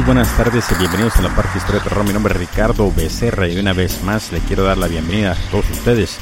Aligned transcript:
Muy 0.00 0.06
buenas 0.06 0.34
tardes 0.34 0.64
y 0.72 0.76
bienvenidos 0.76 1.14
a 1.16 1.22
la 1.22 1.28
parte 1.36 1.52
de 1.52 1.58
Historia 1.58 1.82
de 1.82 1.90
Terror. 1.90 2.06
Mi 2.06 2.14
nombre 2.14 2.32
es 2.32 2.40
Ricardo 2.40 2.90
Becerra 2.90 3.46
y 3.48 3.58
una 3.58 3.74
vez 3.74 4.02
más 4.02 4.32
le 4.32 4.38
quiero 4.38 4.64
dar 4.64 4.78
la 4.78 4.88
bienvenida 4.88 5.32
a 5.32 5.50
todos 5.50 5.68
ustedes, 5.70 6.16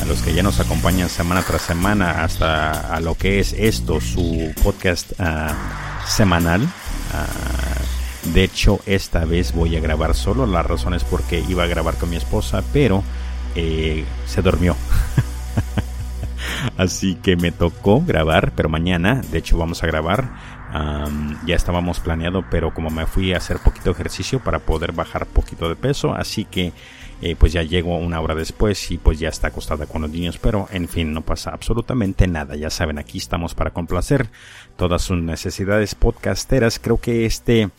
a 0.00 0.04
los 0.04 0.22
que 0.22 0.32
ya 0.32 0.44
nos 0.44 0.60
acompañan 0.60 1.08
semana 1.08 1.42
tras 1.42 1.62
semana 1.62 2.22
hasta 2.22 2.94
a 2.94 3.00
lo 3.00 3.16
que 3.16 3.40
es 3.40 3.52
esto, 3.54 4.00
su 4.00 4.54
podcast 4.62 5.14
uh, 5.18 5.52
semanal. 6.06 6.62
Uh, 6.62 8.30
de 8.32 8.44
hecho, 8.44 8.78
esta 8.86 9.24
vez 9.24 9.52
voy 9.52 9.74
a 9.74 9.80
grabar 9.80 10.14
solo. 10.14 10.46
La 10.46 10.62
razón 10.62 10.94
es 10.94 11.02
porque 11.02 11.40
iba 11.48 11.64
a 11.64 11.66
grabar 11.66 11.96
con 11.96 12.10
mi 12.10 12.16
esposa, 12.16 12.62
pero 12.72 13.02
eh, 13.56 14.04
se 14.26 14.42
durmió. 14.42 14.76
Así 16.76 17.16
que 17.16 17.34
me 17.34 17.50
tocó 17.50 18.00
grabar, 18.00 18.52
pero 18.54 18.68
mañana, 18.68 19.22
de 19.32 19.38
hecho, 19.38 19.58
vamos 19.58 19.82
a 19.82 19.88
grabar. 19.88 20.54
Ya 21.46 21.54
estábamos 21.54 22.00
planeado, 22.00 22.44
pero 22.50 22.74
como 22.74 22.90
me 22.90 23.06
fui 23.06 23.32
a 23.32 23.36
hacer 23.36 23.58
poquito 23.58 23.92
ejercicio 23.92 24.40
para 24.40 24.58
poder 24.58 24.90
bajar 24.92 25.26
poquito 25.26 25.68
de 25.68 25.76
peso, 25.76 26.14
así 26.14 26.44
que 26.44 26.72
eh, 27.22 27.36
pues 27.36 27.52
ya 27.52 27.62
llego 27.62 27.96
una 27.96 28.20
hora 28.20 28.34
después 28.34 28.90
y 28.90 28.98
pues 28.98 29.18
ya 29.18 29.28
está 29.28 29.48
acostada 29.48 29.86
con 29.86 30.02
los 30.02 30.10
niños, 30.10 30.36
pero 30.38 30.66
en 30.72 30.88
fin, 30.88 31.12
no 31.12 31.20
pasa 31.20 31.50
absolutamente 31.50 32.26
nada. 32.26 32.56
Ya 32.56 32.70
saben, 32.70 32.98
aquí 32.98 33.18
estamos 33.18 33.54
para 33.54 33.70
complacer 33.70 34.28
todas 34.76 35.02
sus 35.02 35.18
necesidades 35.18 35.94
podcasteras. 35.94 36.80
Creo 36.80 36.98
que 36.98 37.24
este 37.24 37.70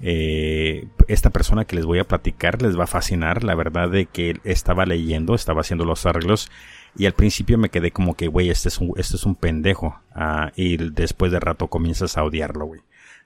eh, 0.00 0.86
esta 1.08 1.30
persona 1.30 1.64
que 1.64 1.76
les 1.76 1.84
voy 1.84 1.98
a 1.98 2.04
platicar 2.04 2.62
les 2.62 2.78
va 2.78 2.84
a 2.84 2.86
fascinar. 2.86 3.44
La 3.44 3.54
verdad 3.54 3.90
de 3.90 4.06
que 4.06 4.40
estaba 4.44 4.86
leyendo, 4.86 5.34
estaba 5.34 5.62
haciendo 5.62 5.84
los 5.84 6.06
arreglos 6.06 6.50
y 6.98 7.06
al 7.06 7.12
principio 7.12 7.58
me 7.58 7.68
quedé 7.68 7.90
como 7.90 8.14
que, 8.14 8.28
güey, 8.28 8.50
este 8.50 8.68
es 8.68 8.78
un, 8.78 8.92
este 8.96 9.16
es 9.16 9.24
un 9.24 9.34
pendejo. 9.34 10.00
Uh, 10.14 10.50
y 10.56 10.76
después 10.76 11.32
de 11.32 11.40
rato 11.40 11.68
comienzas 11.68 12.16
a 12.16 12.24
odiarlo, 12.24 12.66
güey. 12.66 12.80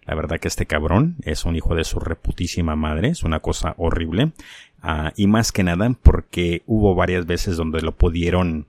La 0.06 0.14
verdad 0.14 0.40
que 0.40 0.48
este 0.48 0.66
cabrón 0.66 1.16
es 1.22 1.44
un 1.44 1.56
hijo 1.56 1.74
de 1.74 1.84
su 1.84 2.00
reputísima 2.00 2.74
madre, 2.74 3.08
es 3.08 3.22
una 3.22 3.40
cosa 3.40 3.74
horrible. 3.76 4.32
Uh, 4.82 5.10
y 5.16 5.26
más 5.26 5.52
que 5.52 5.62
nada 5.62 5.90
porque 6.02 6.62
hubo 6.66 6.94
varias 6.94 7.26
veces 7.26 7.56
donde 7.56 7.82
lo 7.82 7.92
pudieron 7.92 8.66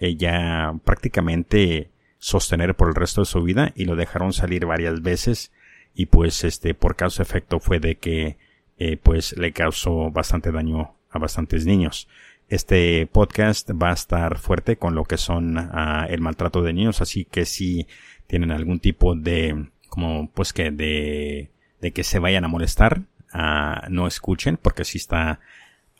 eh, 0.00 0.16
ya 0.16 0.74
prácticamente 0.84 1.90
sostener 2.18 2.74
por 2.74 2.88
el 2.88 2.94
resto 2.94 3.22
de 3.22 3.26
su 3.26 3.42
vida 3.42 3.72
y 3.74 3.84
lo 3.84 3.96
dejaron 3.96 4.32
salir 4.32 4.66
varias 4.66 5.02
veces 5.02 5.52
y 5.94 6.06
pues 6.06 6.42
este 6.44 6.74
por 6.74 6.96
causa 6.96 7.22
efecto 7.22 7.60
fue 7.60 7.80
de 7.80 7.96
que 7.96 8.36
eh, 8.78 8.96
pues 8.96 9.36
le 9.36 9.52
causó 9.52 10.10
bastante 10.10 10.50
daño 10.50 10.94
a 11.10 11.18
bastantes 11.18 11.64
niños. 11.64 12.08
Este 12.48 13.06
podcast 13.06 13.70
va 13.70 13.90
a 13.90 13.94
estar 13.94 14.38
fuerte 14.38 14.76
con 14.76 14.94
lo 14.94 15.04
que 15.04 15.16
son 15.16 15.56
uh, 15.56 16.04
el 16.08 16.20
maltrato 16.20 16.62
de 16.62 16.72
niños, 16.72 17.00
así 17.00 17.24
que 17.24 17.46
si 17.46 17.86
tienen 18.26 18.50
algún 18.50 18.80
tipo 18.80 19.14
de, 19.14 19.66
como 19.88 20.30
pues 20.30 20.52
que 20.52 20.70
de, 20.70 21.50
de 21.80 21.92
que 21.92 22.04
se 22.04 22.18
vayan 22.18 22.44
a 22.44 22.48
molestar, 22.48 23.02
uh, 23.32 23.88
no 23.88 24.06
escuchen 24.06 24.58
porque 24.58 24.84
si 24.84 24.98
está 24.98 25.40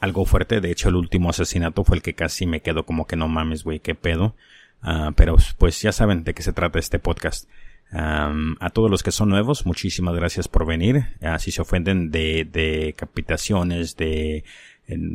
algo 0.01 0.27
fuerte. 0.27 0.61
De 0.61 0.71
hecho, 0.71 0.91
el 0.91 0.97
último 0.97 1.31
asesinato 1.31 1.83
fue 1.83 1.97
el 1.97 2.03
que 2.03 2.15
casi 2.15 2.47
me 2.47 2.61
quedó 2.61 2.85
como 2.85 3.07
que 3.07 3.17
no 3.17 3.27
mames, 3.27 3.65
güey, 3.65 3.81
qué 3.81 3.95
pedo. 3.95 4.37
Uh, 4.83 5.13
pero 5.17 5.37
pues 5.57 5.81
ya 5.81 5.93
saben 5.93 6.25
de 6.25 6.35
qué 6.35 6.43
se 6.43 6.53
trata 6.53 6.79
este 6.79 6.99
podcast. 6.99 7.49
A 7.97 8.71
todos 8.71 8.91
los 8.91 9.05
que 9.05 9.13
son 9.13 9.29
nuevos, 9.29 9.67
muchísimas 9.67 10.17
gracias 10.17 10.49
por 10.49 10.67
venir. 10.67 11.07
Uh, 11.21 11.39
si 11.39 11.53
se 11.53 11.63
ofenden 11.63 12.11
de, 12.11 12.45
de 12.45 12.93
capitaciones, 12.97 13.97
de 13.97 14.43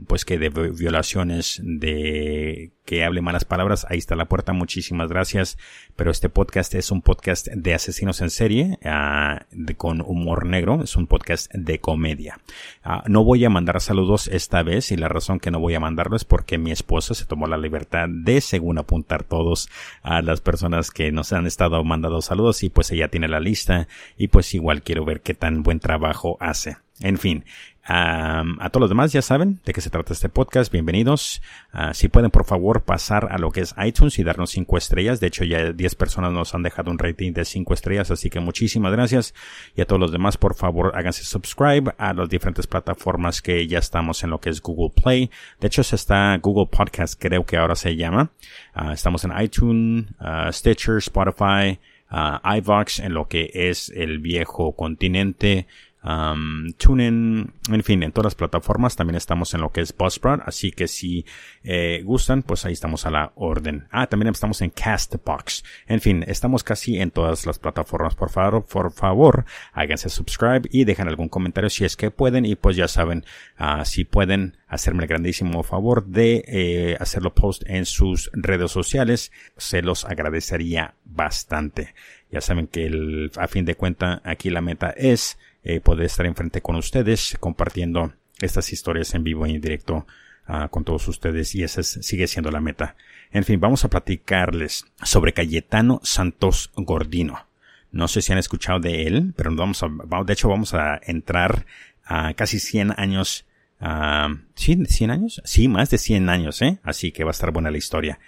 pues 0.07 0.25
que 0.25 0.37
de 0.37 0.49
violaciones, 0.49 1.61
de 1.63 2.71
que 2.85 3.03
hable 3.03 3.21
malas 3.21 3.45
palabras, 3.45 3.85
ahí 3.87 3.99
está 3.99 4.15
la 4.15 4.25
puerta, 4.25 4.51
muchísimas 4.51 5.09
gracias. 5.09 5.59
Pero 5.95 6.09
este 6.09 6.27
podcast 6.27 6.73
es 6.73 6.89
un 6.89 7.03
podcast 7.03 7.47
de 7.47 7.75
asesinos 7.75 8.21
en 8.21 8.31
serie, 8.31 8.79
uh, 8.83 9.73
con 9.77 10.01
humor 10.01 10.47
negro, 10.47 10.81
es 10.83 10.95
un 10.95 11.05
podcast 11.05 11.53
de 11.53 11.79
comedia. 11.79 12.39
Uh, 12.83 13.07
no 13.07 13.23
voy 13.23 13.45
a 13.45 13.49
mandar 13.51 13.79
saludos 13.79 14.27
esta 14.27 14.63
vez 14.63 14.91
y 14.91 14.97
la 14.97 15.07
razón 15.07 15.39
que 15.39 15.51
no 15.51 15.59
voy 15.59 15.75
a 15.75 15.79
mandarlo 15.79 16.15
es 16.15 16.25
porque 16.25 16.57
mi 16.57 16.71
esposa 16.71 17.13
se 17.13 17.25
tomó 17.25 17.45
la 17.45 17.57
libertad 17.57 18.07
de 18.09 18.41
según 18.41 18.79
apuntar 18.79 19.23
todos 19.23 19.69
a 20.01 20.23
las 20.23 20.41
personas 20.41 20.89
que 20.89 21.11
nos 21.11 21.31
han 21.31 21.45
estado 21.45 21.83
mandando 21.83 22.21
saludos 22.23 22.63
y 22.63 22.69
pues 22.69 22.89
ella 22.91 23.09
tiene 23.09 23.27
la 23.27 23.39
lista 23.39 23.87
y 24.17 24.29
pues 24.29 24.53
igual 24.55 24.81
quiero 24.81 25.05
ver 25.05 25.21
qué 25.21 25.35
tan 25.35 25.61
buen 25.61 25.79
trabajo 25.79 26.37
hace. 26.39 26.77
En 27.01 27.17
fin, 27.17 27.43
Um, 27.89 28.59
a 28.59 28.69
todos 28.69 28.81
los 28.81 28.89
demás 28.91 29.11
ya 29.11 29.23
saben 29.23 29.59
de 29.65 29.73
qué 29.73 29.81
se 29.81 29.89
trata 29.89 30.13
este 30.13 30.29
podcast. 30.29 30.71
Bienvenidos. 30.71 31.41
Uh, 31.73 31.91
si 31.93 32.07
pueden, 32.07 32.29
por 32.29 32.45
favor, 32.45 32.83
pasar 32.83 33.29
a 33.31 33.39
lo 33.39 33.49
que 33.49 33.61
es 33.61 33.73
iTunes 33.83 34.19
y 34.19 34.23
darnos 34.23 34.51
cinco 34.51 34.77
estrellas. 34.77 35.19
De 35.19 35.25
hecho, 35.25 35.43
ya 35.43 35.71
10 35.71 35.95
personas 35.95 36.31
nos 36.31 36.53
han 36.53 36.61
dejado 36.61 36.91
un 36.91 36.99
rating 36.99 37.33
de 37.33 37.45
cinco 37.45 37.73
estrellas, 37.73 38.11
así 38.11 38.29
que 38.29 38.39
muchísimas 38.39 38.91
gracias. 38.91 39.33
Y 39.75 39.81
a 39.81 39.85
todos 39.85 39.99
los 39.99 40.11
demás, 40.11 40.37
por 40.37 40.53
favor, 40.53 40.91
háganse 40.93 41.23
subscribe 41.23 41.91
a 41.97 42.13
las 42.13 42.29
diferentes 42.29 42.67
plataformas 42.67 43.41
que 43.41 43.65
ya 43.65 43.79
estamos 43.79 44.23
en 44.23 44.29
lo 44.29 44.39
que 44.39 44.51
es 44.51 44.61
Google 44.61 44.93
Play. 45.01 45.31
De 45.59 45.65
hecho, 45.65 45.81
se 45.81 45.95
está 45.95 46.37
Google 46.37 46.67
Podcast, 46.67 47.19
creo 47.19 47.43
que 47.43 47.57
ahora 47.57 47.75
se 47.75 47.95
llama. 47.95 48.29
Uh, 48.75 48.91
estamos 48.91 49.23
en 49.23 49.31
iTunes, 49.41 50.05
uh, 50.19 50.51
Stitcher, 50.51 50.97
Spotify, 50.97 51.79
iVox, 52.11 52.99
en 52.99 53.13
lo 53.13 53.27
que 53.27 53.51
es 53.53 53.89
el 53.89 54.19
viejo 54.19 54.75
continente 54.75 55.67
um, 56.03 56.71
TuneIn, 56.73 57.53
en 57.69 57.83
fin, 57.83 58.03
en 58.03 58.11
todas 58.11 58.25
las 58.25 58.35
plataformas. 58.35 58.95
También 58.95 59.15
estamos 59.15 59.53
en 59.53 59.61
lo 59.61 59.71
que 59.71 59.81
es 59.81 59.95
Buzzsprout, 59.95 60.41
así 60.45 60.71
que 60.71 60.87
si 60.87 61.25
eh, 61.63 62.01
gustan, 62.03 62.43
pues 62.43 62.65
ahí 62.65 62.73
estamos 62.73 63.05
a 63.05 63.11
la 63.11 63.31
orden. 63.35 63.87
Ah, 63.91 64.07
también 64.07 64.29
estamos 64.29 64.61
en 64.61 64.69
Castbox. 64.69 65.63
En 65.87 66.01
fin, 66.01 66.23
estamos 66.27 66.63
casi 66.63 66.99
en 66.99 67.11
todas 67.11 67.45
las 67.45 67.59
plataformas. 67.59 68.15
Por 68.15 68.29
favor, 68.29 68.65
por 68.65 68.91
favor, 68.91 69.45
háganse 69.73 70.09
subscribe 70.09 70.67
y 70.71 70.83
dejen 70.83 71.07
algún 71.07 71.29
comentario 71.29 71.69
si 71.69 71.85
es 71.85 71.95
que 71.95 72.11
pueden. 72.11 72.45
Y 72.45 72.55
pues 72.55 72.75
ya 72.75 72.87
saben, 72.87 73.25
uh, 73.59 73.85
si 73.85 74.03
pueden 74.03 74.57
hacerme 74.67 75.03
el 75.03 75.09
grandísimo 75.09 75.63
favor 75.63 76.05
de 76.05 76.43
eh, 76.47 76.97
hacerlo 76.99 77.33
post 77.33 77.63
en 77.65 77.85
sus 77.85 78.29
redes 78.33 78.71
sociales, 78.71 79.31
se 79.57 79.81
los 79.81 80.05
agradecería 80.05 80.95
bastante. 81.05 81.93
Ya 82.31 82.41
saben 82.41 82.67
que 82.67 82.85
el, 82.85 83.31
a 83.37 83.47
fin 83.47 83.65
de 83.65 83.75
cuenta 83.75 84.21
aquí 84.23 84.49
la 84.49 84.61
meta 84.61 84.91
es 84.91 85.39
eh, 85.63 85.79
poder 85.79 86.05
estar 86.05 86.25
enfrente 86.25 86.61
con 86.61 86.75
ustedes 86.75 87.37
compartiendo 87.39 88.13
estas 88.39 88.71
historias 88.71 89.13
en 89.13 89.23
vivo 89.23 89.45
y 89.45 89.55
en 89.55 89.61
directo 89.61 90.07
uh, 90.47 90.69
con 90.69 90.83
todos 90.83 91.07
ustedes 91.07 91.53
y 91.55 91.63
esa 91.63 91.81
es, 91.81 91.99
sigue 92.01 92.27
siendo 92.27 92.51
la 92.51 92.61
meta. 92.61 92.95
En 93.31 93.43
fin, 93.43 93.59
vamos 93.59 93.85
a 93.85 93.89
platicarles 93.89 94.85
sobre 95.03 95.33
Cayetano 95.33 95.99
Santos 96.03 96.71
Gordino. 96.75 97.47
No 97.91 98.07
sé 98.07 98.21
si 98.21 98.31
han 98.31 98.37
escuchado 98.37 98.79
de 98.79 99.03
él, 99.07 99.33
pero 99.35 99.53
vamos 99.55 99.83
a, 99.83 99.89
de 100.23 100.33
hecho 100.33 100.47
vamos 100.47 100.73
a 100.73 100.99
entrar 101.03 101.65
a 102.05 102.33
casi 102.33 102.59
100 102.59 102.93
años 102.97 103.45
Uh, 103.81 104.35
¿Sí? 104.55 104.75
¿100 104.75 105.11
años? 105.11 105.41
Sí, 105.45 105.67
más 105.67 105.89
de 105.89 105.97
100 105.97 106.29
años, 106.29 106.61
¿eh? 106.61 106.79
Así 106.83 107.11
que 107.11 107.23
va 107.23 107.29
a 107.29 107.31
estar 107.31 107.51
buena 107.51 107.71
la 107.71 107.77
historia. 107.77 108.19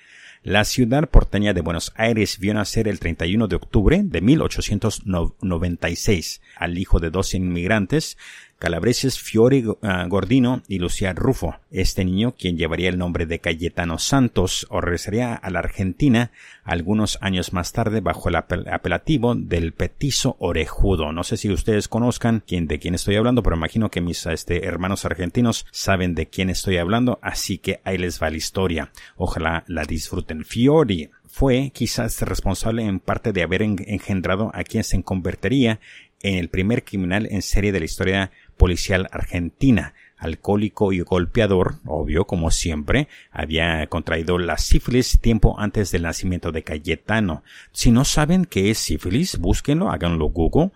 La 0.43 0.65
ciudad 0.65 1.07
porteña 1.07 1.53
de 1.53 1.61
Buenos 1.61 1.93
Aires 1.95 2.39
vio 2.39 2.55
nacer 2.55 2.87
el 2.87 2.99
31 2.99 3.47
de 3.47 3.55
octubre 3.55 4.01
de 4.03 4.21
1896 4.21 6.41
al 6.55 6.79
hijo 6.79 6.99
de 6.99 7.11
dos 7.11 7.35
inmigrantes, 7.35 8.17
calabreses 8.61 9.19
Fiore 9.19 9.67
uh, 9.67 9.75
Gordino 10.07 10.61
y 10.67 10.77
Lucía 10.77 11.13
Rufo. 11.13 11.55
Este 11.71 12.05
niño, 12.05 12.35
quien 12.37 12.57
llevaría 12.57 12.89
el 12.89 12.99
nombre 12.99 13.25
de 13.25 13.39
Cayetano 13.39 13.97
Santos, 13.97 14.67
regresaría 14.69 15.33
a 15.33 15.49
la 15.49 15.59
Argentina 15.59 16.31
algunos 16.63 17.17
años 17.21 17.53
más 17.53 17.73
tarde 17.73 18.01
bajo 18.01 18.29
el 18.29 18.35
apel 18.35 18.67
apelativo 18.71 19.33
del 19.33 19.73
petizo 19.73 20.35
orejudo. 20.37 21.11
No 21.11 21.23
sé 21.23 21.37
si 21.37 21.51
ustedes 21.51 21.87
conozcan 21.87 22.43
de 22.47 22.79
quién 22.79 22.93
estoy 22.93 23.15
hablando, 23.15 23.41
pero 23.41 23.55
imagino 23.55 23.89
que 23.89 23.99
mis 23.99 24.27
este, 24.27 24.67
hermanos 24.67 25.05
argentinos 25.05 25.65
saben 25.71 26.13
de 26.13 26.27
quién 26.27 26.51
estoy 26.51 26.77
hablando, 26.77 27.17
así 27.23 27.57
que 27.57 27.81
ahí 27.83 27.97
les 27.97 28.21
va 28.21 28.29
la 28.29 28.37
historia. 28.37 28.91
Ojalá 29.15 29.63
la 29.65 29.85
disfruten. 29.85 30.45
Fiore 30.45 31.09
fue 31.25 31.71
quizás 31.73 32.21
responsable 32.21 32.83
en 32.83 32.99
parte 32.99 33.33
de 33.33 33.41
haber 33.41 33.63
engendrado 33.63 34.51
a 34.53 34.63
quien 34.63 34.83
se 34.83 35.01
convertiría 35.01 35.79
en 36.23 36.35
el 36.35 36.49
primer 36.49 36.83
criminal 36.83 37.27
en 37.29 37.41
serie 37.41 37.71
de 37.71 37.79
la 37.79 37.85
historia 37.85 38.31
policial 38.61 39.09
argentina. 39.11 39.95
Alcohólico 40.17 40.93
y 40.93 40.99
golpeador, 40.99 41.77
obvio, 41.83 42.25
como 42.25 42.51
siempre, 42.51 43.07
había 43.31 43.87
contraído 43.87 44.37
la 44.37 44.59
sífilis 44.59 45.19
tiempo 45.19 45.59
antes 45.59 45.89
del 45.89 46.03
nacimiento 46.03 46.51
de 46.51 46.61
Cayetano. 46.61 47.41
Si 47.71 47.89
no 47.89 48.05
saben 48.05 48.45
qué 48.45 48.69
es 48.69 48.77
sífilis, 48.77 49.39
búsquenlo, 49.39 49.89
háganlo 49.89 50.25
Google. 50.25 50.69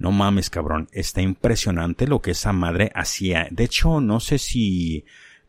No 0.00 0.10
mames, 0.10 0.50
cabrón, 0.50 0.88
está 0.90 1.22
impresionante 1.22 2.08
lo 2.08 2.20
que 2.20 2.32
esa 2.32 2.52
madre 2.52 2.90
hacía. 2.92 3.46
De 3.52 3.62
hecho, 3.62 4.00
no 4.00 4.18
sé 4.18 4.38
si 4.38 5.04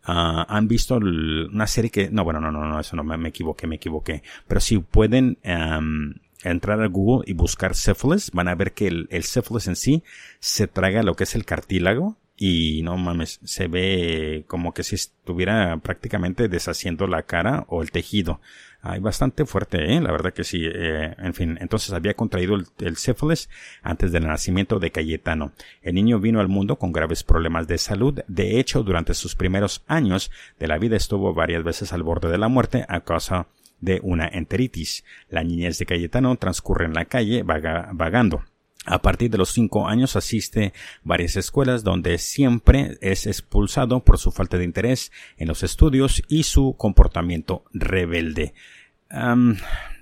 uh, 0.08 0.46
han 0.48 0.68
visto 0.68 0.98
una 0.98 1.66
serie 1.66 1.90
que... 1.90 2.12
No, 2.12 2.24
bueno, 2.24 2.40
no, 2.40 2.52
no, 2.52 2.66
no, 2.66 2.80
eso 2.80 2.96
no, 2.96 3.04
me, 3.04 3.18
me 3.18 3.30
equivoqué, 3.30 3.66
me 3.66 3.78
equivoqué. 3.78 4.22
Pero 4.48 4.60
si 4.60 4.78
pueden... 4.78 5.40
entrar 6.44 6.82
a 6.82 6.88
Google 6.88 7.24
y 7.30 7.34
buscar 7.34 7.76
sífilis, 7.76 8.32
van 8.32 8.48
a 8.48 8.56
ver 8.56 8.74
que 8.74 8.88
el, 8.88 9.08
el 9.12 9.26
en 9.66 9.76
sí 9.76 10.04
se 10.40 10.68
traga 10.68 11.04
lo 11.04 11.16
que 11.16 11.24
es 11.24 11.36
el 11.36 11.46
cartílago 11.46 12.18
y 12.42 12.82
no 12.84 12.96
mames, 12.96 13.42
se 13.44 13.68
ve 13.68 14.46
como 14.48 14.74
que 14.74 14.84
si 14.84 14.96
estuviera 14.96 15.76
prácticamente 15.84 16.48
deshaciendo 16.48 17.06
la 17.06 17.24
cara 17.24 17.66
o 17.68 17.82
el 17.82 17.92
tejido. 17.92 18.40
Hay 18.82 19.02
bastante 19.02 19.46
fuerte, 19.46 19.94
¿eh? 19.94 20.00
la 20.00 20.14
verdad 20.14 20.32
que 20.32 20.46
sí. 20.46 20.62
Eh, 20.64 21.14
en 21.18 21.34
fin, 21.34 21.58
entonces 21.60 21.92
había 21.92 22.14
contraído 22.14 22.56
el, 22.56 22.66
el 22.80 22.96
antes 23.82 24.12
del 24.14 24.26
nacimiento 24.26 24.80
de 24.80 24.92
Cayetano. 24.92 25.52
El 25.82 25.96
niño 25.96 26.22
vino 26.22 26.40
al 26.40 26.48
mundo 26.48 26.78
con 26.78 26.94
graves 26.94 27.24
problemas 27.24 27.68
de 27.68 27.78
salud. 27.78 28.22
De 28.30 28.58
hecho, 28.58 28.84
durante 28.84 29.16
sus 29.16 29.36
primeros 29.36 29.84
años 29.88 30.32
de 30.60 30.68
la 30.68 30.78
vida 30.78 30.96
estuvo 30.96 31.34
varias 31.34 31.66
veces 31.66 31.92
al 31.92 32.04
borde 32.04 32.30
de 32.30 32.38
la 32.38 32.48
muerte 32.48 32.86
a 32.88 33.02
causa 33.02 33.48
de 33.82 34.00
una 34.04 34.28
enteritis. 34.28 35.04
La 35.30 35.44
niñez 35.44 35.78
de 35.80 35.86
Cayetano 35.86 36.36
transcurre 36.38 36.86
en 36.86 36.94
la 36.94 37.06
calle 37.06 37.44
vagando. 37.44 38.44
A 38.86 39.02
partir 39.02 39.30
de 39.30 39.38
los 39.38 39.50
cinco 39.50 39.88
años 39.88 40.16
asiste 40.16 40.74
varias 41.04 41.36
escuelas 41.36 41.84
donde 41.84 42.18
siempre 42.18 42.98
es 43.02 43.28
expulsado 43.28 44.00
por 44.04 44.18
su 44.18 44.32
falta 44.32 44.58
de 44.58 44.64
interés 44.64 45.12
en 45.38 45.48
los 45.48 45.64
estudios 45.64 46.24
y 46.28 46.44
su 46.44 46.76
comportamiento 46.78 47.66
rebelde. 47.74 48.54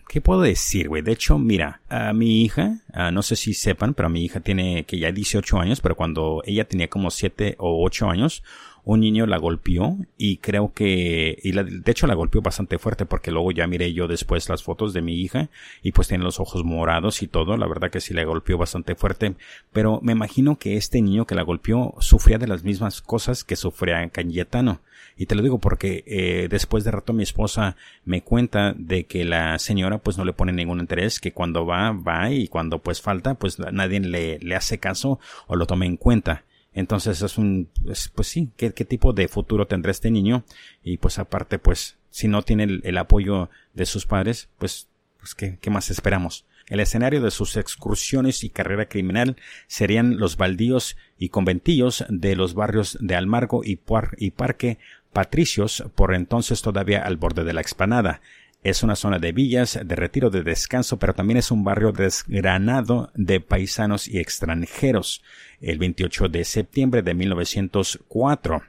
¿Qué 0.07 0.21
puedo 0.21 0.41
decir, 0.41 0.87
güey? 0.87 1.01
De 1.01 1.11
hecho, 1.11 1.37
mira, 1.37 1.81
a 1.89 2.13
mi 2.13 2.43
hija, 2.43 2.83
no 3.11 3.23
sé 3.23 3.35
si 3.35 3.53
sepan, 3.53 3.93
pero 3.93 4.09
mi 4.09 4.23
hija 4.23 4.39
tiene 4.39 4.85
que 4.85 4.99
ya 4.99 5.11
18 5.11 5.59
años, 5.59 5.81
pero 5.81 5.95
cuando 5.95 6.41
ella 6.45 6.65
tenía 6.65 6.87
como 6.87 7.11
7 7.11 7.55
o 7.57 7.83
8 7.83 8.09
años, 8.09 8.41
un 8.87 9.01
niño 9.01 9.25
la 9.25 9.37
golpeó 9.37 9.97
y 10.17 10.37
creo 10.37 10.71
que, 10.73 11.37
y 11.43 11.51
la, 11.51 11.63
de 11.63 11.91
hecho 11.91 12.07
la 12.07 12.13
golpeó 12.13 12.41
bastante 12.41 12.79
fuerte 12.79 13.05
porque 13.05 13.31
luego 13.31 13.51
ya 13.51 13.67
miré 13.67 13.91
yo 13.91 14.07
después 14.07 14.47
las 14.47 14.63
fotos 14.63 14.93
de 14.93 15.01
mi 15.01 15.15
hija 15.15 15.49
y 15.83 15.91
pues 15.91 16.07
tiene 16.07 16.23
los 16.23 16.39
ojos 16.39 16.63
morados 16.63 17.21
y 17.21 17.27
todo, 17.27 17.57
la 17.57 17.67
verdad 17.67 17.91
que 17.91 17.99
sí 17.99 18.13
la 18.13 18.23
golpeó 18.23 18.57
bastante 18.57 18.95
fuerte, 18.95 19.35
pero 19.73 19.99
me 20.01 20.13
imagino 20.13 20.57
que 20.57 20.77
este 20.77 21.01
niño 21.01 21.27
que 21.27 21.35
la 21.35 21.41
golpeó 21.41 21.95
sufría 21.99 22.37
de 22.37 22.47
las 22.47 22.63
mismas 22.63 23.01
cosas 23.01 23.43
que 23.43 23.57
sufría 23.57 24.07
Cayetano. 24.07 24.79
Y 25.17 25.25
te 25.25 25.35
lo 25.35 25.41
digo 25.41 25.59
porque 25.59 26.03
eh, 26.07 26.47
después 26.49 26.85
de 26.85 26.91
rato 26.91 27.11
mi 27.11 27.23
esposa 27.23 27.75
me 28.05 28.21
cuenta 28.21 28.73
de 28.77 29.05
que 29.05 29.25
la 29.25 29.59
señora 29.59 29.97
pues 29.97 30.17
no 30.17 30.23
le 30.23 30.31
pone 30.31 30.53
ningún 30.53 30.79
interés, 30.79 31.19
que 31.19 31.33
cuando 31.33 31.65
va, 31.65 31.91
va 31.91 32.31
y 32.31 32.47
cuando 32.47 32.79
pues 32.79 33.01
falta 33.01 33.33
pues 33.33 33.59
nadie 33.59 33.99
le, 33.99 34.39
le 34.39 34.55
hace 34.55 34.77
caso 34.77 35.19
o 35.47 35.57
lo 35.57 35.65
toma 35.65 35.85
en 35.85 35.97
cuenta. 35.97 36.45
Entonces 36.77 37.23
es 37.23 37.39
un, 37.39 37.69
pues, 38.13 38.27
sí, 38.27 38.51
¿qué, 38.55 38.71
¿qué, 38.71 38.85
tipo 38.85 39.11
de 39.11 39.27
futuro 39.27 39.65
tendrá 39.65 39.89
este 39.89 40.11
niño? 40.11 40.43
Y 40.83 40.97
pues 40.97 41.17
aparte, 41.17 41.57
pues, 41.57 41.97
si 42.11 42.27
no 42.27 42.43
tiene 42.43 42.65
el, 42.83 42.97
apoyo 42.99 43.49
de 43.73 43.87
sus 43.87 44.05
padres, 44.05 44.49
pues, 44.59 44.87
pues 45.17 45.33
¿qué, 45.33 45.57
¿qué, 45.59 45.71
más 45.71 45.89
esperamos? 45.89 46.45
El 46.67 46.79
escenario 46.79 47.19
de 47.23 47.31
sus 47.31 47.57
excursiones 47.57 48.43
y 48.43 48.51
carrera 48.51 48.87
criminal 48.87 49.37
serían 49.65 50.17
los 50.19 50.37
baldíos 50.37 50.97
y 51.17 51.29
conventillos 51.29 52.05
de 52.09 52.35
los 52.35 52.53
barrios 52.53 52.95
de 53.01 53.15
Almargo 53.15 53.63
y, 53.63 53.79
y 54.17 54.29
Parque 54.29 54.77
Patricios, 55.11 55.83
por 55.95 56.13
entonces 56.13 56.61
todavía 56.61 57.01
al 57.01 57.17
borde 57.17 57.43
de 57.43 57.53
la 57.53 57.61
explanada. 57.61 58.21
Es 58.63 58.83
una 58.83 58.95
zona 58.95 59.19
de 59.19 59.31
villas, 59.31 59.79
de 59.83 59.95
retiro 59.95 60.29
de 60.29 60.43
descanso, 60.43 60.97
pero 60.97 61.13
también 61.13 61.37
es 61.37 61.51
un 61.51 61.63
barrio 61.63 61.91
desgranado 61.91 63.11
de 63.13 63.39
paisanos 63.39 64.07
y 64.07 64.19
extranjeros. 64.19 65.23
El 65.61 65.77
28 65.77 66.27
de 66.27 66.43
septiembre 66.43 67.01
de 67.01 67.13
1904, 67.13 68.63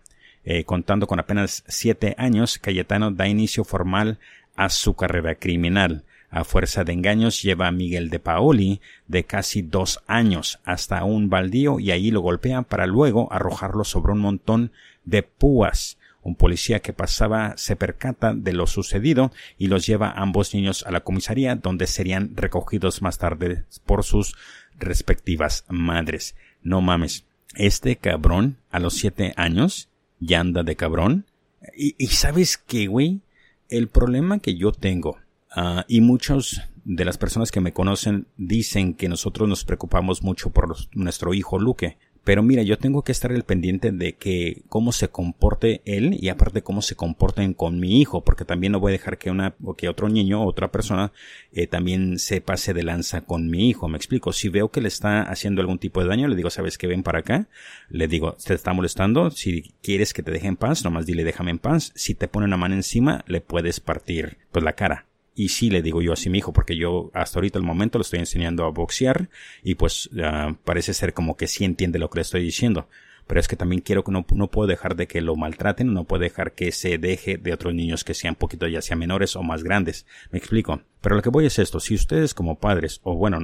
eh, 0.44 0.64
contando 0.64 1.06
con 1.06 1.18
apenas 1.18 1.64
siete 1.66 2.14
años, 2.18 2.58
Cayetano 2.58 3.10
da 3.10 3.28
inicio 3.28 3.64
formal 3.64 4.18
a 4.56 4.68
su 4.68 4.94
carrera 4.94 5.34
criminal. 5.34 6.04
A 6.30 6.44
fuerza 6.44 6.84
de 6.84 6.92
engaños 6.92 7.42
lleva 7.42 7.68
a 7.68 7.72
Miguel 7.72 8.10
de 8.10 8.18
Paoli, 8.18 8.82
de 9.06 9.24
casi 9.24 9.62
dos 9.62 10.00
años, 10.06 10.60
hasta 10.64 11.02
un 11.04 11.30
baldío 11.30 11.80
y 11.80 11.90
allí 11.90 12.10
lo 12.10 12.20
golpea 12.20 12.62
para 12.62 12.86
luego 12.86 13.32
arrojarlo 13.32 13.84
sobre 13.84 14.12
un 14.12 14.20
montón 14.20 14.72
de 15.04 15.22
púas. 15.22 15.97
Un 16.22 16.34
policía 16.34 16.80
que 16.80 16.92
pasaba 16.92 17.56
se 17.56 17.76
percata 17.76 18.34
de 18.34 18.52
lo 18.52 18.66
sucedido 18.66 19.32
y 19.56 19.68
los 19.68 19.86
lleva 19.86 20.10
a 20.10 20.22
ambos 20.22 20.54
niños 20.54 20.84
a 20.86 20.90
la 20.90 21.00
comisaría 21.00 21.54
donde 21.56 21.86
serían 21.86 22.36
recogidos 22.36 23.02
más 23.02 23.18
tarde 23.18 23.64
por 23.86 24.04
sus 24.04 24.34
respectivas 24.78 25.64
madres. 25.68 26.34
No 26.62 26.80
mames. 26.80 27.24
Este 27.54 27.96
cabrón 27.96 28.58
a 28.70 28.78
los 28.78 28.94
siete 28.94 29.32
años 29.36 29.88
ya 30.20 30.40
anda 30.40 30.62
de 30.62 30.76
cabrón. 30.76 31.26
Y, 31.76 32.06
sabes 32.08 32.56
qué, 32.56 32.86
güey, 32.86 33.20
el 33.68 33.88
problema 33.88 34.38
que 34.38 34.56
yo 34.56 34.72
tengo 34.72 35.18
ah, 35.50 35.84
y 35.88 36.00
muchos 36.00 36.60
de 36.84 37.04
las 37.04 37.18
personas 37.18 37.50
que 37.52 37.60
me 37.60 37.72
conocen 37.72 38.26
dicen 38.38 38.94
que 38.94 39.08
nosotros 39.08 39.48
nos 39.48 39.64
preocupamos 39.64 40.22
mucho 40.22 40.50
por 40.50 40.74
nuestro 40.94 41.34
hijo 41.34 41.58
Luque. 41.58 41.98
Pero 42.28 42.42
mira, 42.42 42.62
yo 42.62 42.76
tengo 42.76 43.04
que 43.04 43.12
estar 43.12 43.32
el 43.32 43.42
pendiente 43.42 43.90
de 43.90 44.16
que 44.16 44.60
cómo 44.68 44.92
se 44.92 45.08
comporte 45.08 45.80
él 45.86 46.14
y 46.20 46.28
aparte 46.28 46.60
cómo 46.60 46.82
se 46.82 46.94
comporten 46.94 47.54
con 47.54 47.80
mi 47.80 48.02
hijo, 48.02 48.22
porque 48.22 48.44
también 48.44 48.72
no 48.72 48.80
voy 48.80 48.90
a 48.90 48.98
dejar 48.98 49.16
que 49.16 49.30
una 49.30 49.54
o 49.64 49.72
que 49.76 49.88
otro 49.88 50.10
niño 50.10 50.42
o 50.42 50.46
otra 50.46 50.70
persona 50.70 51.10
eh, 51.52 51.66
también 51.66 52.18
se 52.18 52.42
pase 52.42 52.74
de 52.74 52.82
lanza 52.82 53.22
con 53.22 53.48
mi 53.48 53.70
hijo. 53.70 53.88
Me 53.88 53.96
explico. 53.96 54.34
Si 54.34 54.50
veo 54.50 54.70
que 54.70 54.82
le 54.82 54.88
está 54.88 55.22
haciendo 55.22 55.62
algún 55.62 55.78
tipo 55.78 56.02
de 56.02 56.08
daño, 56.08 56.28
le 56.28 56.36
digo, 56.36 56.50
sabes 56.50 56.76
que 56.76 56.86
ven 56.86 57.02
para 57.02 57.20
acá. 57.20 57.48
Le 57.88 58.08
digo, 58.08 58.36
te 58.44 58.52
está 58.52 58.74
molestando. 58.74 59.30
Si 59.30 59.72
quieres 59.80 60.12
que 60.12 60.22
te 60.22 60.30
deje 60.30 60.48
en 60.48 60.56
paz, 60.56 60.84
nomás 60.84 61.06
dile 61.06 61.24
déjame 61.24 61.52
en 61.52 61.58
paz. 61.58 61.92
Si 61.94 62.14
te 62.14 62.28
pone 62.28 62.44
una 62.44 62.58
mano 62.58 62.74
encima, 62.74 63.24
le 63.26 63.40
puedes 63.40 63.80
partir 63.80 64.36
pues 64.52 64.62
la 64.62 64.74
cara. 64.74 65.07
Y 65.38 65.50
sí 65.50 65.70
le 65.70 65.82
digo 65.82 66.02
yo 66.02 66.12
así 66.12 66.28
mi 66.28 66.38
hijo, 66.38 66.52
porque 66.52 66.76
yo 66.76 67.12
hasta 67.14 67.38
ahorita 67.38 67.60
el 67.60 67.64
momento 67.64 67.96
lo 67.96 68.02
estoy 68.02 68.18
enseñando 68.18 68.64
a 68.64 68.70
boxear 68.70 69.28
y 69.62 69.76
pues 69.76 70.10
ah, 70.20 70.56
parece 70.64 70.92
ser 70.92 71.14
como 71.14 71.36
que 71.36 71.46
sí 71.46 71.64
entiende 71.64 72.00
lo 72.00 72.10
que 72.10 72.18
le 72.18 72.22
estoy 72.22 72.42
diciendo. 72.42 72.88
Pero 73.28 73.38
es 73.38 73.46
que 73.46 73.54
también 73.54 73.80
quiero 73.80 74.02
que 74.02 74.10
no, 74.10 74.26
no 74.32 74.50
puedo 74.50 74.66
dejar 74.66 74.96
de 74.96 75.06
que 75.06 75.20
lo 75.20 75.36
maltraten, 75.36 75.94
no 75.94 76.02
puedo 76.02 76.22
dejar 76.22 76.54
que 76.54 76.72
se 76.72 76.98
deje 76.98 77.36
de 77.36 77.52
otros 77.52 77.72
niños 77.72 78.02
que 78.02 78.14
sean 78.14 78.34
poquito 78.34 78.66
ya 78.66 78.82
sea 78.82 78.96
menores 78.96 79.36
o 79.36 79.44
más 79.44 79.62
grandes. 79.62 80.06
Me 80.32 80.40
explico. 80.40 80.82
Pero 81.00 81.14
lo 81.14 81.22
que 81.22 81.30
voy 81.30 81.46
es 81.46 81.60
esto, 81.60 81.78
si 81.78 81.94
ustedes 81.94 82.34
como 82.34 82.58
padres, 82.58 82.98
o 83.04 83.14
bueno, 83.14 83.38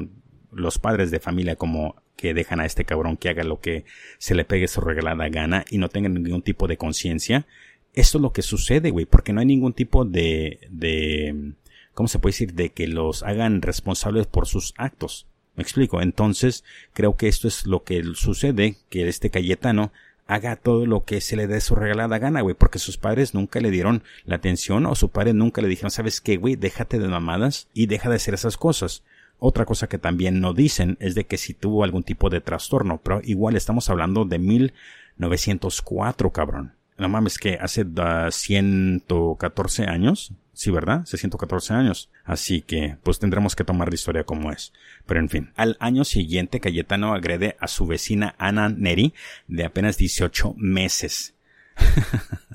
los 0.51 0.81
padres 0.81 1.13
de 1.13 1.21
familia 1.21 1.55
como 1.55 2.03
que 2.17 2.35
dejan 2.35 2.59
a 2.59 2.67
este 2.67 2.85
cabrón 2.85 3.17
que 3.17 3.29
haga 3.29 3.45
lo 3.45 3.61
que 3.61 3.85
se 4.19 4.35
le 4.35 4.45
pegue 4.45 4.67
su 4.67 4.81
regalada 4.81 5.29
gana 5.29 5.65
y 5.71 5.79
no 5.79 5.89
tengan 5.89 6.15
ningún 6.15 6.43
tipo 6.43 6.67
de 6.67 6.77
conciencia, 6.77 7.47
esto 7.93 8.19
es 8.19 8.23
lo 8.23 8.33
que 8.33 8.43
sucede, 8.43 8.91
güey, 8.91 9.07
porque 9.07 9.33
no 9.33 9.39
hay 9.39 9.47
ningún 9.47 9.75
tipo 9.75 10.05
de, 10.05 10.59
de, 10.69 11.55
¿cómo 11.95 12.09
se 12.09 12.19
puede 12.19 12.33
decir? 12.33 12.55
De 12.55 12.71
que 12.73 12.87
los 12.87 13.23
hagan 13.23 13.63
responsables 13.63 14.27
por 14.27 14.47
sus 14.47 14.75
actos. 14.77 15.27
Me 15.57 15.63
explico. 15.63 16.03
Entonces, 16.03 16.65
creo 16.93 17.17
que 17.17 17.29
esto 17.29 17.49
es 17.49 17.67
lo 17.67 17.85
que 17.85 18.03
sucede, 18.15 18.77
que 18.91 19.09
este 19.09 19.31
Cayetano 19.31 19.93
haga 20.27 20.57
todo 20.57 20.87
lo 20.87 21.05
que 21.05 21.21
se 21.21 21.37
le 21.37 21.47
dé 21.47 21.61
su 21.61 21.75
regalada 21.75 22.19
gana, 22.19 22.41
güey, 22.41 22.55
porque 22.55 22.79
sus 22.79 22.97
padres 22.97 23.35
nunca 23.35 23.61
le 23.61 23.71
dieron 23.71 24.03
la 24.25 24.37
atención 24.37 24.87
o 24.87 24.95
su 24.95 25.11
padre 25.11 25.35
nunca 25.35 25.61
le 25.61 25.69
dijeron, 25.69 25.91
¿sabes 25.91 26.21
qué, 26.21 26.37
güey? 26.37 26.57
Déjate 26.57 26.99
de 26.99 27.09
mamadas 27.09 27.69
y 27.75 27.87
deja 27.87 28.09
de 28.09 28.17
hacer 28.17 28.35
esas 28.35 28.57
cosas. 28.57 29.03
Otra 29.39 29.67
cosa 29.67 29.89
que 29.89 29.99
también 29.99 30.41
no 30.41 30.55
dicen 30.55 30.97
es 31.01 31.15
de 31.15 31.27
que 31.27 31.37
si 31.37 31.53
tuvo 31.55 31.85
algún 31.85 32.03
tipo 32.03 32.31
de 32.31 32.41
trastorno, 32.41 33.01
pero 33.03 33.21
igual 33.23 33.57
estamos 33.57 33.91
hablando 33.91 34.25
de 34.25 34.39
1904, 34.39 36.33
cabrón. 36.33 36.73
No 36.97 37.09
mames, 37.09 37.39
que 37.39 37.59
hace 37.61 37.85
114 38.31 39.85
años, 39.85 40.33
Sí, 40.55 40.71
¿verdad? 40.71 41.01
Hace 41.03 41.19
114 41.19 41.75
años. 41.75 42.11
Así 42.25 42.63
que, 42.63 42.97
pues 43.03 43.19
tendremos 43.19 43.57
que 43.57 43.65
tomar 43.65 43.89
la 43.89 43.97
historia 43.97 44.25
como 44.25 44.53
es. 44.53 44.73
Pero 45.05 45.19
en 45.19 45.29
fin. 45.29 45.53
Al 45.57 45.77
año 45.81 46.05
siguiente, 46.05 46.61
Cayetano 46.61 47.13
agrede 47.13 47.57
a 47.59 47.67
su 47.67 47.87
vecina 47.87 48.37
Ana 48.39 48.69
Neri, 48.69 49.15
de 49.49 49.65
apenas 49.65 49.99
18 49.99 50.55
meses. 50.57 51.35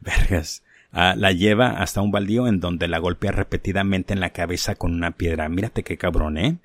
Vergas. 0.00 0.62
Ah, 0.92 1.14
la 1.16 1.32
lleva 1.32 1.70
hasta 1.70 2.00
un 2.00 2.12
baldío 2.12 2.46
en 2.46 2.60
donde 2.60 2.86
la 2.86 2.98
golpea 2.98 3.32
repetidamente 3.32 4.14
en 4.14 4.20
la 4.20 4.30
cabeza 4.30 4.76
con 4.76 4.94
una 4.94 5.10
piedra. 5.10 5.48
Mírate 5.48 5.82
qué 5.82 5.98
cabrón, 5.98 6.38
¿eh? 6.38 6.58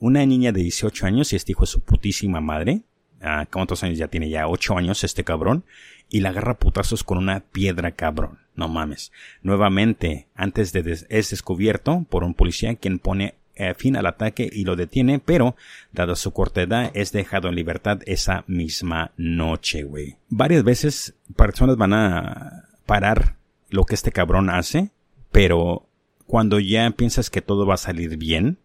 Una 0.00 0.26
niña 0.26 0.50
de 0.50 0.62
18 0.62 1.06
años 1.06 1.32
y 1.32 1.36
este 1.36 1.52
hijo 1.52 1.62
de 1.62 1.68
su 1.68 1.80
putísima 1.80 2.40
madre. 2.40 2.82
Ah, 3.20 3.46
¿Cuántos 3.50 3.82
años 3.82 3.98
ya 3.98 4.08
tiene? 4.08 4.28
Ya 4.30 4.48
8 4.48 4.78
años 4.78 5.04
este 5.04 5.24
cabrón. 5.24 5.64
Y 6.08 6.20
la 6.20 6.30
agarra 6.30 6.58
putazos 6.58 7.04
con 7.04 7.18
una 7.18 7.40
piedra 7.40 7.92
cabrón. 7.92 8.38
No 8.56 8.68
mames. 8.68 9.12
Nuevamente, 9.42 10.26
antes 10.34 10.72
de 10.72 11.06
es 11.08 11.30
descubierto 11.30 12.04
por 12.08 12.24
un 12.24 12.34
policía 12.34 12.74
quien 12.74 12.98
pone 12.98 13.34
eh, 13.54 13.74
fin 13.74 13.96
al 13.96 14.06
ataque 14.06 14.48
y 14.50 14.64
lo 14.64 14.74
detiene, 14.74 15.18
pero, 15.18 15.54
dada 15.92 16.16
su 16.16 16.32
corta 16.32 16.62
edad, 16.62 16.90
es 16.94 17.12
dejado 17.12 17.48
en 17.48 17.56
libertad 17.56 18.00
esa 18.06 18.42
misma 18.46 19.12
noche, 19.18 19.82
güey. 19.82 20.16
Varias 20.30 20.64
veces 20.64 21.14
personas 21.36 21.76
van 21.76 21.92
a 21.92 22.68
parar 22.86 23.36
lo 23.68 23.84
que 23.84 23.94
este 23.94 24.12
cabrón 24.12 24.48
hace, 24.48 24.92
pero 25.30 25.86
cuando 26.26 26.58
ya 26.58 26.90
piensas 26.92 27.28
que 27.28 27.42
todo 27.42 27.66
va 27.66 27.74
a 27.74 27.76
salir 27.76 28.16
bien, 28.16 28.56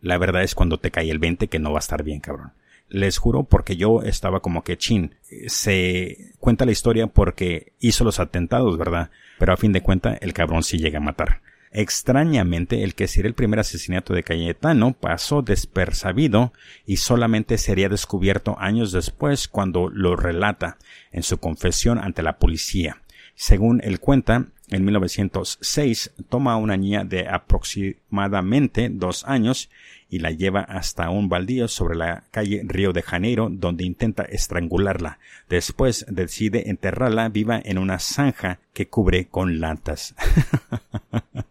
la 0.00 0.18
verdad 0.18 0.44
es 0.44 0.54
cuando 0.54 0.78
te 0.78 0.92
cae 0.92 1.10
el 1.10 1.18
20 1.18 1.48
que 1.48 1.58
no 1.58 1.72
va 1.72 1.78
a 1.78 1.80
estar 1.80 2.04
bien, 2.04 2.20
cabrón. 2.20 2.52
Les 2.94 3.18
juro 3.18 3.42
porque 3.42 3.76
yo 3.76 4.02
estaba 4.02 4.38
como 4.38 4.62
que 4.62 4.78
chin. 4.78 5.16
Se 5.48 6.30
cuenta 6.38 6.64
la 6.64 6.70
historia 6.70 7.08
porque 7.08 7.72
hizo 7.80 8.04
los 8.04 8.20
atentados, 8.20 8.78
¿verdad? 8.78 9.10
Pero 9.40 9.52
a 9.52 9.56
fin 9.56 9.72
de 9.72 9.82
cuentas 9.82 10.16
el 10.20 10.32
cabrón 10.32 10.62
sí 10.62 10.78
llega 10.78 10.98
a 10.98 11.02
matar. 11.02 11.40
Extrañamente, 11.72 12.84
el 12.84 12.94
que 12.94 13.08
sería 13.08 13.26
el 13.26 13.34
primer 13.34 13.58
asesinato 13.58 14.14
de 14.14 14.22
Cayetano 14.22 14.92
pasó 14.92 15.42
despersabido 15.42 16.52
y 16.86 16.98
solamente 16.98 17.58
sería 17.58 17.88
descubierto 17.88 18.54
años 18.60 18.92
después 18.92 19.48
cuando 19.48 19.90
lo 19.90 20.14
relata 20.14 20.78
en 21.10 21.24
su 21.24 21.38
confesión 21.38 21.98
ante 21.98 22.22
la 22.22 22.38
policía. 22.38 23.02
Según 23.34 23.80
él 23.82 23.98
cuenta, 23.98 24.46
en 24.74 24.84
1906 24.84 26.14
toma 26.28 26.54
a 26.54 26.56
una 26.56 26.76
niña 26.76 27.04
de 27.04 27.28
aproximadamente 27.28 28.88
dos 28.90 29.24
años 29.24 29.70
y 30.08 30.18
la 30.18 30.32
lleva 30.32 30.60
hasta 30.60 31.10
un 31.10 31.28
baldío 31.28 31.68
sobre 31.68 31.96
la 31.96 32.24
calle 32.30 32.62
Río 32.64 32.92
de 32.92 33.02
Janeiro 33.02 33.48
donde 33.50 33.84
intenta 33.84 34.24
estrangularla. 34.24 35.18
Después 35.48 36.06
decide 36.08 36.70
enterrarla 36.70 37.28
viva 37.28 37.60
en 37.64 37.78
una 37.78 38.00
zanja 38.00 38.58
que 38.72 38.88
cubre 38.88 39.28
con 39.28 39.60
latas. 39.60 40.14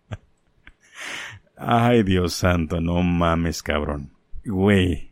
Ay, 1.56 2.04
Dios 2.04 2.34
santo, 2.34 2.82
no 2.82 3.02
mames, 3.04 3.64
cabrón. 3.64 4.12
Güey, 4.44 5.12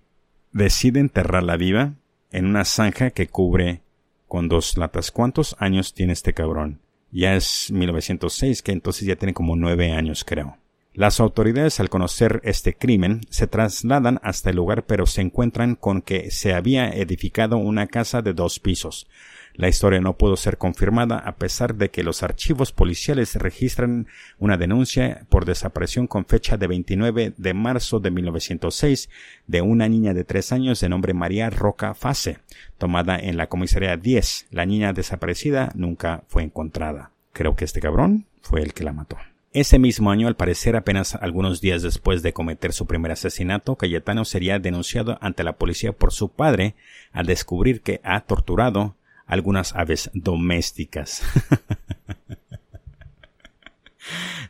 decide 0.51 0.99
enterrarla 0.99 1.55
viva 1.55 1.93
en 2.31 2.45
una 2.45 2.65
zanja 2.65 3.11
que 3.11 3.27
cubre 3.27 3.81
con 4.27 4.49
dos 4.49 4.77
latas. 4.77 5.11
¿Cuántos 5.11 5.55
años 5.59 5.93
tiene 5.93 6.11
este 6.11 6.33
cabrón? 6.33 6.81
Ya 7.11 7.35
es 7.35 7.71
1906, 7.71 8.61
que 8.61 8.71
entonces 8.71 9.07
ya 9.07 9.15
tiene 9.15 9.33
como 9.33 9.55
nueve 9.55 9.91
años, 9.91 10.23
creo. 10.23 10.57
Las 10.93 11.21
autoridades 11.21 11.79
al 11.79 11.89
conocer 11.89 12.41
este 12.43 12.75
crimen 12.75 13.21
se 13.29 13.47
trasladan 13.47 14.19
hasta 14.23 14.49
el 14.49 14.57
lugar 14.57 14.83
pero 14.83 15.05
se 15.05 15.21
encuentran 15.21 15.75
con 15.75 16.01
que 16.01 16.31
se 16.31 16.53
había 16.53 16.89
edificado 16.89 17.55
una 17.55 17.87
casa 17.87 18.21
de 18.21 18.33
dos 18.33 18.59
pisos. 18.59 19.07
La 19.53 19.67
historia 19.67 19.99
no 19.99 20.17
pudo 20.17 20.37
ser 20.37 20.57
confirmada 20.57 21.17
a 21.17 21.35
pesar 21.35 21.75
de 21.75 21.89
que 21.89 22.03
los 22.03 22.23
archivos 22.23 22.71
policiales 22.71 23.35
registran 23.35 24.07
una 24.39 24.57
denuncia 24.57 25.25
por 25.29 25.45
desaparición 25.45 26.07
con 26.07 26.25
fecha 26.25 26.57
de 26.57 26.67
29 26.67 27.33
de 27.35 27.53
marzo 27.53 27.99
de 27.99 28.11
1906 28.11 29.09
de 29.47 29.61
una 29.61 29.89
niña 29.89 30.13
de 30.13 30.23
tres 30.23 30.51
años 30.51 30.79
de 30.79 30.89
nombre 30.89 31.13
María 31.13 31.49
Roca 31.49 31.93
Fase, 31.93 32.39
tomada 32.77 33.17
en 33.17 33.37
la 33.37 33.47
comisaría 33.47 33.97
10. 33.97 34.47
La 34.51 34.65
niña 34.65 34.93
desaparecida 34.93 35.71
nunca 35.75 36.23
fue 36.27 36.43
encontrada. 36.43 37.11
Creo 37.33 37.55
que 37.55 37.65
este 37.65 37.81
cabrón 37.81 38.25
fue 38.41 38.61
el 38.61 38.73
que 38.73 38.83
la 38.83 38.93
mató. 38.93 39.17
Ese 39.53 39.79
mismo 39.79 40.11
año, 40.11 40.29
al 40.29 40.37
parecer 40.37 40.77
apenas 40.77 41.15
algunos 41.15 41.59
días 41.59 41.81
después 41.81 42.23
de 42.23 42.31
cometer 42.31 42.71
su 42.71 42.87
primer 42.87 43.11
asesinato, 43.11 43.75
Cayetano 43.75 44.23
sería 44.23 44.59
denunciado 44.59 45.17
ante 45.19 45.43
la 45.43 45.57
policía 45.57 45.91
por 45.91 46.13
su 46.13 46.29
padre 46.29 46.75
al 47.11 47.25
descubrir 47.25 47.81
que 47.81 47.99
ha 48.05 48.21
torturado 48.21 48.95
algunas 49.31 49.73
aves 49.77 50.11
domésticas. 50.13 51.23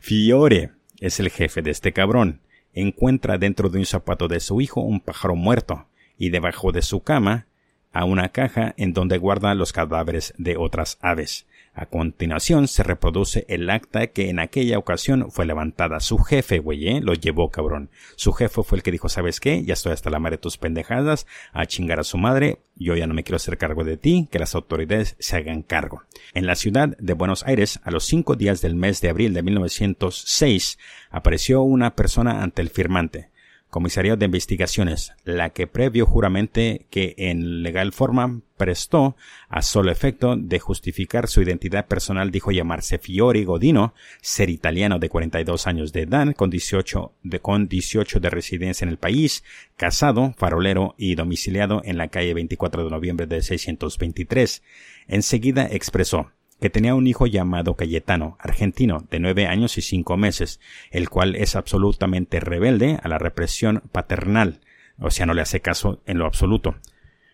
Fiore 0.00 0.72
es 0.98 1.20
el 1.20 1.30
jefe 1.30 1.62
de 1.62 1.70
este 1.70 1.92
cabrón. 1.92 2.40
Encuentra 2.74 3.38
dentro 3.38 3.68
de 3.68 3.78
un 3.78 3.86
zapato 3.86 4.26
de 4.26 4.40
su 4.40 4.60
hijo 4.60 4.80
un 4.80 4.98
pájaro 4.98 5.36
muerto 5.36 5.86
y 6.18 6.30
debajo 6.30 6.72
de 6.72 6.82
su 6.82 7.00
cama 7.00 7.46
a 7.92 8.04
una 8.04 8.30
caja 8.30 8.74
en 8.76 8.92
donde 8.92 9.18
guarda 9.18 9.54
los 9.54 9.72
cadáveres 9.72 10.34
de 10.36 10.56
otras 10.56 10.98
aves. 11.00 11.46
A 11.74 11.86
continuación 11.86 12.68
se 12.68 12.82
reproduce 12.82 13.46
el 13.48 13.70
acta 13.70 14.08
que 14.08 14.28
en 14.28 14.40
aquella 14.40 14.78
ocasión 14.78 15.30
fue 15.30 15.46
levantada. 15.46 16.00
Su 16.00 16.18
jefe, 16.18 16.58
güey, 16.58 16.86
¿eh? 16.86 17.00
lo 17.00 17.14
llevó, 17.14 17.50
cabrón. 17.50 17.88
Su 18.14 18.34
jefe 18.34 18.62
fue 18.62 18.76
el 18.76 18.82
que 18.82 18.90
dijo, 18.90 19.08
¿sabes 19.08 19.40
qué? 19.40 19.64
Ya 19.64 19.72
estoy 19.72 19.92
hasta 19.92 20.10
la 20.10 20.18
madre 20.18 20.36
de 20.36 20.42
tus 20.42 20.58
pendejadas, 20.58 21.26
a 21.52 21.64
chingar 21.64 21.98
a 21.98 22.04
su 22.04 22.18
madre, 22.18 22.58
yo 22.76 22.94
ya 22.94 23.06
no 23.06 23.14
me 23.14 23.24
quiero 23.24 23.36
hacer 23.36 23.56
cargo 23.56 23.84
de 23.84 23.96
ti, 23.96 24.28
que 24.30 24.38
las 24.38 24.54
autoridades 24.54 25.16
se 25.18 25.36
hagan 25.36 25.62
cargo. 25.62 26.02
En 26.34 26.46
la 26.46 26.56
ciudad 26.56 26.96
de 26.98 27.14
Buenos 27.14 27.42
Aires, 27.46 27.80
a 27.84 27.90
los 27.90 28.04
cinco 28.04 28.36
días 28.36 28.60
del 28.60 28.74
mes 28.74 29.00
de 29.00 29.08
abril 29.08 29.32
de 29.32 29.42
1906, 29.42 30.78
apareció 31.10 31.62
una 31.62 31.96
persona 31.96 32.42
ante 32.42 32.60
el 32.60 32.68
firmante. 32.68 33.31
Comisaría 33.72 34.16
de 34.16 34.26
Investigaciones, 34.26 35.14
la 35.24 35.48
que 35.48 35.66
previo 35.66 36.04
juramente 36.04 36.84
que 36.90 37.14
en 37.16 37.62
legal 37.62 37.94
forma 37.94 38.42
prestó 38.58 39.16
a 39.48 39.62
solo 39.62 39.90
efecto 39.90 40.36
de 40.36 40.58
justificar 40.58 41.26
su 41.26 41.40
identidad 41.40 41.86
personal 41.86 42.30
dijo 42.30 42.50
llamarse 42.50 42.98
Fiori 42.98 43.44
Godino, 43.44 43.94
ser 44.20 44.50
italiano 44.50 44.98
de 44.98 45.08
42 45.08 45.66
años 45.66 45.90
de 45.94 46.02
edad, 46.02 46.34
con 46.34 46.50
18 46.50 47.14
de, 47.22 47.40
con 47.40 47.66
18 47.66 48.20
de 48.20 48.28
residencia 48.28 48.84
en 48.84 48.90
el 48.90 48.98
país, 48.98 49.42
casado, 49.78 50.34
farolero 50.36 50.94
y 50.98 51.14
domiciliado 51.14 51.80
en 51.82 51.96
la 51.96 52.08
calle 52.08 52.34
24 52.34 52.84
de 52.84 52.90
noviembre 52.90 53.26
de 53.26 53.40
623. 53.40 54.62
Enseguida 55.08 55.64
expresó 55.64 56.30
que 56.62 56.70
tenía 56.70 56.94
un 56.94 57.08
hijo 57.08 57.26
llamado 57.26 57.74
Cayetano, 57.74 58.36
argentino, 58.38 59.04
de 59.10 59.18
nueve 59.18 59.48
años 59.48 59.76
y 59.78 59.82
cinco 59.82 60.16
meses, 60.16 60.60
el 60.92 61.10
cual 61.10 61.34
es 61.34 61.56
absolutamente 61.56 62.38
rebelde 62.38 63.00
a 63.02 63.08
la 63.08 63.18
represión 63.18 63.82
paternal, 63.90 64.60
o 65.00 65.10
sea, 65.10 65.26
no 65.26 65.34
le 65.34 65.42
hace 65.42 65.60
caso 65.60 66.00
en 66.06 66.18
lo 66.18 66.24
absoluto, 66.24 66.76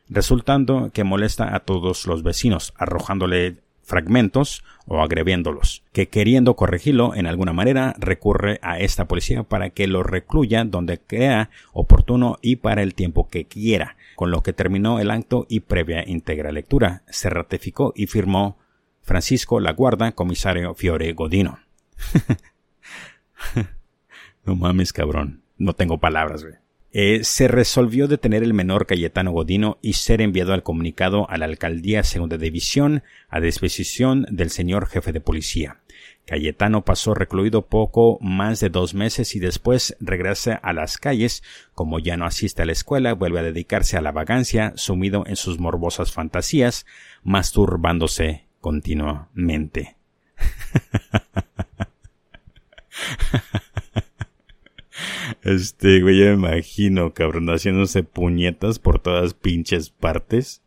resultando 0.09 0.91
que 0.95 1.05
molesta 1.05 1.55
a 1.55 1.61
todos 1.61 2.07
los 2.07 2.23
vecinos, 2.23 2.73
arrojándole 2.79 3.59
fragmentos 3.83 4.65
o 4.87 5.03
agrediéndolos, 5.03 5.83
que 5.93 6.09
queriendo 6.09 6.57
corregirlo 6.57 7.15
en 7.15 7.27
alguna 7.27 7.53
manera 7.53 7.95
recurre 7.99 8.59
a 8.63 8.79
esta 8.79 9.09
policía 9.09 9.43
para 9.43 9.69
que 9.71 9.87
lo 9.89 10.03
recluya 10.03 10.65
donde 10.65 10.99
crea 10.99 11.51
oportuno 11.75 12.39
y 12.41 12.57
para 12.57 12.83
el 12.83 12.95
tiempo 12.95 13.29
que 13.29 13.45
quiera, 13.45 13.97
con 14.17 14.31
lo 14.31 14.43
que 14.43 14.55
terminó 14.55 15.01
el 15.01 15.11
acto 15.11 15.45
y 15.51 15.61
previa 15.61 16.03
íntegra 16.09 16.51
lectura, 16.51 17.03
se 17.09 17.29
ratificó 17.29 17.93
y 17.95 18.07
firmó 18.07 18.57
Francisco 19.09 19.59
La 19.59 19.73
Guarda, 19.73 20.13
comisario 20.13 20.75
Fiore 20.75 21.11
Godino. 21.15 21.61
no 24.45 24.55
mames, 24.55 24.93
cabrón. 24.93 25.43
No 25.57 25.73
tengo 25.73 25.99
palabras, 25.99 26.45
güey. 26.45 26.57
Eh, 26.93 27.25
se 27.25 27.49
resolvió 27.49 28.07
detener 28.07 28.43
el 28.43 28.53
menor 28.53 28.87
Cayetano 28.87 29.33
Godino 29.33 29.79
y 29.81 29.95
ser 29.95 30.21
enviado 30.21 30.53
al 30.53 30.63
comunicado 30.63 31.29
a 31.31 31.39
la 31.39 31.47
alcaldía 31.47 32.03
segunda 32.03 32.37
división 32.37 33.03
a 33.31 33.41
disposición 33.41 34.27
del 34.31 34.51
señor 34.51 34.87
jefe 34.87 35.13
de 35.13 35.23
policía. 35.23 35.81
Cayetano 36.27 36.85
pasó 36.85 37.15
recluido 37.15 37.67
poco 37.67 38.19
más 38.21 38.61
de 38.61 38.69
dos 38.69 38.93
meses 38.93 39.35
y 39.35 39.39
después 39.39 39.97
regresa 40.01 40.55
a 40.55 40.75
las 40.75 40.99
calles, 40.99 41.43
como 41.73 41.99
ya 41.99 42.19
no 42.19 42.27
asiste 42.27 42.61
a 42.61 42.67
la 42.67 42.73
escuela, 42.73 43.15
vuelve 43.15 43.41
a 43.41 43.45
dedicarse 43.45 43.97
a 43.97 44.03
la 44.03 44.13
vagancia, 44.13 44.75
sumido 44.77 45.25
en 45.27 45.37
sus 45.37 45.59
morbosas 45.59 46.13
fantasías, 46.13 46.85
masturbándose 47.23 48.48
continuamente. 48.61 49.97
Este, 55.43 56.03
güey, 56.03 56.19
yo 56.19 56.27
me 56.27 56.49
imagino, 56.49 57.15
cabrón, 57.15 57.47
haciéndose 57.49 58.03
puñetas 58.03 58.79
por 58.79 58.99
todas 58.99 59.35
pinches 59.35 59.91
partes. 59.91 60.63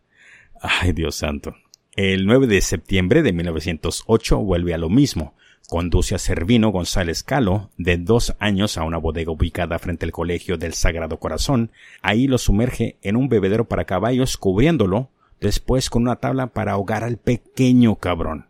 Ay, 0.62 0.93
Dios 0.93 1.15
santo. 1.15 1.55
El 1.95 2.25
9 2.25 2.48
de 2.48 2.62
septiembre 2.62 3.21
de 3.21 3.33
1908 3.33 4.38
vuelve 4.39 4.74
a 4.74 4.77
lo 4.77 4.89
mismo. 4.89 5.36
Conduce 5.69 6.15
a 6.15 6.19
Servino 6.19 6.69
González 6.69 7.21
Calo, 7.24 7.69
de 7.77 7.98
dos 7.98 8.36
años, 8.39 8.77
a 8.77 8.83
una 8.83 8.98
bodega 8.98 9.31
ubicada 9.31 9.77
frente 9.79 10.05
al 10.05 10.12
Colegio 10.12 10.57
del 10.57 10.74
Sagrado 10.74 11.19
Corazón. 11.19 11.71
Ahí 12.01 12.27
lo 12.27 12.38
sumerge 12.38 12.98
en 13.01 13.15
un 13.15 13.29
bebedero 13.29 13.65
para 13.65 13.86
caballos, 13.86 14.38
cubriéndolo 14.38 15.10
después 15.41 15.89
con 15.89 16.03
una 16.03 16.17
tabla 16.17 16.48
para 16.48 16.74
ahogar 16.74 17.03
al 17.03 17.17
pequeño 17.17 17.95
cabrón. 17.95 18.48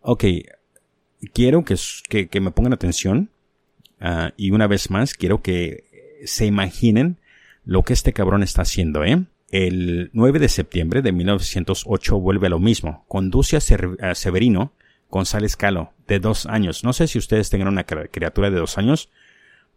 Ok, 0.00 0.24
quiero 1.34 1.64
que, 1.64 1.76
que, 2.28 2.40
me 2.40 2.52
pongan 2.52 2.72
atención 2.72 3.30
ah, 4.00 4.32
y 4.36 4.52
una 4.52 4.66
vez 4.66 4.90
más 4.90 5.12
quiero 5.12 5.42
que 5.42 5.84
se 6.24 6.46
imaginen 6.46 7.18
lo 7.64 7.82
que 7.82 7.92
este 7.92 8.12
cabrón 8.12 8.42
está 8.42 8.62
haciendo, 8.62 9.04
¿eh? 9.04 9.24
El 9.50 10.10
9 10.12 10.38
de 10.38 10.48
septiembre 10.48 11.02
de 11.02 11.12
1908 11.12 12.20
vuelve 12.20 12.46
a 12.46 12.50
lo 12.50 12.60
mismo. 12.60 13.04
Conduce 13.08 13.56
a, 13.56 14.14
Severino 14.14 14.72
González 15.10 15.56
Calo, 15.56 15.92
de 16.06 16.20
dos 16.20 16.46
años. 16.46 16.84
No 16.84 16.92
sé 16.92 17.08
si 17.08 17.18
ustedes 17.18 17.50
tengan 17.50 17.68
una 17.68 17.84
criatura 17.84 18.50
de 18.50 18.58
dos 18.58 18.78
años, 18.78 19.10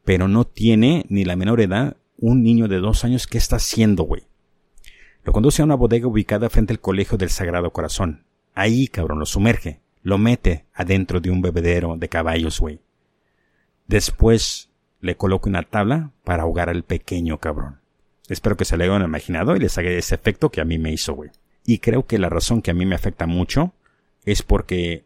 pero 0.05 0.27
no 0.27 0.45
tiene 0.45 1.05
ni 1.09 1.25
la 1.25 1.35
menor 1.35 1.59
edad 1.59 1.97
un 2.19 2.43
niño 2.43 2.67
de 2.67 2.77
dos 2.77 3.03
años. 3.03 3.25
¿Qué 3.25 3.39
está 3.39 3.55
haciendo, 3.55 4.03
güey? 4.03 4.23
Lo 5.23 5.31
conduce 5.31 5.61
a 5.61 5.65
una 5.65 5.75
bodega 5.75 6.07
ubicada 6.07 6.49
frente 6.49 6.73
al 6.73 6.79
Colegio 6.79 7.17
del 7.17 7.29
Sagrado 7.29 7.71
Corazón. 7.71 8.25
Ahí, 8.55 8.87
cabrón, 8.87 9.19
lo 9.19 9.25
sumerge. 9.25 9.79
Lo 10.01 10.17
mete 10.17 10.65
adentro 10.73 11.21
de 11.21 11.31
un 11.31 11.41
bebedero 11.41 11.95
de 11.97 12.09
caballos, 12.09 12.59
güey. 12.59 12.79
Después 13.87 14.69
le 14.99 15.15
coloca 15.15 15.49
una 15.49 15.63
tabla 15.63 16.11
para 16.23 16.43
ahogar 16.43 16.69
al 16.69 16.83
pequeño 16.83 17.37
cabrón. 17.37 17.79
Espero 18.27 18.57
que 18.57 18.65
se 18.65 18.77
le 18.77 18.85
hayan 18.85 19.01
imaginado 19.03 19.55
y 19.55 19.59
les 19.59 19.77
haga 19.77 19.89
ese 19.91 20.15
efecto 20.15 20.49
que 20.49 20.61
a 20.61 20.65
mí 20.65 20.77
me 20.77 20.91
hizo, 20.91 21.13
güey. 21.13 21.29
Y 21.65 21.79
creo 21.79 22.05
que 22.05 22.19
la 22.19 22.29
razón 22.29 22.61
que 22.61 22.71
a 22.71 22.73
mí 22.73 22.85
me 22.85 22.95
afecta 22.95 23.25
mucho 23.25 23.73
es 24.25 24.43
porque 24.43 25.05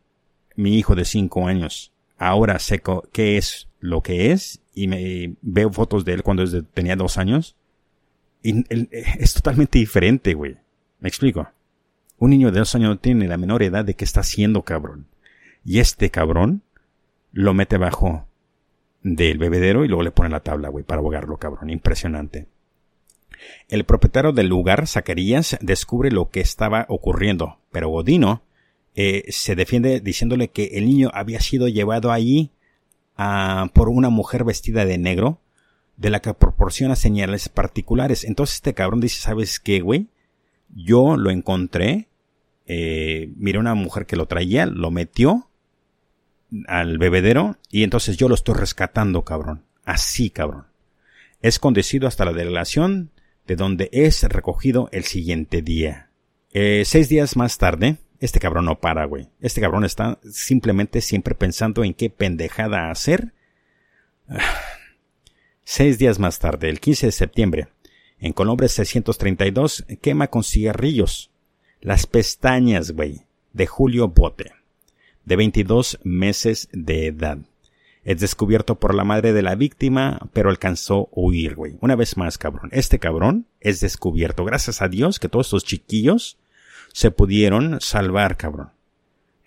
mi 0.55 0.77
hijo 0.77 0.95
de 0.95 1.05
cinco 1.05 1.47
años 1.47 1.93
ahora 2.17 2.57
sé 2.59 2.81
qué 3.11 3.37
es 3.37 3.67
lo 3.79 4.01
que 4.01 4.31
es 4.31 4.61
y 4.73 4.87
me 4.87 5.35
veo 5.41 5.71
fotos 5.71 6.05
de 6.05 6.13
él 6.13 6.23
cuando 6.23 6.63
tenía 6.63 6.95
dos 6.95 7.17
años 7.17 7.55
es 8.49 9.33
totalmente 9.33 9.79
diferente, 9.79 10.33
güey. 10.33 10.57
Me 10.99 11.09
explico. 11.09 11.47
Un 12.17 12.31
niño 12.31 12.51
de 12.51 12.59
dos 12.59 12.73
años 12.75 12.89
no 12.89 12.97
tiene 12.97 13.27
la 13.27 13.37
menor 13.37 13.61
edad 13.63 13.85
de 13.85 13.95
qué 13.95 14.03
está 14.03 14.21
haciendo, 14.21 14.63
cabrón. 14.63 15.07
Y 15.63 15.79
este 15.79 16.09
cabrón 16.09 16.63
lo 17.31 17.53
mete 17.53 17.77
bajo 17.77 18.27
del 19.03 19.37
bebedero 19.37 19.85
y 19.85 19.87
luego 19.87 20.03
le 20.03 20.11
pone 20.11 20.29
la 20.29 20.39
tabla, 20.39 20.69
güey, 20.69 20.83
para 20.83 21.01
ahogarlo, 21.01 21.37
cabrón. 21.37 21.69
Impresionante. 21.69 22.47
El 23.69 23.83
propietario 23.83 24.31
del 24.31 24.47
lugar, 24.47 24.87
Zacarías, 24.87 25.57
descubre 25.61 26.11
lo 26.11 26.29
que 26.29 26.39
estaba 26.39 26.85
ocurriendo, 26.89 27.59
pero 27.71 27.89
Godino 27.89 28.43
eh, 28.95 29.25
se 29.29 29.55
defiende 29.55 29.99
diciéndole 29.99 30.49
que 30.49 30.71
el 30.73 30.85
niño 30.85 31.11
había 31.13 31.39
sido 31.39 31.67
llevado 31.67 32.11
allí 32.11 32.51
ah, 33.15 33.69
por 33.73 33.89
una 33.89 34.09
mujer 34.09 34.43
vestida 34.43 34.85
de 34.85 34.97
negro, 34.97 35.39
de 35.97 36.09
la 36.11 36.21
que 36.21 36.33
proporciona 36.33 36.95
señales 36.95 37.49
particulares. 37.49 38.23
Entonces 38.23 38.55
este 38.57 38.73
cabrón 38.73 39.01
dice, 39.01 39.19
¿sabes 39.19 39.59
qué, 39.59 39.81
güey? 39.81 40.07
Yo 40.73 41.17
lo 41.17 41.31
encontré, 41.31 42.07
eh, 42.65 43.31
miré 43.35 43.59
una 43.59 43.73
mujer 43.73 44.05
que 44.05 44.15
lo 44.15 44.27
traía, 44.27 44.65
lo 44.65 44.91
metió 44.91 45.49
al 46.67 46.97
bebedero 46.97 47.57
y 47.69 47.83
entonces 47.83 48.17
yo 48.17 48.29
lo 48.29 48.35
estoy 48.35 48.55
rescatando, 48.55 49.23
cabrón. 49.23 49.63
Así, 49.83 50.29
cabrón. 50.29 50.67
Es 51.41 51.59
conducido 51.59 52.07
hasta 52.07 52.25
la 52.25 52.33
delegación 52.33 53.11
de 53.47 53.55
donde 53.55 53.89
es 53.91 54.23
recogido 54.23 54.89
el 54.91 55.03
siguiente 55.03 55.61
día. 55.61 56.09
Eh, 56.51 56.83
seis 56.85 57.09
días 57.09 57.35
más 57.35 57.57
tarde, 57.57 57.97
este 58.19 58.39
cabrón 58.39 58.65
no 58.65 58.79
para, 58.79 59.05
güey. 59.05 59.29
Este 59.39 59.61
cabrón 59.61 59.85
está 59.85 60.19
simplemente 60.29 61.01
siempre 61.01 61.35
pensando 61.35 61.83
en 61.83 61.93
qué 61.93 62.09
pendejada 62.09 62.91
hacer. 62.91 63.33
Seis 65.69 65.97
días 65.97 66.17
más 66.17 66.39
tarde, 66.39 66.69
el 66.69 66.79
15 66.79 67.07
de 67.07 67.11
septiembre, 67.11 67.67
en 68.21 68.31
Colombre 68.31 68.69
632, 68.69 69.83
quema 70.01 70.27
con 70.27 70.45
cigarrillos 70.45 71.29
las 71.81 72.07
pestañas, 72.07 72.91
güey, 72.91 73.25
de 73.51 73.67
Julio 73.67 74.07
Bote, 74.07 74.53
de 75.25 75.35
22 75.35 75.99
meses 76.05 76.69
de 76.71 77.07
edad. 77.07 77.39
Es 78.05 78.21
descubierto 78.21 78.75
por 78.75 78.95
la 78.95 79.03
madre 79.03 79.33
de 79.33 79.41
la 79.41 79.55
víctima, 79.55 80.29
pero 80.31 80.49
alcanzó 80.49 81.09
a 81.09 81.19
huir, 81.19 81.55
güey. 81.55 81.75
Una 81.81 81.97
vez 81.97 82.15
más, 82.15 82.37
cabrón. 82.37 82.69
Este 82.71 82.97
cabrón 82.97 83.45
es 83.59 83.81
descubierto. 83.81 84.45
Gracias 84.45 84.81
a 84.81 84.87
Dios 84.87 85.19
que 85.19 85.27
todos 85.27 85.47
estos 85.47 85.65
chiquillos 85.65 86.37
se 86.93 87.11
pudieron 87.11 87.81
salvar, 87.81 88.37
cabrón. 88.37 88.69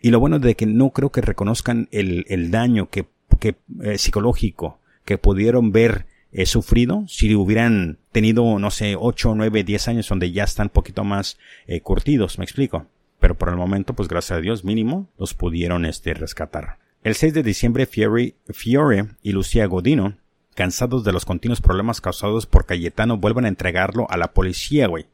Y 0.03 0.11
lo 0.11 0.21
bueno 0.21 0.39
de 0.39 0.55
que 0.55 0.67
no 0.67 0.91
creo 0.91 1.13
que 1.13 1.23
reconozcan 1.23 1.89
el, 1.93 2.27
el 2.29 2.51
daño 2.51 2.91
que, 2.91 3.07
que 3.39 3.55
eh, 3.83 3.97
psicológico 3.97 4.81
que 5.11 5.19
pudieron 5.19 5.73
ver 5.73 6.07
eh, 6.33 6.47
sufrido 6.47 7.05
si 7.09 7.35
hubieran 7.35 7.99
tenido, 8.13 8.59
no 8.59 8.71
sé, 8.71 8.97
8, 8.99 9.35
9, 9.35 9.65
10 9.65 9.89
años 9.89 10.09
donde 10.09 10.33
ya 10.33 10.45
están 10.45 10.67
un 10.67 10.71
poquito 10.71 11.05
más 11.05 11.39
eh, 11.67 11.81
curtidos, 11.81 12.39
me 12.39 12.45
explico. 12.45 12.87
Pero 13.19 13.37
por 13.37 13.51
el 13.51 13.57
momento, 13.57 13.95
pues 13.95 14.09
gracias 14.09 14.39
a 14.39 14.41
Dios, 14.41 14.65
mínimo, 14.65 15.09
los 15.19 15.35
pudieron 15.35 15.85
este, 15.85 16.15
rescatar. 16.15 16.79
El 17.03 17.15
6 17.15 17.35
de 17.35 17.43
diciembre, 17.43 17.87
Fiore, 17.87 18.35
Fiore 18.49 19.07
y 19.23 19.33
Lucía 19.33 19.67
Godino, 19.67 20.17
cansados 20.55 21.05
de 21.05 21.13
los 21.13 21.25
continuos 21.25 21.61
problemas 21.61 22.01
causados 22.01 22.47
por 22.47 22.67
Cayetano, 22.67 23.19
vuelven 23.19 23.45
a 23.45 23.49
entregarlo 23.49 24.07
a 24.11 24.17
la 24.17 24.33
policía, 24.33 24.87
güey. 24.87 25.07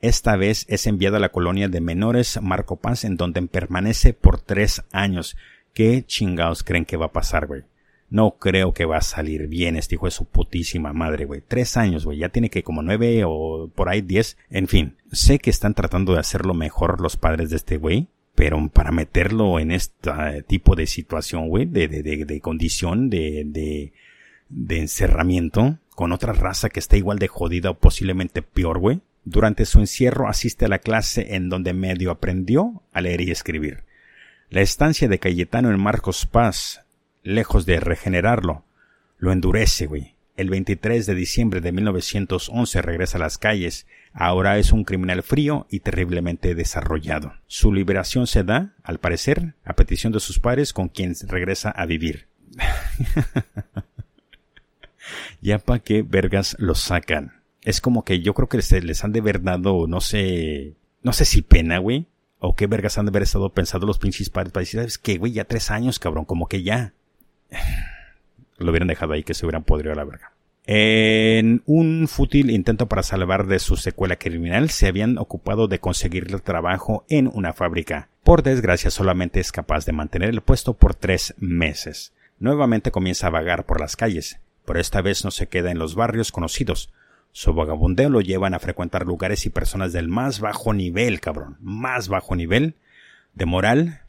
Esta 0.00 0.36
vez 0.36 0.66
es 0.68 0.86
enviado 0.86 1.16
a 1.16 1.20
la 1.20 1.30
colonia 1.30 1.68
de 1.68 1.80
menores 1.80 2.38
Marco 2.42 2.76
Paz, 2.76 3.04
en 3.04 3.16
donde 3.16 3.40
permanece 3.42 4.12
por 4.12 4.40
tres 4.40 4.82
años. 4.92 5.36
¿Qué 5.72 6.04
chingados 6.04 6.62
creen 6.62 6.84
que 6.84 6.96
va 6.96 7.06
a 7.06 7.12
pasar, 7.12 7.46
güey? 7.46 7.62
No 8.10 8.36
creo 8.38 8.72
que 8.72 8.84
va 8.84 8.98
a 8.98 9.02
salir 9.02 9.48
bien 9.48 9.76
este 9.76 9.96
hijo 9.96 10.06
de 10.06 10.12
su 10.12 10.24
putísima 10.24 10.92
madre, 10.92 11.24
güey. 11.24 11.42
Tres 11.46 11.76
años, 11.76 12.04
güey. 12.04 12.18
Ya 12.18 12.28
tiene 12.28 12.50
que 12.50 12.62
como 12.62 12.82
nueve 12.82 13.24
o 13.26 13.70
por 13.74 13.88
ahí 13.88 14.02
diez. 14.02 14.36
En 14.50 14.68
fin, 14.68 14.96
sé 15.10 15.38
que 15.38 15.50
están 15.50 15.74
tratando 15.74 16.12
de 16.12 16.20
hacerlo 16.20 16.54
mejor 16.54 17.00
los 17.00 17.16
padres 17.16 17.50
de 17.50 17.56
este 17.56 17.76
güey. 17.76 18.08
Pero 18.34 18.68
para 18.68 18.90
meterlo 18.90 19.60
en 19.60 19.70
este 19.70 20.42
tipo 20.46 20.74
de 20.74 20.86
situación, 20.86 21.48
güey, 21.48 21.66
de, 21.66 21.86
de, 21.86 22.02
de, 22.02 22.24
de 22.24 22.40
condición, 22.40 23.08
de, 23.08 23.44
de, 23.46 23.92
de 24.48 24.78
encerramiento, 24.80 25.78
con 25.94 26.12
otra 26.12 26.32
raza 26.32 26.68
que 26.68 26.80
está 26.80 26.96
igual 26.96 27.18
de 27.18 27.28
jodida 27.28 27.70
o 27.70 27.78
posiblemente 27.78 28.42
peor, 28.42 28.78
güey, 28.78 29.00
durante 29.24 29.64
su 29.64 29.80
encierro 29.80 30.28
asiste 30.28 30.66
a 30.66 30.68
la 30.68 30.80
clase 30.80 31.34
en 31.34 31.48
donde 31.48 31.72
medio 31.72 32.10
aprendió 32.10 32.82
a 32.92 33.00
leer 33.00 33.20
y 33.22 33.30
escribir. 33.30 33.84
La 34.50 34.60
estancia 34.60 35.08
de 35.08 35.18
Cayetano 35.18 35.70
en 35.70 35.80
Marcos 35.80 36.26
Paz, 36.26 36.83
lejos 37.24 37.66
de 37.66 37.80
regenerarlo, 37.80 38.64
lo 39.18 39.32
endurece, 39.32 39.86
güey. 39.86 40.14
El 40.36 40.50
23 40.50 41.06
de 41.06 41.14
diciembre 41.16 41.60
de 41.60 41.72
1911 41.72 42.82
regresa 42.82 43.18
a 43.18 43.20
las 43.20 43.38
calles. 43.38 43.88
Ahora 44.12 44.58
es 44.58 44.70
un 44.70 44.84
criminal 44.84 45.24
frío 45.24 45.66
y 45.70 45.80
terriblemente 45.80 46.54
desarrollado. 46.54 47.32
Su 47.48 47.72
liberación 47.72 48.28
se 48.28 48.44
da, 48.44 48.74
al 48.84 49.00
parecer, 49.00 49.54
a 49.64 49.74
petición 49.74 50.12
de 50.12 50.20
sus 50.20 50.38
padres 50.38 50.72
con 50.72 50.88
quien 50.88 51.16
regresa 51.26 51.70
a 51.70 51.86
vivir. 51.86 52.28
ya 55.40 55.58
pa' 55.58 55.80
qué 55.80 56.02
vergas 56.02 56.54
lo 56.60 56.76
sacan 56.76 57.44
es 57.64 57.80
como 57.80 58.04
que 58.04 58.20
yo 58.20 58.34
creo 58.34 58.48
que 58.48 58.58
les, 58.58 58.84
les 58.84 59.04
han 59.04 59.12
de 59.12 59.20
haber 59.20 59.42
dado, 59.42 59.86
no 59.86 60.00
sé, 60.00 60.74
no 61.02 61.12
sé 61.12 61.24
si 61.24 61.42
pena, 61.42 61.78
güey. 61.78 62.06
O 62.38 62.54
qué 62.54 62.66
vergas 62.66 62.98
han 62.98 63.06
de 63.06 63.10
haber 63.10 63.22
estado 63.22 63.54
pensando 63.54 63.86
los 63.86 63.98
pinches 63.98 64.28
padres 64.28 64.52
para 64.52 64.62
decir, 64.62 64.80
¿sabes 64.80 64.98
qué, 64.98 65.16
güey? 65.16 65.32
Ya 65.32 65.44
tres 65.44 65.70
años, 65.70 65.98
cabrón, 65.98 66.26
como 66.26 66.46
que 66.46 66.62
ya. 66.62 66.92
Lo 68.58 68.70
hubieran 68.70 68.88
dejado 68.88 69.12
ahí 69.12 69.22
que 69.22 69.34
se 69.34 69.44
hubieran 69.44 69.64
podrido 69.64 69.92
a 69.92 69.96
la 69.96 70.04
verga. 70.04 70.32
En 70.66 71.62
un 71.66 72.08
fútil 72.08 72.50
intento 72.50 72.88
para 72.88 73.02
salvar 73.02 73.46
de 73.46 73.58
su 73.58 73.76
secuela 73.76 74.16
criminal, 74.16 74.70
se 74.70 74.86
habían 74.86 75.18
ocupado 75.18 75.68
de 75.68 75.80
conseguirle 75.80 76.38
trabajo 76.38 77.04
en 77.08 77.28
una 77.32 77.52
fábrica. 77.52 78.08
Por 78.22 78.42
desgracia, 78.42 78.90
solamente 78.90 79.40
es 79.40 79.52
capaz 79.52 79.84
de 79.84 79.92
mantener 79.92 80.30
el 80.30 80.40
puesto 80.40 80.74
por 80.74 80.94
tres 80.94 81.34
meses. 81.38 82.14
Nuevamente 82.38 82.90
comienza 82.90 83.26
a 83.26 83.30
vagar 83.30 83.66
por 83.66 83.80
las 83.80 83.96
calles, 83.96 84.38
pero 84.64 84.80
esta 84.80 85.02
vez 85.02 85.24
no 85.24 85.30
se 85.30 85.48
queda 85.48 85.70
en 85.70 85.78
los 85.78 85.94
barrios 85.94 86.32
conocidos, 86.32 86.90
su 87.36 87.52
vagabundeo 87.52 88.10
lo 88.10 88.20
llevan 88.20 88.54
a 88.54 88.60
frecuentar 88.60 89.06
lugares 89.06 89.44
y 89.44 89.50
personas 89.50 89.92
del 89.92 90.06
más 90.06 90.38
bajo 90.38 90.72
nivel, 90.72 91.20
cabrón, 91.20 91.56
más 91.60 92.06
bajo 92.06 92.36
nivel 92.36 92.76
de 93.34 93.44
moral 93.44 94.02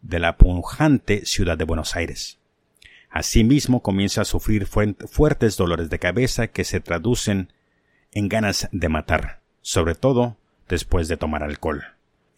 de 0.00 0.18
la 0.18 0.38
punjante 0.38 1.26
ciudad 1.26 1.58
de 1.58 1.64
Buenos 1.64 1.94
Aires. 1.94 2.38
Asimismo 3.14 3.80
comienza 3.80 4.22
a 4.22 4.24
sufrir 4.24 4.66
fuertes 4.66 5.56
dolores 5.56 5.88
de 5.88 6.00
cabeza 6.00 6.48
que 6.48 6.64
se 6.64 6.80
traducen 6.80 7.52
en 8.10 8.28
ganas 8.28 8.68
de 8.72 8.88
matar, 8.88 9.40
sobre 9.62 9.94
todo 9.94 10.36
después 10.68 11.06
de 11.06 11.16
tomar 11.16 11.44
alcohol. 11.44 11.84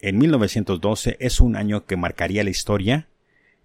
En 0.01 0.19
1912 0.19 1.17
es 1.19 1.41
un 1.41 1.55
año 1.55 1.87
que 1.87 1.97
marcaría 1.97 2.43
la 2.43 2.51
historia. 2.51 3.07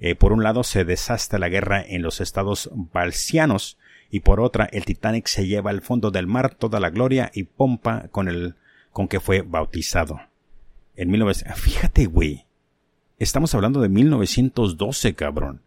Eh, 0.01 0.15
por 0.15 0.33
un 0.33 0.43
lado 0.43 0.65
se 0.65 0.87
desasta 0.87 1.39
la 1.39 1.51
guerra 1.51 1.85
en 1.87 2.01
los 2.01 2.23
estados 2.23 2.71
balsianos 2.73 3.77
y 4.11 4.21
por 4.21 4.41
otra 4.41 4.65
el 4.73 4.87
Titanic 4.87 5.27
se 5.27 5.47
lleva 5.47 5.69
al 5.69 5.83
fondo 5.83 6.13
del 6.13 6.27
mar 6.27 6.55
toda 6.55 6.81
la 6.81 6.89
gloria 6.89 7.31
y 7.35 7.43
pompa 7.43 8.09
con 8.09 8.27
el 8.27 8.55
con 8.91 9.07
que 9.07 9.21
fue 9.21 9.43
bautizado. 9.43 10.19
En 10.97 11.13
19... 11.13 11.35
Fíjate, 11.57 12.07
güey. 12.07 12.47
Estamos 13.19 13.55
hablando 13.55 13.83
de 13.83 13.91
1912, 13.91 15.13
cabrón. 15.13 15.61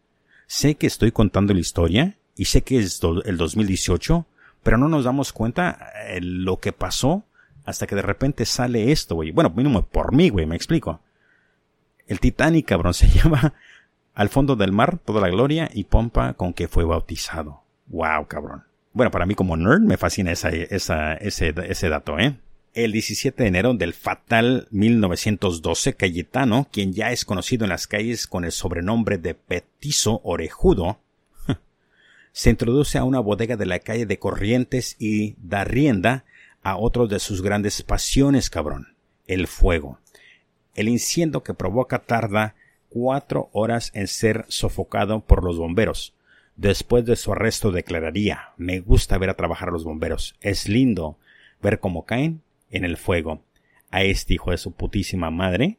Sé 0.48 0.76
que 0.76 0.88
estoy 0.88 1.12
contando 1.12 1.54
la 1.54 1.60
historia 1.60 2.18
y 2.36 2.46
sé 2.46 2.62
que 2.62 2.78
es 2.80 3.00
el 3.26 3.38
2018, 3.38 4.26
pero 4.64 4.78
no 4.78 4.90
nos 4.90 5.06
damos 5.06 5.34
cuenta 5.34 5.92
eh, 6.08 6.20
lo 6.22 6.58
que 6.58 6.74
pasó 6.74 7.24
hasta 7.66 7.88
que 7.88 7.96
de 7.96 8.02
repente 8.02 8.46
sale 8.46 8.92
esto, 8.92 9.16
güey. 9.16 9.32
Bueno, 9.32 9.52
mínimo 9.56 9.86
por 9.86 10.14
mí, 10.14 10.30
güey, 10.30 10.46
me 10.46 10.56
explico. 10.56 11.02
El 12.08 12.20
Titanic, 12.20 12.68
cabrón, 12.68 12.94
se 12.96 13.08
lleva 13.08 13.54
al 14.14 14.30
fondo 14.30 14.56
del 14.56 14.72
mar 14.72 15.00
toda 15.00 15.22
la 15.22 15.30
gloria 15.30 15.70
y 15.74 15.86
pompa 15.86 16.34
con 16.34 16.54
que 16.54 16.68
fue 16.68 16.86
bautizado. 16.86 17.64
Wow, 17.88 18.28
cabrón. 18.28 18.64
Bueno, 18.94 19.12
para 19.12 19.26
mí 19.26 19.36
como 19.36 19.58
nerd 19.58 19.82
me 19.82 19.98
fascina 19.98 20.32
ese, 20.32 20.68
ese 20.70 21.90
dato, 21.90 22.18
¿eh? 22.18 22.38
El 22.76 22.92
17 22.92 23.42
de 23.42 23.48
enero 23.48 23.74
del 23.74 23.94
fatal 23.94 24.68
1912, 24.70 25.94
Cayetano, 25.94 26.68
quien 26.70 26.92
ya 26.92 27.14
es 27.14 27.24
conocido 27.24 27.64
en 27.64 27.70
las 27.70 27.88
calles 27.88 28.28
con 28.28 28.44
el 28.44 28.52
sobrenombre 28.52 29.18
de 29.18 29.34
Petizo 29.34 30.20
Orejudo, 30.26 31.00
se 32.34 32.50
introduce 32.50 32.98
a 32.98 33.06
una 33.06 33.22
bodega 33.22 33.56
de 33.56 33.66
la 33.66 33.80
calle 33.80 34.06
de 34.06 34.20
Corrientes 34.20 34.98
y 35.00 35.36
da 35.38 35.64
rienda 35.64 36.26
a 36.64 36.76
otro 36.76 37.08
de 37.08 37.20
sus 37.20 37.42
grandes 37.42 37.82
pasiones, 37.82 38.50
cabrón, 38.50 38.98
el 39.26 39.48
fuego. 39.48 40.00
El 40.74 40.90
incendio 40.90 41.44
que 41.44 41.54
provoca 41.54 42.00
tarda 42.00 42.56
cuatro 42.90 43.50
horas 43.54 43.92
en 43.94 44.10
ser 44.10 44.44
sofocado 44.50 45.22
por 45.22 45.46
los 45.46 45.58
bomberos. 45.58 46.14
Después 46.58 47.06
de 47.06 47.16
su 47.16 47.32
arresto 47.32 47.72
declararía 47.72 48.50
Me 48.58 48.82
gusta 48.82 49.18
ver 49.18 49.30
a 49.30 49.38
trabajar 49.38 49.70
a 49.70 49.72
los 49.72 49.86
bomberos. 49.86 50.36
Es 50.42 50.68
lindo 50.68 51.18
ver 51.62 51.80
cómo 51.80 52.04
caen 52.06 52.42
en 52.70 52.86
el 52.86 52.98
fuego. 52.98 53.44
A 53.92 54.04
este 54.04 54.34
hijo 54.34 54.52
de 54.52 54.58
su 54.58 54.74
putísima 54.74 55.32
madre 55.32 55.78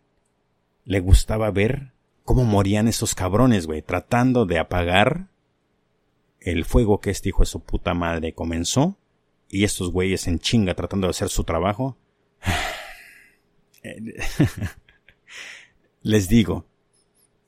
le 0.84 1.00
gustaba 1.00 1.50
ver 1.50 1.92
cómo 2.24 2.44
morían 2.44 2.88
esos 2.88 3.14
cabrones, 3.14 3.66
güey, 3.66 3.82
tratando 3.82 4.46
de 4.46 4.58
apagar 4.58 5.28
el 6.40 6.64
fuego 6.64 7.00
que 7.00 7.10
este 7.10 7.30
hijo 7.30 7.42
de 7.42 7.46
su 7.46 7.60
puta 7.60 7.94
madre 7.94 8.32
comenzó 8.32 8.96
y 9.48 9.64
estos 9.64 9.90
güeyes 9.90 10.26
en 10.26 10.38
chinga 10.38 10.74
tratando 10.74 11.06
de 11.06 11.10
hacer 11.10 11.28
su 11.28 11.44
trabajo. 11.44 11.96
Les 16.02 16.28
digo, 16.28 16.66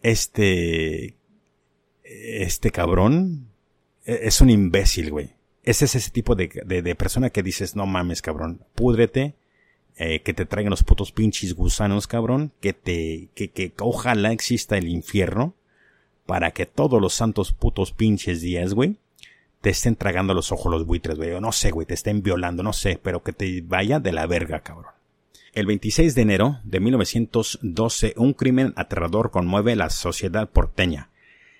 este 0.02 1.16
este 2.02 2.70
cabrón 2.70 3.50
e, 4.04 4.20
es 4.22 4.40
un 4.40 4.50
imbécil, 4.50 5.10
güey. 5.10 5.37
Ese 5.68 5.84
es 5.84 5.94
ese 5.96 6.10
tipo 6.10 6.34
de, 6.34 6.48
de, 6.64 6.94
persona 6.94 7.28
que 7.28 7.42
dices, 7.42 7.76
no 7.76 7.84
mames, 7.84 8.22
cabrón, 8.22 8.62
púdrete, 8.74 9.34
eh, 9.98 10.20
que 10.20 10.32
te 10.32 10.46
traigan 10.46 10.70
los 10.70 10.82
putos 10.82 11.12
pinches 11.12 11.52
gusanos, 11.52 12.06
cabrón, 12.06 12.52
que 12.62 12.72
te, 12.72 13.28
que, 13.34 13.50
que 13.50 13.74
ojalá 13.78 14.32
exista 14.32 14.78
el 14.78 14.88
infierno 14.88 15.52
para 16.24 16.52
que 16.52 16.64
todos 16.64 17.02
los 17.02 17.12
santos 17.12 17.52
putos 17.52 17.92
pinches 17.92 18.40
días, 18.40 18.72
güey, 18.72 18.96
te 19.60 19.68
estén 19.68 19.94
tragando 19.94 20.32
los 20.32 20.52
ojos 20.52 20.72
los 20.72 20.86
buitres, 20.86 21.18
güey, 21.18 21.32
o 21.32 21.40
no 21.42 21.52
sé, 21.52 21.70
güey, 21.70 21.86
te 21.86 21.92
estén 21.92 22.22
violando, 22.22 22.62
no 22.62 22.72
sé, 22.72 22.98
pero 23.02 23.22
que 23.22 23.34
te 23.34 23.60
vaya 23.60 24.00
de 24.00 24.12
la 24.12 24.26
verga, 24.26 24.60
cabrón. 24.60 24.92
El 25.52 25.66
26 25.66 26.14
de 26.14 26.22
enero 26.22 26.60
de 26.64 26.80
1912, 26.80 28.14
un 28.16 28.32
crimen 28.32 28.72
aterrador 28.74 29.30
conmueve 29.30 29.76
la 29.76 29.90
sociedad 29.90 30.48
porteña. 30.48 31.10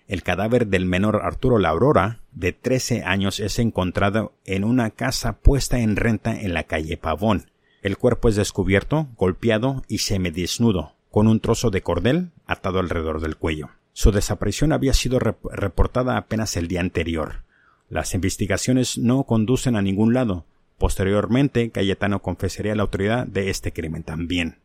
El 0.09 0.23
cadáver 0.23 0.69
del 0.69 0.87
menor 0.87 1.21
Arturo 1.23 1.59
La 1.59 1.69
Aurora, 1.69 2.21
de 2.33 2.55
13 2.55 3.05
años, 3.05 3.41
es 3.41 3.59
encontrado 3.59 4.33
en 4.47 4.65
una 4.65 4.89
casa 4.91 5.35
puesta 5.35 5.81
en 5.81 5.97
renta 5.97 6.41
en 6.41 6.55
la 6.55 6.65
calle 6.65 6.97
Pavón. 6.97 7.51
El 7.83 7.99
cuerpo 7.99 8.31
es 8.31 8.37
descubierto, 8.37 9.09
golpeado 9.19 9.85
y 9.87 9.99
semidesnudo, 9.99 10.95
con 11.11 11.29
un 11.29 11.41
trozo 11.41 11.69
de 11.71 11.83
cordel 11.83 12.31
atado 12.47 12.79
alrededor 12.79 13.21
del 13.21 13.37
cuello. 13.37 13.69
Su 13.93 14.11
desaparición 14.11 14.73
había 14.73 14.95
sido 14.95 15.19
reportada 15.19 16.17
apenas 16.17 16.57
el 16.57 16.69
día 16.69 16.81
anterior. 16.81 17.43
Las 17.91 18.15
investigaciones 18.15 18.97
no 18.97 19.25
conducen 19.25 19.77
a 19.77 19.83
ningún 19.83 20.15
lado. 20.15 20.47
Posteriormente, 20.79 21.71
Cayetano 21.71 22.23
confesaría 22.23 22.73
a 22.73 22.77
la 22.77 22.83
autoridad 22.83 23.27
de 23.27 23.51
este 23.51 23.75
crimen 23.75 24.05
también. 24.05 24.57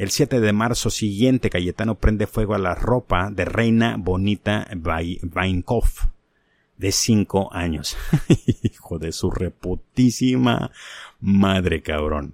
El 0.00 0.10
7 0.10 0.40
de 0.40 0.54
marzo 0.54 0.88
siguiente, 0.88 1.50
Cayetano 1.50 1.96
prende 1.96 2.26
fuego 2.26 2.54
a 2.54 2.58
la 2.58 2.74
ropa 2.74 3.30
de 3.30 3.44
Reina 3.44 3.96
Bonita 3.98 4.66
Vainkov, 4.74 5.84
de 6.78 6.90
5 6.90 7.52
años. 7.52 7.98
Hijo 8.62 8.98
de 8.98 9.12
su 9.12 9.30
reputísima 9.30 10.70
madre, 11.20 11.82
cabrón. 11.82 12.32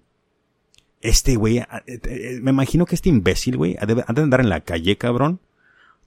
Este 1.00 1.35
güey, 1.35 1.59
eh, 1.59 1.66
eh, 1.87 2.38
me 2.40 2.52
imagino 2.52 2.87
que 2.87 2.94
este 2.94 3.09
imbécil, 3.09 3.57
güey, 3.57 3.76
ha 3.81 3.85
de 3.85 4.05
andar 4.07 4.38
en 4.38 4.48
la 4.48 4.61
calle, 4.61 4.96
cabrón, 4.96 5.40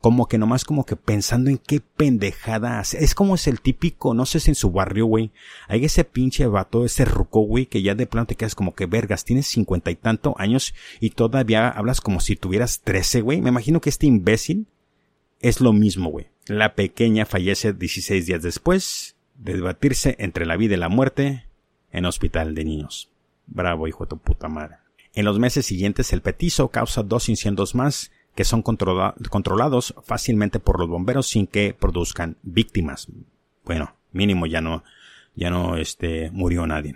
como 0.01 0.27
que 0.27 0.38
nomás 0.38 0.63
como 0.63 0.85
que 0.85 0.95
pensando 0.95 1.49
en 1.49 1.57
qué 1.57 1.81
pendejada. 1.81 2.81
Es 2.81 3.13
como 3.15 3.35
es 3.35 3.47
el 3.47 3.59
típico, 3.59 4.13
no 4.13 4.25
sé 4.25 4.39
si 4.39 4.51
en 4.51 4.55
su 4.55 4.71
barrio, 4.71 5.05
güey, 5.05 5.31
hay 5.67 5.85
ese 5.85 6.05
pinche 6.05 6.47
vato, 6.47 6.85
ese 6.85 7.05
ruco, 7.05 7.41
güey, 7.41 7.65
que 7.65 7.81
ya 7.81 7.95
de 7.95 8.07
plano 8.07 8.27
te 8.27 8.35
quedas 8.35 8.55
como 8.55 8.75
que 8.75 8.85
vergas, 8.85 9.25
tienes 9.25 9.47
cincuenta 9.47 9.91
y 9.91 9.95
tanto 9.95 10.35
años 10.38 10.73
y 10.99 11.12
todavía 11.12 11.69
hablas 11.69 11.99
como 12.01 12.21
si 12.21 12.35
tuvieras 12.35 12.81
trece, 12.81 13.21
güey. 13.21 13.41
Me 13.41 13.49
imagino 13.49 13.81
que 13.81 13.89
este 13.89 14.07
imbécil 14.07 14.67
es 15.41 15.59
lo 15.59 15.73
mismo, 15.73 16.09
güey. 16.09 16.27
La 16.47 16.75
pequeña 16.75 17.25
fallece 17.25 17.73
16 17.73 18.25
días 18.25 18.41
después 18.41 19.15
de 19.35 19.53
debatirse 19.53 20.15
entre 20.19 20.45
la 20.45 20.57
vida 20.57 20.75
y 20.75 20.79
la 20.79 20.89
muerte 20.89 21.45
en 21.91 22.05
hospital 22.05 22.55
de 22.55 22.65
niños. 22.65 23.12
Bravo, 23.47 23.88
hijo 23.88 24.05
de 24.05 24.09
tu 24.09 24.17
puta 24.17 24.47
madre. 24.47 24.77
En 25.13 25.25
los 25.25 25.39
meses 25.39 25.65
siguientes, 25.65 26.13
el 26.13 26.21
petizo 26.21 26.69
causa 26.69 27.03
dos 27.03 27.29
incendios 27.29 27.75
más 27.75 28.12
que 28.39 28.45
son 28.45 28.62
controlados 28.62 29.93
fácilmente 30.06 30.62
por 30.62 30.80
los 30.80 30.88
bomberos 30.88 31.28
sin 31.28 31.45
que 31.45 31.75
produzcan 31.78 32.38
víctimas. 32.41 33.10
Bueno, 33.65 33.97
mínimo 34.13 34.45
ya 34.45 34.62
no, 34.62 34.86
ya 35.36 35.49
no 35.49 35.75
este, 35.75 36.32
murió 36.32 36.65
nadie. 36.65 36.95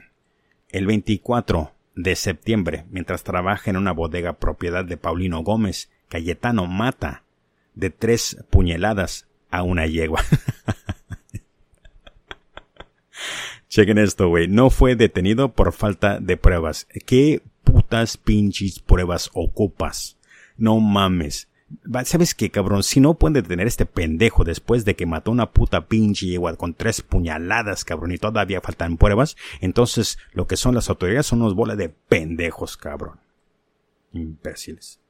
El 0.69 0.85
24 0.85 1.73
de 1.95 2.15
septiembre, 2.15 2.85
mientras 2.91 3.25
trabaja 3.25 3.69
en 3.69 3.75
una 3.75 3.91
bodega 3.91 4.31
propiedad 4.31 4.85
de 4.85 4.95
Paulino 4.95 5.43
Gómez, 5.43 5.91
Cayetano 6.07 6.65
mata 6.65 7.23
de 7.75 7.89
tres 7.89 8.37
puñaladas 8.49 9.27
a 9.51 9.63
una 9.63 9.85
yegua. 9.85 10.23
Chequen 13.67 13.97
esto, 13.97 14.29
güey. 14.29 14.47
No 14.47 14.69
fue 14.69 14.95
detenido 14.95 15.51
por 15.51 15.73
falta 15.73 16.21
de 16.21 16.37
pruebas. 16.37 16.87
¿Qué 17.05 17.41
putas 17.65 18.15
pinches 18.15 18.79
pruebas 18.79 19.29
ocupas? 19.33 20.17
No 20.63 20.79
mames. 20.79 21.49
¿Sabes 22.05 22.33
qué, 22.33 22.49
cabrón? 22.49 22.83
Si 22.83 23.01
no 23.01 23.15
pueden 23.15 23.33
detener 23.33 23.67
este 23.67 23.85
pendejo 23.85 24.45
después 24.45 24.85
de 24.85 24.95
que 24.95 25.05
mató 25.05 25.29
una 25.29 25.51
puta 25.51 25.87
pinche 25.87 26.27
yegua 26.27 26.55
con 26.55 26.73
tres 26.73 27.01
puñaladas, 27.01 27.83
cabrón, 27.83 28.13
y 28.13 28.17
todavía 28.17 28.61
faltan 28.61 28.95
pruebas, 28.95 29.35
entonces 29.59 30.17
lo 30.31 30.47
que 30.47 30.55
son 30.55 30.73
las 30.73 30.89
autoridades 30.89 31.25
son 31.25 31.41
unos 31.41 31.53
bolas 31.53 31.75
de 31.77 31.89
pendejos, 31.89 32.77
cabrón. 32.77 33.19
Imbéciles. 34.13 35.01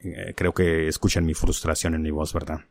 Eh, 0.00 0.34
creo 0.34 0.52
que 0.52 0.88
escuchan 0.88 1.24
mi 1.24 1.34
frustración 1.34 1.94
en 1.94 2.02
mi 2.02 2.10
voz, 2.10 2.32
¿verdad? 2.32 2.62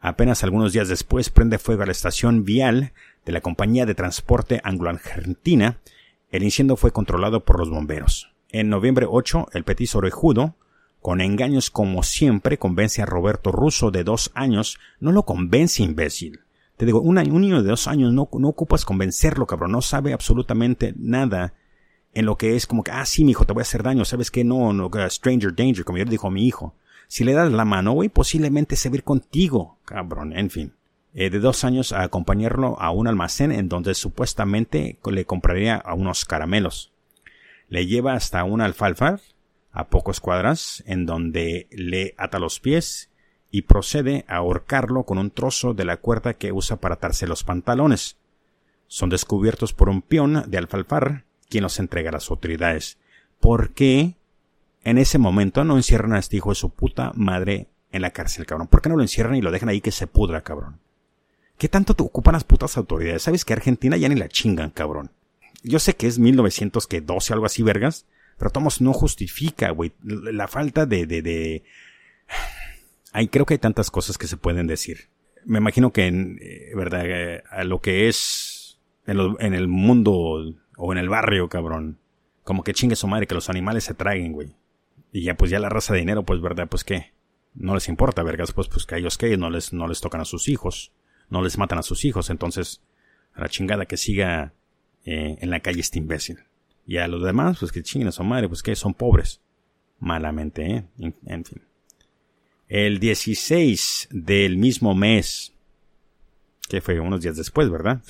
Apenas 0.00 0.44
algunos 0.44 0.74
días 0.74 0.88
después 0.88 1.30
prende 1.30 1.56
fuego 1.56 1.84
a 1.84 1.86
la 1.86 1.92
estación 1.92 2.44
vial 2.44 2.92
de 3.24 3.32
la 3.32 3.40
compañía 3.40 3.86
de 3.86 3.94
transporte 3.94 4.60
anglo-argentina. 4.64 5.78
El 6.30 6.42
incendio 6.42 6.76
fue 6.76 6.92
controlado 6.92 7.42
por 7.42 7.58
los 7.58 7.70
bomberos. 7.70 8.34
En 8.50 8.68
noviembre 8.68 9.06
8, 9.08 9.46
el 9.54 9.64
petiso 9.64 9.96
orejudo 9.96 10.56
con 11.02 11.20
engaños 11.20 11.70
como 11.70 12.04
siempre 12.04 12.58
convence 12.58 13.02
a 13.02 13.06
Roberto 13.06 13.50
Russo 13.50 13.90
de 13.90 14.04
dos 14.04 14.30
años. 14.34 14.78
No 15.00 15.10
lo 15.10 15.24
convence, 15.24 15.82
imbécil. 15.82 16.40
Te 16.76 16.86
digo, 16.86 17.00
un, 17.00 17.16
niño 17.16 17.62
de 17.62 17.68
dos 17.68 17.88
años 17.88 18.12
no, 18.12 18.28
no 18.32 18.48
ocupas 18.48 18.84
convencerlo, 18.84 19.46
cabrón. 19.46 19.72
No 19.72 19.82
sabe 19.82 20.12
absolutamente 20.12 20.94
nada 20.96 21.54
en 22.14 22.24
lo 22.24 22.36
que 22.36 22.54
es 22.54 22.66
como 22.66 22.84
que, 22.84 22.92
ah, 22.92 23.04
sí, 23.04 23.24
mi 23.24 23.32
hijo, 23.32 23.44
te 23.44 23.52
voy 23.52 23.62
a 23.62 23.62
hacer 23.62 23.82
daño. 23.82 24.04
¿Sabes 24.04 24.30
que 24.30 24.44
No, 24.44 24.72
no, 24.72 24.90
stranger 25.10 25.54
danger, 25.54 25.84
como 25.84 25.98
yo 25.98 26.04
le 26.04 26.10
dijo 26.10 26.28
a 26.28 26.30
mi 26.30 26.46
hijo. 26.46 26.76
Si 27.08 27.24
le 27.24 27.32
das 27.32 27.50
la 27.50 27.64
mano, 27.64 27.92
güey, 27.92 28.08
posiblemente 28.08 28.76
se 28.76 28.88
va 28.88 28.94
a 28.94 28.96
ir 28.96 29.04
contigo, 29.04 29.78
cabrón. 29.84 30.32
En 30.36 30.50
fin. 30.50 30.72
Eh, 31.14 31.28
de 31.28 31.40
dos 31.40 31.64
años 31.64 31.92
a 31.92 32.04
acompañarlo 32.04 32.80
a 32.80 32.90
un 32.90 33.06
almacén 33.06 33.52
en 33.52 33.68
donde 33.68 33.94
supuestamente 33.94 34.98
le 35.04 35.24
compraría 35.26 35.76
a 35.76 35.94
unos 35.94 36.24
caramelos. 36.24 36.92
Le 37.68 37.86
lleva 37.86 38.14
hasta 38.14 38.44
una 38.44 38.64
alfalfa 38.64 39.20
a 39.72 39.88
pocos 39.88 40.20
cuadras, 40.20 40.82
en 40.86 41.06
donde 41.06 41.66
le 41.70 42.14
ata 42.18 42.38
los 42.38 42.60
pies 42.60 43.10
y 43.50 43.62
procede 43.62 44.24
a 44.28 44.36
ahorcarlo 44.36 45.04
con 45.04 45.18
un 45.18 45.30
trozo 45.30 45.74
de 45.74 45.84
la 45.84 45.98
cuerda 45.98 46.34
que 46.34 46.52
usa 46.52 46.76
para 46.76 46.94
atarse 46.96 47.26
los 47.26 47.44
pantalones. 47.44 48.16
Son 48.86 49.08
descubiertos 49.08 49.72
por 49.72 49.88
un 49.88 50.02
peón 50.02 50.44
de 50.46 50.58
alfalfar, 50.58 51.24
quien 51.48 51.62
los 51.62 51.78
entrega 51.78 52.10
a 52.10 52.12
las 52.12 52.30
autoridades. 52.30 52.98
¿Por 53.40 53.70
qué 53.70 54.16
en 54.84 54.98
ese 54.98 55.18
momento 55.18 55.64
no 55.64 55.76
encierran 55.76 56.14
a 56.14 56.18
este 56.18 56.36
hijo 56.36 56.50
de 56.50 56.56
su 56.56 56.70
puta 56.70 57.12
madre 57.14 57.68
en 57.90 58.02
la 58.02 58.10
cárcel, 58.10 58.46
cabrón? 58.46 58.68
¿Por 58.68 58.82
qué 58.82 58.88
no 58.88 58.96
lo 58.96 59.02
encierran 59.02 59.36
y 59.36 59.42
lo 59.42 59.50
dejan 59.50 59.68
ahí 59.68 59.80
que 59.80 59.92
se 59.92 60.06
pudra, 60.06 60.42
cabrón? 60.42 60.78
¿Qué 61.58 61.68
tanto 61.68 61.94
te 61.94 62.02
ocupan 62.02 62.32
las 62.32 62.44
putas 62.44 62.76
autoridades? 62.76 63.22
¿Sabes 63.22 63.44
que 63.44 63.52
Argentina 63.52 63.96
ya 63.96 64.08
ni 64.08 64.16
la 64.16 64.28
chingan, 64.28 64.70
cabrón? 64.70 65.10
Yo 65.62 65.78
sé 65.78 65.94
que 65.94 66.06
es 66.06 66.18
1912 66.18 67.32
algo 67.32 67.46
así, 67.46 67.62
vergas, 67.62 68.06
pero 68.42 68.50
Tomos 68.50 68.80
no 68.80 68.92
justifica, 68.92 69.70
güey, 69.70 69.92
la 70.02 70.48
falta 70.48 70.84
de, 70.84 71.06
de, 71.06 71.22
de... 71.22 71.62
Ay, 73.12 73.28
creo 73.28 73.46
que 73.46 73.54
hay 73.54 73.58
tantas 73.58 73.88
cosas 73.88 74.18
que 74.18 74.26
se 74.26 74.36
pueden 74.36 74.66
decir. 74.66 75.10
Me 75.44 75.58
imagino 75.58 75.92
que 75.92 76.08
en, 76.08 76.40
eh, 76.42 76.72
verdad, 76.74 77.04
eh, 77.06 77.44
a 77.48 77.62
lo 77.62 77.80
que 77.80 78.08
es 78.08 78.80
en, 79.06 79.54
el 79.54 79.68
mundo 79.68 80.12
o 80.76 80.92
en 80.92 80.98
el 80.98 81.08
barrio, 81.08 81.48
cabrón, 81.48 82.00
como 82.42 82.64
que 82.64 82.74
chingue 82.74 82.96
su 82.96 83.06
madre 83.06 83.28
que 83.28 83.36
los 83.36 83.48
animales 83.48 83.84
se 83.84 83.94
traguen, 83.94 84.32
güey. 84.32 84.56
Y 85.12 85.22
ya, 85.22 85.36
pues 85.36 85.52
ya 85.52 85.60
la 85.60 85.68
raza 85.68 85.92
de 85.92 86.00
dinero, 86.00 86.24
pues, 86.24 86.40
verdad, 86.40 86.66
pues 86.68 86.82
qué. 86.82 87.12
No 87.54 87.74
les 87.74 87.88
importa, 87.88 88.24
vergas, 88.24 88.50
pues, 88.50 88.66
pues 88.66 88.86
que 88.86 88.96
ellos 88.96 89.18
que 89.18 89.36
no 89.36 89.50
les, 89.50 89.72
no 89.72 89.86
les 89.86 90.00
tocan 90.00 90.20
a 90.20 90.24
sus 90.24 90.48
hijos. 90.48 90.90
No 91.30 91.42
les 91.42 91.58
matan 91.58 91.78
a 91.78 91.84
sus 91.84 92.04
hijos, 92.04 92.28
entonces, 92.28 92.82
a 93.34 93.40
la 93.40 93.48
chingada 93.48 93.86
que 93.86 93.96
siga 93.96 94.52
eh, 95.04 95.38
en 95.40 95.48
la 95.48 95.60
calle 95.60 95.78
este 95.78 96.00
imbécil. 96.00 96.40
Y 96.86 96.96
a 96.96 97.08
los 97.08 97.22
demás, 97.22 97.58
pues 97.60 97.72
que 97.72 97.82
chinguen 97.82 98.08
a 98.08 98.12
su 98.12 98.24
madre, 98.24 98.48
pues 98.48 98.62
que 98.62 98.74
son 98.74 98.94
pobres. 98.94 99.40
Malamente, 100.00 100.66
¿eh? 100.66 100.84
En, 101.26 101.44
fin. 101.44 101.62
El 102.68 102.98
16 102.98 104.08
del 104.10 104.56
mismo 104.56 104.94
mes, 104.94 105.52
que 106.68 106.80
fue 106.80 106.98
unos 106.98 107.22
días 107.22 107.36
después, 107.36 107.70
¿verdad? 107.70 108.02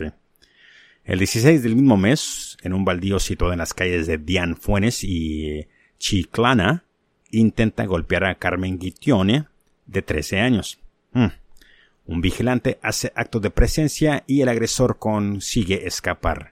El 1.05 1.19
16 1.19 1.63
del 1.63 1.77
mismo 1.77 1.97
mes, 1.97 2.57
en 2.63 2.73
un 2.73 2.85
baldío 2.85 3.19
situado 3.19 3.53
en 3.53 3.59
las 3.59 3.75
calles 3.75 4.07
de 4.07 4.19
Dian 4.19 4.57
Fuenes 4.57 5.05
y 5.05 5.67
Chiclana, 5.99 6.85
intenta 7.31 7.85
golpear 7.85 8.25
a 8.25 8.37
Carmen 8.37 8.79
Guitione, 8.79 9.47
de 9.87 10.03
13 10.03 10.41
años. 10.41 10.79
Hmm. 11.13 11.29
Un 12.07 12.21
vigilante 12.21 12.79
hace 12.83 13.13
acto 13.15 13.41
de 13.41 13.51
presencia 13.51 14.25
y 14.27 14.41
el 14.41 14.49
agresor 14.49 14.99
consigue 14.99 15.87
escapar. 15.87 16.52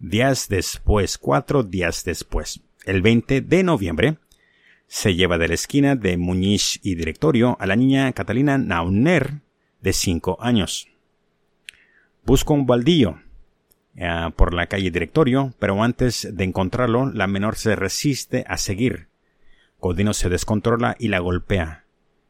Días 0.00 0.48
después, 0.48 1.18
cuatro 1.18 1.64
días 1.64 2.04
después, 2.04 2.60
el 2.84 3.02
20 3.02 3.40
de 3.40 3.64
noviembre, 3.64 4.18
se 4.86 5.16
lleva 5.16 5.38
de 5.38 5.48
la 5.48 5.54
esquina 5.54 5.96
de 5.96 6.16
Muñiz 6.16 6.78
y 6.84 6.94
Directorio 6.94 7.56
a 7.58 7.66
la 7.66 7.74
niña 7.74 8.12
Catalina 8.12 8.58
Nauner, 8.58 9.40
de 9.80 9.92
cinco 9.92 10.38
años. 10.40 10.86
Busca 12.24 12.54
un 12.54 12.64
baldío 12.64 13.20
eh, 13.96 14.30
por 14.36 14.54
la 14.54 14.68
calle 14.68 14.92
Directorio, 14.92 15.52
pero 15.58 15.82
antes 15.82 16.28
de 16.32 16.44
encontrarlo, 16.44 17.10
la 17.12 17.26
menor 17.26 17.56
se 17.56 17.74
resiste 17.74 18.44
a 18.46 18.56
seguir. 18.56 19.08
Codino 19.80 20.14
se 20.14 20.28
descontrola 20.28 20.94
y 21.00 21.08
la 21.08 21.18
golpea. 21.18 21.86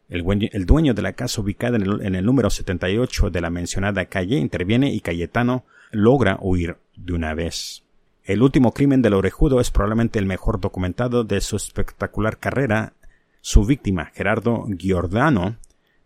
El, 0.09 0.65
dueño 0.65 0.95
de 0.95 1.03
la 1.03 1.13
casa 1.13 1.43
ubicada 1.43 1.77
en 1.77 1.83
el, 1.83 2.01
en 2.01 2.15
el 2.15 2.25
número 2.25 2.49
78 2.49 3.29
de 3.29 3.41
la 3.43 3.51
mencionada 3.51 4.07
calle 4.07 4.39
interviene 4.39 4.91
y 4.91 5.01
Cayetano 5.01 5.67
logra 5.91 6.39
huir 6.41 6.77
de 6.97 7.13
una 7.13 7.35
vez. 7.35 7.85
El 8.25 8.43
último 8.43 8.73
crimen 8.73 9.01
del 9.01 9.15
orejudo 9.15 9.61
es 9.61 9.71
probablemente 9.71 10.19
el 10.19 10.27
mejor 10.27 10.61
documentado 10.61 11.25
de 11.25 11.41
su 11.41 11.57
espectacular 11.57 12.39
carrera. 12.39 12.93
Su 13.41 13.65
víctima, 13.65 14.11
Gerardo 14.15 14.67
Giordano, 14.77 15.57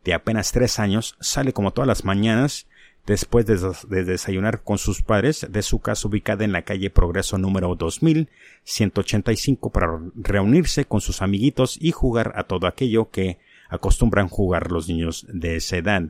de 0.04 0.14
apenas 0.14 0.52
tres 0.52 0.78
años, 0.78 1.16
sale 1.20 1.52
como 1.52 1.72
todas 1.72 1.88
las 1.88 2.04
mañanas 2.04 2.68
después 3.06 3.46
de, 3.46 4.04
desayunar 4.04 4.62
con 4.62 4.78
sus 4.78 5.02
padres 5.02 5.46
de 5.50 5.62
su 5.62 5.80
casa 5.80 6.06
ubicada 6.06 6.44
en 6.44 6.52
la 6.52 6.62
calle 6.62 6.90
Progreso 6.90 7.36
número 7.38 7.74
2185 7.74 9.70
para 9.70 9.98
reunirse 10.14 10.84
con 10.84 11.00
sus 11.00 11.22
amiguitos 11.22 11.76
y 11.80 11.90
jugar 11.90 12.34
a 12.36 12.44
todo 12.44 12.68
aquello 12.68 13.10
que 13.10 13.38
acostumbran 13.68 14.28
jugar 14.28 14.70
los 14.70 14.88
niños 14.88 15.26
de 15.28 15.56
esa 15.56 15.78
edad. 15.78 16.04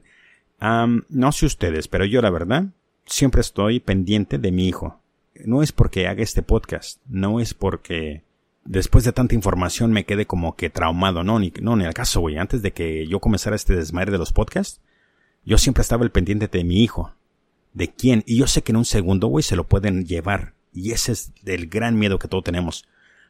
no 0.61 1.33
sé 1.33 1.47
ustedes, 1.47 1.89
pero 1.89 2.05
yo 2.05 2.21
la 2.21 2.31
verdad 2.31 2.67
siempre 3.07 3.41
estoy 3.41 3.81
pendiente 3.81 4.39
de 4.39 4.53
mi 4.53 4.69
hijo. 4.69 5.01
No 5.45 5.63
es 5.63 5.73
porque 5.73 6.07
haga 6.07 6.23
este 6.23 6.43
podcast, 6.43 7.01
no 7.09 7.41
es 7.41 7.55
porque 7.55 8.23
después 8.65 9.05
de 9.05 9.13
tanta 9.13 9.35
información 9.35 9.93
me 9.93 10.05
quede 10.05 10.27
como 10.27 10.57
que 10.57 10.71
traumado, 10.71 11.25
no, 11.25 11.39
ni, 11.39 11.53
no, 11.61 11.77
ni 11.77 11.85
al 11.85 11.95
caso, 11.95 12.21
güey. 12.21 12.39
Antes 12.39 12.63
de 12.63 12.73
que 12.73 13.07
yo 13.07 13.21
comenzara 13.21 13.57
este 13.57 13.75
desmadre 13.75 14.13
de 14.13 14.19
los 14.19 14.33
podcasts, 14.33 14.81
yo 15.45 15.59
siempre 15.59 15.83
estaba 15.83 16.05
el 16.05 16.11
pendiente 16.11 16.49
de 16.49 16.65
mi 16.65 16.83
hijo. 16.83 17.15
¿De 17.73 17.89
quién? 17.89 18.23
Y 18.27 18.37
yo 18.37 18.47
sé 18.47 18.63
que 18.63 18.73
en 18.73 18.77
un 18.77 18.85
segundo, 18.85 19.27
güey, 19.29 19.43
se 19.43 19.57
lo 19.57 19.67
pueden 19.67 20.05
llevar. 20.05 20.55
Y 20.73 20.93
ese 20.93 21.13
es 21.13 21.33
el 21.45 21.69
gran 21.69 21.99
miedo 21.99 22.19
que 22.19 22.29
todos 22.29 22.45
tenemos. 22.45 22.87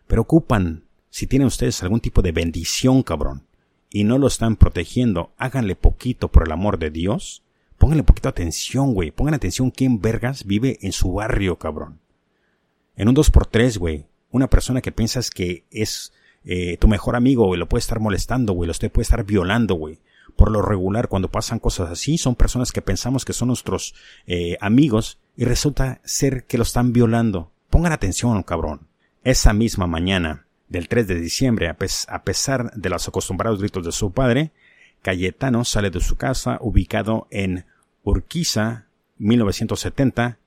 Pero 0.07 0.23
ocupan, 0.23 0.85
si 1.11 1.27
tienen 1.27 1.47
ustedes 1.47 1.83
algún 1.83 2.01
tipo 2.01 2.23
de 2.23 2.33
bendición, 2.33 3.03
cabrón, 3.03 3.47
y 3.91 4.05
no 4.05 4.19
lo 4.19 4.27
están 4.27 4.57
protegiendo, 4.57 5.33
háganle 5.37 5.77
poquito 5.77 6.29
por 6.29 6.45
el 6.45 6.53
amor 6.53 6.79
de 6.79 6.91
Dios. 6.91 7.43
Pónganle 7.83 8.05
poquito 8.05 8.29
atención, 8.29 8.95
güey. 8.95 9.11
Pongan 9.11 9.35
atención 9.35 9.73
quién 9.73 10.01
vergas 10.01 10.47
vive 10.47 10.79
en 10.83 10.93
su 10.93 11.15
barrio, 11.15 11.59
cabrón. 11.59 11.99
En 12.95 13.09
un 13.09 13.17
2x3, 13.17 13.77
güey. 13.77 14.07
Una 14.31 14.47
persona 14.47 14.81
que 14.81 14.93
piensas 14.93 15.31
que 15.31 15.65
es 15.73 16.13
eh, 16.45 16.77
tu 16.77 16.87
mejor 16.87 17.17
amigo, 17.17 17.45
güey, 17.45 17.59
lo 17.59 17.69
puede 17.69 17.81
estar 17.81 17.99
molestando, 17.99 18.53
güey, 18.53 18.69
lo 18.69 18.89
puede 18.89 19.03
estar 19.03 19.25
violando, 19.25 19.75
güey 19.75 19.99
por 20.37 20.53
lo 20.53 20.63
regular 20.63 21.09
cuando 21.09 21.29
pasan 21.29 21.59
cosas 21.59 21.91
así 21.91 22.17
son 22.17 22.37
personas 22.37 22.73
que 22.73 22.81
pensamos 22.81 23.25
que 23.25 23.35
son 23.35 23.49
nuestros 23.49 23.95
eh, 24.27 24.57
amigos 24.61 25.19
y 25.37 25.45
resulta 25.45 26.01
ser 26.05 26.45
que 26.45 26.59
lo 26.59 26.63
están 26.63 26.93
violando. 26.93 27.51
Pongan 27.69 27.93
atención, 27.93 28.41
cabrón. 28.45 28.87
Esa 29.25 29.53
misma 29.53 29.89
mañana 29.89 30.47
del 30.69 30.87
3 30.87 31.07
de 31.09 31.17
diciembre, 31.17 31.69
a, 31.69 32.23
pesar 32.23 32.73
de 32.75 32.89
los 32.89 33.09
acostumbrados 33.09 33.59
gritos 33.59 33.85
de 33.85 33.93
su 33.93 34.13
padre, 34.13 34.53
Cayetano 35.03 35.65
sale 35.65 35.91
de 35.91 36.01
su 36.01 36.17
casa 36.17 36.59
ubicado 36.61 37.27
en 37.31 37.67
Urquiza, 38.03 38.87
1970, 39.19 40.39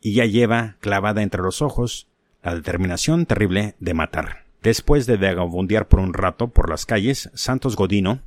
y 0.00 0.14
ya 0.14 0.26
lleva 0.26 0.76
clavada 0.80 1.22
entre 1.22 1.42
los 1.42 1.62
ojos 1.62 2.08
la 2.42 2.54
determinación 2.54 3.26
terrible 3.26 3.74
de 3.80 3.94
matar. 3.94 4.44
Después 4.62 5.06
de 5.06 5.16
vagabundear 5.16 5.88
por 5.88 6.00
un 6.00 6.14
rato 6.14 6.48
por 6.48 6.70
las 6.70 6.86
calles, 6.86 7.30
Santos 7.34 7.76
Godino, 7.76 8.20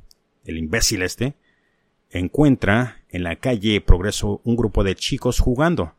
el 0.44 0.58
imbécil 0.58 1.02
este, 1.02 1.34
encuentra 2.10 3.02
en 3.10 3.22
la 3.22 3.36
calle 3.36 3.80
Progreso 3.80 4.40
un 4.44 4.56
grupo 4.56 4.84
de 4.84 4.94
chicos 4.94 5.40
jugando. 5.40 5.94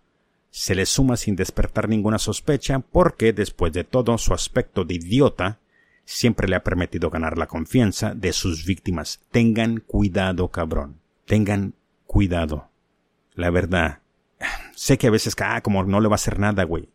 Se 0.49 0.75
le 0.75 0.85
suma 0.85 1.17
sin 1.17 1.35
despertar 1.35 1.87
ninguna 1.87 2.19
sospecha 2.19 2.79
porque, 2.79 3.33
después 3.33 3.71
de 3.73 3.83
todo, 3.83 4.17
su 4.17 4.33
aspecto 4.33 4.83
de 4.83 4.95
idiota 4.95 5.59
siempre 6.05 6.47
le 6.47 6.55
ha 6.55 6.63
permitido 6.63 7.09
ganar 7.09 7.37
la 7.37 7.47
confianza 7.47 8.15
de 8.15 8.33
sus 8.33 8.65
víctimas. 8.65 9.21
Tengan 9.31 9.79
cuidado, 9.79 10.47
cabrón. 10.49 10.99
Tengan 11.25 11.73
cuidado. 12.07 12.68
La 13.39 13.51
verdad. 13.51 13.99
Sé 14.75 14.97
que 14.97 15.07
a 15.07 15.11
veces, 15.11 15.33
ah, 15.39 15.61
como 15.61 15.81
no 15.85 16.01
le 16.01 16.09
va 16.09 16.15
a 16.15 16.21
hacer 16.21 16.39
nada, 16.39 16.65
güey. 16.65 16.89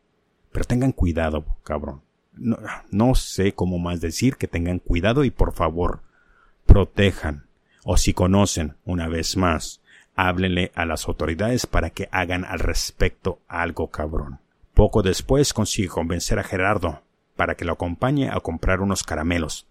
Pero 0.52 0.66
tengan 0.66 0.92
cuidado, 0.92 1.42
cabrón. 1.62 2.02
No, 2.35 3.14
sé 3.14 3.54
cómo 3.54 3.78
más 3.78 4.02
decir 4.02 4.37
que 4.37 4.46
tengan 4.46 4.78
cuidado 4.78 5.24
y 5.24 5.30
por 5.30 5.54
favor, 5.54 6.02
protejan, 6.66 7.46
o 7.83 7.96
si 7.96 8.12
conocen, 8.12 8.76
una 8.85 9.09
vez 9.09 9.38
más, 9.38 9.80
háblenle 10.16 10.70
a 10.74 10.85
las 10.85 11.09
autoridades 11.09 11.64
para 11.64 11.88
que 11.88 12.11
hagan 12.12 12.44
al 12.44 12.59
respecto 12.59 13.38
algo 13.48 13.88
cabrón. 13.90 14.40
Poco 14.74 15.00
después 15.00 15.54
consigue 15.54 15.88
convencer 15.88 16.38
a 16.38 16.44
Gerardo 16.44 17.00
para 17.37 17.54
que 17.54 17.64
lo 17.64 17.72
acompañe 17.72 18.28
a 18.28 18.38
comprar 18.40 18.83
unos 18.83 19.02
caramelos. 19.02 19.66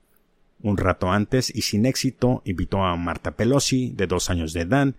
Un 0.64 0.78
rato 0.78 1.12
antes 1.12 1.56
y 1.56 1.62
sin 1.62 1.86
éxito 1.86 2.42
invitó 2.46 2.84
a 2.84 2.96
Marta 2.96 3.30
Pelosi, 3.30 3.92
de 3.92 4.08
dos 4.08 4.32
años 4.32 4.54
de 4.54 4.62
edad, 4.62 4.96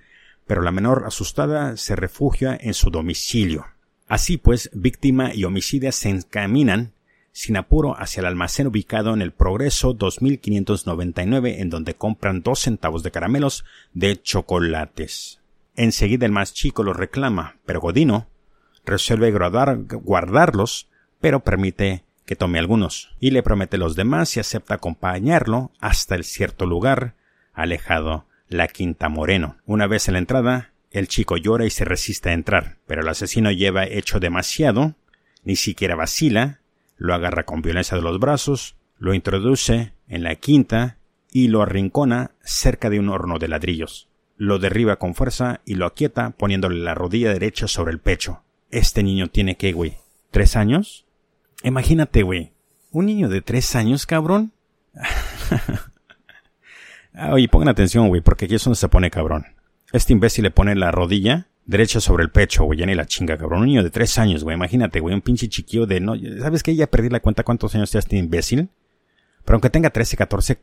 pero 0.47 0.63
la 0.63 0.71
menor 0.71 1.05
asustada 1.07 1.77
se 1.77 1.97
refugia 1.97 2.57
en 2.61 2.75
su 2.75 2.91
domicilio. 2.91 3.67
Así 4.07 4.37
pues, 4.37 4.71
víctima 4.75 5.35
y 5.35 5.45
homicida 5.45 5.93
se 5.93 6.11
encaminan 6.11 6.93
sin 7.33 7.57
apuro 7.57 7.97
hacia 7.99 8.21
el 8.21 8.27
almacén 8.27 8.69
ubicado 8.69 9.13
en 9.13 9.21
el 9.21 9.33
Progreso 9.33 9.93
2599 9.93 11.61
en 11.61 11.69
donde 11.69 11.95
compran 11.95 12.43
dos 12.43 12.61
centavos 12.61 13.03
de 13.03 13.11
caramelos 13.11 13.65
de 13.93 14.23
chocolates. 14.23 15.41
Enseguida 15.75 16.27
el 16.27 16.33
más 16.33 16.55
chico 16.55 16.85
los 16.85 16.97
reclama, 16.97 17.57
pero 17.67 17.81
Godino 17.81 18.29
resuelve 18.87 19.33
guardarlos, 19.33 20.89
pero 21.21 21.41
permite 21.41 22.05
que 22.25 22.37
tome 22.37 22.59
algunos, 22.59 23.15
y 23.19 23.33
le 23.33 23.43
promete 23.43 23.79
los 23.79 23.97
demás 23.97 24.37
y 24.37 24.41
acepta 24.41 24.75
acompañarlo 24.75 25.73
hasta 25.81 26.15
el 26.15 26.25
cierto 26.25 26.67
lugar, 26.67 27.15
alejado, 27.53 28.27
la 28.55 28.69
Quinta 28.69 29.09
Moreno. 29.09 29.57
Una 29.67 29.87
vez 29.87 30.09
en 30.09 30.13
la 30.13 30.21
entrada, 30.21 30.73
el 30.93 31.09
chico 31.09 31.37
llora 31.37 31.67
y 31.67 31.71
se 31.71 31.85
resiste 31.85 32.31
a 32.31 32.35
entrar, 32.35 32.79
pero 32.87 33.03
el 33.03 33.09
asesino 33.09 33.51
lleva 33.51 33.85
hecho 33.85 34.21
demasiado, 34.21 34.95
ni 35.43 35.57
siquiera 35.57 35.97
vacila, 35.97 36.61
lo 36.97 37.15
agarra 37.15 37.45
con 37.45 37.63
violencia 37.63 37.97
de 37.97 38.05
los 38.05 38.21
brazos, 38.21 38.77
lo 38.97 39.13
introduce 39.13 39.93
en 40.07 40.23
la 40.23 40.37
quinta 40.37 40.99
y 41.33 41.49
lo 41.49 41.63
arrincona 41.63 42.31
cerca 42.43 42.91
de 42.91 43.01
un 43.01 43.09
horno 43.09 43.41
de 43.41 43.49
ladrillos. 43.49 44.09
Lo 44.37 44.61
derriba 44.61 44.97
con 44.97 45.17
fuerza 45.17 45.61
y 45.65 45.75
lo 45.75 45.87
aquieta 45.87 46.31
poniéndole 46.31 46.81
la 46.81 46.95
rodilla 46.95 47.33
derecha 47.33 47.67
sobre 47.67 47.93
el 47.93 47.99
pecho. 47.99 48.45
Este 48.71 49.03
niño 49.03 49.29
tiene 49.29 49.57
que, 49.57 49.73
güey, 49.73 49.97
¿tres 50.31 50.55
años? 50.55 51.07
Imagínate, 51.65 52.23
güey. 52.23 52.53
¿Un 52.93 53.07
niño 53.07 53.29
de 53.29 53.43
tres 53.43 53.75
años, 53.75 54.07
cabrón? 54.07 54.53
Oye, 57.31 57.49
pongan 57.49 57.69
atención, 57.69 58.09
güey, 58.09 58.21
porque 58.21 58.47
aquí 58.47 58.57
es 58.57 58.65
donde 58.65 58.77
se 58.77 58.89
pone 58.89 59.11
cabrón. 59.11 59.47
Este 59.93 60.13
imbécil 60.13 60.45
le 60.45 60.51
pone 60.51 60.75
la 60.75 60.91
rodilla 60.91 61.47
derecha 61.67 62.01
sobre 62.01 62.25
el 62.25 62.31
pecho, 62.31 62.65
güey, 62.65 62.81
ya 62.81 62.87
ni 62.87 62.95
la 62.95 63.07
chinga, 63.07 63.39
cabrón. 63.39 63.61
Un 63.61 63.67
niño 63.67 63.83
de 63.83 63.91
tres 63.91 64.19
años, 64.19 64.45
güey, 64.45 64.57
imagínate, 64.57 65.01
güey, 65.01 65.15
un 65.15 65.21
pinche 65.21 65.49
chiquillo 65.49 65.87
de 65.87 66.01
no. 66.01 66.15
¿Sabes 66.41 66.63
qué? 66.63 66.75
Ya 66.75 66.89
perdí 66.89 67.09
la 67.09 67.21
cuenta 67.21 67.45
cuántos 67.45 67.75
años 67.75 67.91
tiene 67.91 68.01
este 68.01 68.17
imbécil. 68.17 68.69
Pero 69.45 69.57
aunque 69.57 69.71
tenga 69.71 69.91
13, 69.91 70.17
14, 70.17 70.59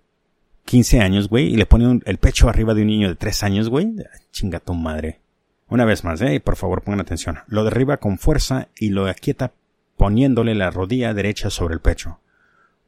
15 0.65 0.99
años, 0.99 1.29
güey, 1.29 1.53
y 1.53 1.55
le 1.55 1.65
pone 1.65 1.99
el 2.05 2.17
pecho 2.17 2.49
arriba 2.49 2.73
de 2.73 2.81
un 2.81 2.87
niño 2.87 3.07
de 3.07 3.15
tres 3.15 3.43
años, 3.43 3.69
güey, 3.69 3.95
chinga 4.31 4.59
tu 4.59 4.73
madre. 4.73 5.19
Una 5.69 5.85
vez 5.85 6.03
más, 6.03 6.21
eh, 6.21 6.39
por 6.41 6.57
favor, 6.57 6.81
pongan 6.81 6.99
atención. 6.99 7.39
Lo 7.47 7.63
derriba 7.63 7.97
con 7.97 8.17
fuerza 8.17 8.67
y 8.77 8.89
lo 8.89 9.07
aquieta 9.07 9.53
poniéndole 9.95 10.55
la 10.55 10.69
rodilla 10.69 11.13
derecha 11.13 11.49
sobre 11.49 11.75
el 11.75 11.79
pecho. 11.79 12.19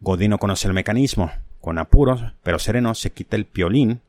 Godino 0.02 0.38
conoce 0.38 0.68
el 0.68 0.74
mecanismo. 0.74 1.32
Con 1.64 1.78
apuros, 1.78 2.22
pero 2.44 2.60
sereno, 2.60 2.94
se 2.94 3.14
quita 3.14 3.38
el 3.38 3.46
piolín 3.46 4.02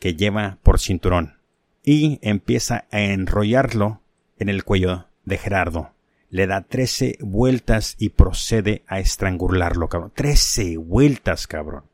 que 0.00 0.16
lleva 0.16 0.58
por 0.64 0.80
cinturón 0.80 1.38
y 1.84 2.18
empieza 2.20 2.88
a 2.90 3.00
enrollarlo 3.00 4.00
en 4.40 4.48
el 4.48 4.64
cuello 4.64 5.06
de 5.24 5.38
Gerardo. 5.38 5.92
Le 6.30 6.48
da 6.48 6.62
trece 6.62 7.16
vueltas 7.20 7.94
y 8.00 8.08
procede 8.08 8.82
a 8.88 8.98
estrangularlo, 8.98 9.88
cabrón. 9.88 10.10
Trece 10.16 10.78
vueltas, 10.78 11.46
cabrón. 11.46 11.84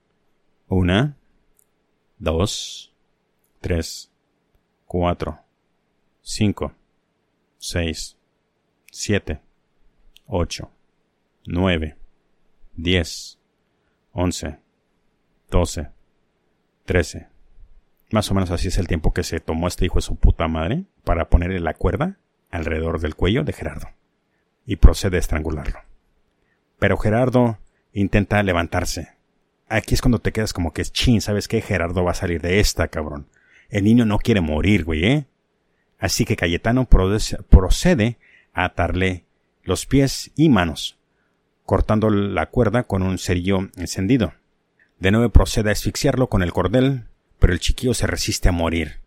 Una, 0.67 1.15
dos, 2.17 2.95
tres, 3.61 4.11
cuatro, 4.87 5.41
cinco, 6.23 6.73
seis, 7.59 8.17
siete, 8.91 9.43
ocho, 10.27 10.71
nueve, 11.45 11.99
diez, 12.75 13.39
once, 14.15 14.63
doce, 15.53 15.91
trece, 16.85 17.29
más 18.11 18.31
o 18.31 18.35
menos 18.35 18.51
así 18.51 18.69
es 18.69 18.79
el 18.79 18.89
tiempo 18.89 19.13
que 19.13 19.23
se 19.23 19.39
tomó 19.39 19.69
este 19.69 19.85
hijo 19.85 19.97
de 19.97 20.03
su 20.03 20.17
puta 20.17 20.49
madre 20.49 20.85
para 21.05 21.29
ponerle 21.29 21.61
la 21.61 21.75
cuerda 21.75 22.19
alrededor 22.51 23.01
del 23.01 23.15
cuello 23.15 23.45
de 23.45 23.53
Gerardo. 23.53 23.89
Y 24.67 24.77
procede 24.77 25.17
a 25.17 25.21
estrangularlo. 25.21 25.81
Pero 26.79 26.97
Gerardo 26.97 27.59
intenta 27.93 28.43
levantarse. 28.43 29.13
Aquí 29.69 29.95
es 29.95 30.03
cuando 30.03 30.19
te 30.19 30.33
quedas 30.33 30.53
como 30.53 30.73
que 30.73 30.83
es 30.83 30.93
chin, 30.93 31.21
¿sabes 31.21 31.49
qué? 31.49 31.61
Gerardo 31.61 32.05
va 32.05 32.11
a 32.11 32.15
salir 32.15 32.41
de 32.43 32.61
esta, 32.61 32.89
cabrón. 32.89 33.29
El 33.71 33.85
niño 33.85 34.05
no 34.05 34.19
quiere 34.19 34.41
morir, 34.41 34.85
güey, 34.85 35.05
¿eh? 35.05 35.27
Así 35.99 36.25
que 36.25 36.37
Cayetano 36.37 36.87
procede 36.87 38.19
a 38.53 38.65
atarle 38.65 39.25
los 39.63 39.87
pies 39.87 40.33
y 40.35 40.49
manos, 40.49 40.99
cortando 41.65 42.11
la 42.11 42.47
cuerda 42.47 42.83
con 42.83 43.03
un 43.03 43.19
cerillo 43.19 43.71
encendido. 43.77 44.35
De 45.03 45.11
nuevo 45.11 45.31
procede 45.31 45.71
a 45.71 45.73
asfixiarlo 45.73 46.29
con 46.29 46.45
el 46.45 46.53
cordel 46.53 47.09
pero 47.41 47.53
el 47.53 47.59
chiquillo 47.59 47.93
se 47.93 48.07
resiste 48.07 48.49
a 48.49 48.53
morir. 48.53 49.01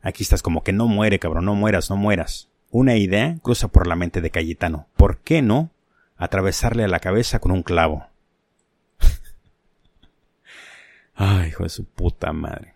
Aquí 0.00 0.22
estás 0.22 0.40
como 0.40 0.64
que 0.64 0.72
no 0.72 0.86
muere, 0.86 1.18
cabrón, 1.18 1.44
no 1.44 1.54
mueras, 1.54 1.90
no 1.90 1.96
mueras. 1.96 2.48
Una 2.70 2.96
idea 2.96 3.36
cruza 3.42 3.68
por 3.68 3.86
la 3.86 3.94
mente 3.94 4.22
de 4.22 4.30
Cayetano. 4.30 4.88
¿Por 4.96 5.18
qué 5.18 5.42
no 5.42 5.70
atravesarle 6.16 6.84
a 6.84 6.88
la 6.88 6.98
cabeza 6.98 7.40
con 7.40 7.52
un 7.52 7.62
clavo? 7.62 8.06
Ay, 11.14 11.48
hijo 11.48 11.64
de 11.64 11.68
su 11.68 11.84
puta 11.84 12.32
madre. 12.32 12.72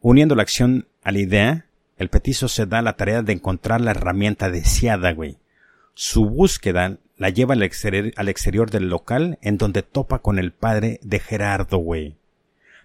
Uniendo 0.00 0.34
la 0.34 0.42
acción 0.42 0.88
a 1.02 1.12
la 1.12 1.18
idea, 1.18 1.66
el 1.98 2.08
petizo 2.08 2.48
se 2.48 2.64
da 2.64 2.80
la 2.80 2.96
tarea 2.96 3.20
de 3.20 3.34
encontrar 3.34 3.82
la 3.82 3.90
herramienta 3.90 4.48
deseada, 4.48 5.12
güey. 5.12 5.36
Su 5.92 6.30
búsqueda 6.30 6.96
la 7.16 7.30
lleva 7.30 7.54
al 7.54 7.62
exterior, 7.62 8.12
al 8.16 8.28
exterior 8.28 8.70
del 8.70 8.88
local 8.88 9.38
en 9.42 9.58
donde 9.58 9.82
topa 9.82 10.20
con 10.20 10.38
el 10.38 10.52
padre 10.52 10.98
de 11.02 11.20
Gerardo, 11.20 11.78
güey. 11.78 12.16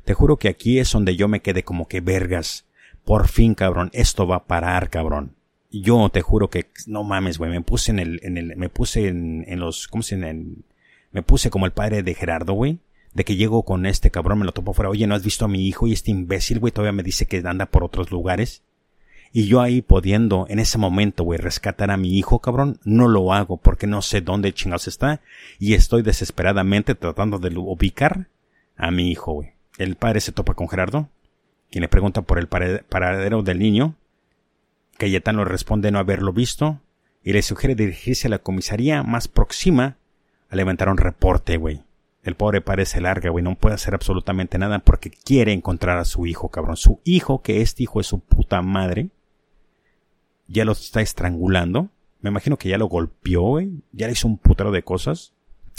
Te 0.05 0.13
juro 0.13 0.37
que 0.37 0.49
aquí 0.49 0.79
es 0.79 0.91
donde 0.91 1.15
yo 1.15 1.27
me 1.27 1.41
quedé 1.41 1.63
como 1.63 1.87
que 1.87 2.01
vergas. 2.01 2.65
Por 3.05 3.27
fin, 3.27 3.55
cabrón, 3.55 3.89
esto 3.93 4.27
va 4.27 4.37
a 4.37 4.45
parar, 4.45 4.89
cabrón. 4.89 5.35
Yo 5.71 6.09
te 6.09 6.21
juro 6.21 6.49
que 6.49 6.67
no 6.87 7.03
mames, 7.03 7.37
güey, 7.37 7.51
me 7.51 7.61
puse 7.61 7.91
en 7.91 7.99
el, 7.99 8.19
en 8.23 8.37
el, 8.37 8.55
me 8.55 8.69
puse 8.69 9.07
en, 9.07 9.45
en 9.47 9.59
los, 9.59 9.87
¿cómo 9.87 10.01
se 10.01 10.15
en, 10.15 10.63
me 11.11 11.23
puse 11.23 11.49
como 11.49 11.65
el 11.65 11.71
padre 11.71 12.03
de 12.03 12.13
Gerardo, 12.13 12.53
güey. 12.53 12.79
De 13.13 13.23
que 13.23 13.35
llego 13.35 13.63
con 13.63 13.85
este 13.85 14.11
cabrón, 14.11 14.39
me 14.39 14.45
lo 14.45 14.51
topo 14.51 14.73
fuera. 14.73 14.89
Oye, 14.89 15.07
¿no 15.07 15.15
has 15.15 15.23
visto 15.23 15.45
a 15.45 15.47
mi 15.47 15.67
hijo? 15.67 15.87
Y 15.87 15.93
este 15.93 16.11
imbécil, 16.11 16.59
güey, 16.59 16.71
todavía 16.71 16.91
me 16.91 17.03
dice 17.03 17.25
que 17.25 17.41
anda 17.43 17.65
por 17.65 17.83
otros 17.83 18.11
lugares. 18.11 18.61
Y 19.31 19.47
yo 19.47 19.61
ahí 19.61 19.81
pudiendo, 19.81 20.47
en 20.49 20.59
ese 20.59 20.77
momento, 20.77 21.23
güey, 21.23 21.37
rescatar 21.39 21.91
a 21.91 21.97
mi 21.97 22.17
hijo, 22.17 22.39
cabrón, 22.39 22.79
no 22.83 23.07
lo 23.07 23.31
hago 23.31 23.57
porque 23.57 23.85
no 23.85 24.01
sé 24.01 24.21
dónde 24.21 24.53
chingados 24.53 24.87
está 24.87 25.21
y 25.59 25.75
estoy 25.75 26.01
desesperadamente 26.01 26.95
tratando 26.95 27.37
de 27.37 27.55
ubicar 27.55 28.27
a 28.75 28.89
mi 28.89 29.11
hijo, 29.11 29.33
güey. 29.33 29.51
El 29.77 29.95
padre 29.95 30.19
se 30.19 30.31
topa 30.31 30.55
con 30.55 30.67
Gerardo, 30.67 31.09
quien 31.69 31.83
le 31.83 31.89
pregunta 31.89 32.23
por 32.23 32.39
el 32.39 32.47
paradero 32.47 33.43
del 33.43 33.59
niño. 33.59 33.95
Cayetano 34.97 35.45
responde 35.45 35.91
no 35.91 35.99
haberlo 35.99 36.33
visto 36.33 36.81
y 37.23 37.33
le 37.33 37.41
sugiere 37.41 37.75
dirigirse 37.75 38.27
a 38.27 38.31
la 38.31 38.39
comisaría 38.39 39.03
más 39.03 39.27
próxima 39.27 39.97
a 40.49 40.55
levantar 40.55 40.89
un 40.89 40.97
reporte, 40.97 41.57
güey. 41.57 41.83
El 42.23 42.35
pobre 42.35 42.61
padre 42.61 42.85
se 42.85 42.99
larga, 42.99 43.29
güey, 43.29 43.43
no 43.43 43.55
puede 43.55 43.75
hacer 43.75 43.93
absolutamente 43.93 44.57
nada 44.57 44.79
porque 44.79 45.09
quiere 45.09 45.53
encontrar 45.53 45.97
a 45.99 46.05
su 46.05 46.25
hijo, 46.25 46.49
cabrón. 46.49 46.75
Su 46.75 46.99
hijo, 47.03 47.41
que 47.41 47.61
este 47.61 47.83
hijo 47.83 48.01
es 48.01 48.07
su 48.07 48.19
puta 48.19 48.61
madre, 48.61 49.09
ya 50.49 50.65
lo 50.65 50.73
está 50.73 51.01
estrangulando. 51.01 51.89
Me 52.21 52.29
imagino 52.29 52.57
que 52.57 52.69
ya 52.69 52.77
lo 52.77 52.87
golpeó, 52.87 53.41
güey. 53.41 53.83
Ya 53.93 54.07
le 54.07 54.13
hizo 54.13 54.27
un 54.27 54.37
putero 54.37 54.71
de 54.71 54.83
cosas. 54.83 55.33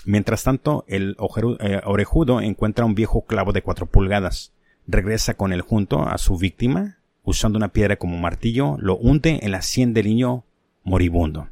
Mientras 0.07 0.45
tanto, 0.45 0.85
el 0.89 1.17
eh, 1.61 1.81
orejudo 1.85 2.41
encuentra 2.41 2.87
un 2.87 2.95
viejo 2.95 3.27
clavo 3.27 3.53
de 3.53 3.63
cuatro 3.63 3.87
pulgadas. 3.87 4.53
Regresa 4.87 5.35
con 5.35 5.53
él 5.53 5.61
junto 5.61 6.09
a 6.09 6.17
su 6.17 6.39
víctima, 6.39 6.99
usando 7.23 7.59
una 7.59 7.69
piedra 7.69 7.97
como 7.97 8.17
martillo, 8.17 8.77
lo 8.79 8.97
hunde 8.97 9.41
en 9.43 9.53
la 9.53 9.61
sien 9.61 9.93
del 9.93 10.07
niño 10.07 10.45
moribundo. 10.85 11.49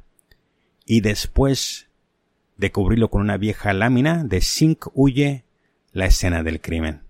Y 0.87 1.02
después 1.02 1.88
de 2.57 2.72
cubrirlo 2.72 3.11
con 3.11 3.20
una 3.20 3.37
vieja 3.37 3.72
lámina 3.74 4.24
de 4.24 4.40
zinc 4.40 4.87
huye 4.94 5.44
la 5.92 6.07
escena 6.07 6.42
del 6.42 6.61
crimen. 6.61 7.02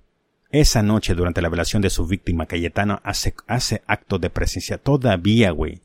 Esa 0.50 0.82
noche, 0.82 1.14
durante 1.14 1.42
la 1.42 1.50
velación 1.50 1.82
de 1.82 1.90
su 1.90 2.06
víctima, 2.06 2.46
Cayetano 2.46 3.00
hace, 3.04 3.34
hace 3.46 3.82
acto 3.86 4.18
de 4.18 4.30
presencia 4.30 4.78
todavía, 4.78 5.52
güey 5.52 5.82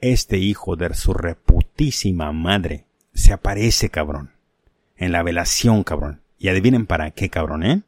este 0.00 0.38
hijo 0.38 0.76
de 0.76 0.94
su 0.94 1.14
reputísima 1.14 2.32
madre 2.32 2.84
se 3.14 3.32
aparece, 3.32 3.88
cabrón. 3.88 4.30
En 4.96 5.12
la 5.12 5.22
velación, 5.22 5.84
cabrón. 5.84 6.20
Y 6.38 6.48
adivinen 6.48 6.86
para 6.86 7.10
qué, 7.10 7.30
cabrón, 7.30 7.64
¿eh? 7.64 7.82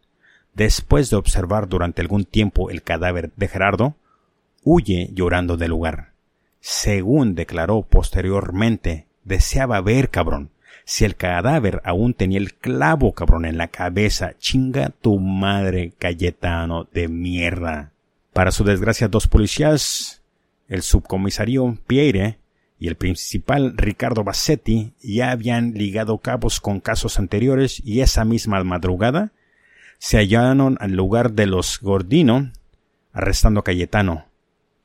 Después 0.55 1.11
de 1.11 1.16
observar 1.16 1.68
durante 1.68 2.01
algún 2.01 2.25
tiempo 2.25 2.71
el 2.71 2.83
cadáver 2.83 3.31
de 3.37 3.49
Gerardo, 3.49 3.94
huye 4.64 5.11
llorando 5.12 5.57
del 5.57 5.71
lugar. 5.71 6.12
Según 6.61 7.35
declaró 7.35 7.83
posteriormente, 7.83 9.07
deseaba 9.25 9.81
ver, 9.81 10.11
cabrón, 10.11 10.51
si 10.85 11.05
el 11.05 11.16
cadáver 11.16 11.83
aún 11.85 12.14
tenía 12.14 12.38
el 12.38 12.55
clavo, 12.55 13.12
cabrón, 13.12 13.44
en 13.44 13.59
la 13.59 13.68
cabeza. 13.68 14.33
Chinga 14.38 14.88
tu 14.88 15.18
madre, 15.18 15.92
Cayetano 15.99 16.88
de 16.92 17.09
mierda. 17.09 17.92
Para 18.33 18.53
su 18.53 18.64
desgracia, 18.64 19.09
dos 19.09 19.29
policías 19.29 20.17
el 20.68 20.83
subcomisario 20.83 21.78
Pierre 21.87 22.38
y 22.78 22.88
el 22.88 22.96
principal 22.96 23.74
Ricardo 23.76 24.22
Bassetti 24.22 24.92
ya 25.02 25.31
habían 25.31 25.72
ligado 25.72 26.18
cabos 26.18 26.61
con 26.61 26.81
casos 26.81 27.18
anteriores 27.18 27.83
y 27.85 28.00
esa 28.00 28.24
misma 28.24 28.62
madrugada 28.62 29.33
se 29.98 30.18
hallaron 30.18 30.76
al 30.81 30.92
lugar 30.92 31.33
de 31.33 31.46
los 31.46 31.81
Gordino 31.81 32.52
arrestando 33.12 33.61
a 33.61 33.64
Cayetano, 33.64 34.26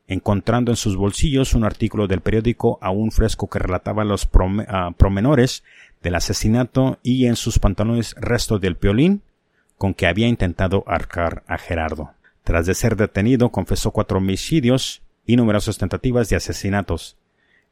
encontrando 0.08 0.72
en 0.72 0.76
sus 0.76 0.96
bolsillos 0.96 1.54
un 1.54 1.64
artículo 1.64 2.08
del 2.08 2.20
periódico 2.20 2.78
aún 2.80 3.12
fresco 3.12 3.48
que 3.48 3.60
relataba 3.60 4.04
los 4.04 4.28
ah, 4.66 4.90
promenores 4.96 5.62
del 6.02 6.16
asesinato 6.16 6.98
y 7.02 7.26
en 7.26 7.36
sus 7.36 7.60
pantalones 7.60 8.16
resto 8.18 8.58
del 8.58 8.76
piolín 8.76 9.22
con 9.78 9.94
que 9.94 10.06
había 10.06 10.26
intentado 10.26 10.82
arcar 10.86 11.44
a 11.46 11.58
Gerardo. 11.58 12.12
Tras 12.42 12.66
de 12.66 12.74
ser 12.74 12.96
detenido, 12.96 13.50
confesó 13.50 13.90
cuatro 13.90 14.18
homicidios 14.18 15.03
y 15.26 15.36
numerosas 15.36 15.78
tentativas 15.78 16.28
de 16.28 16.36
asesinatos. 16.36 17.16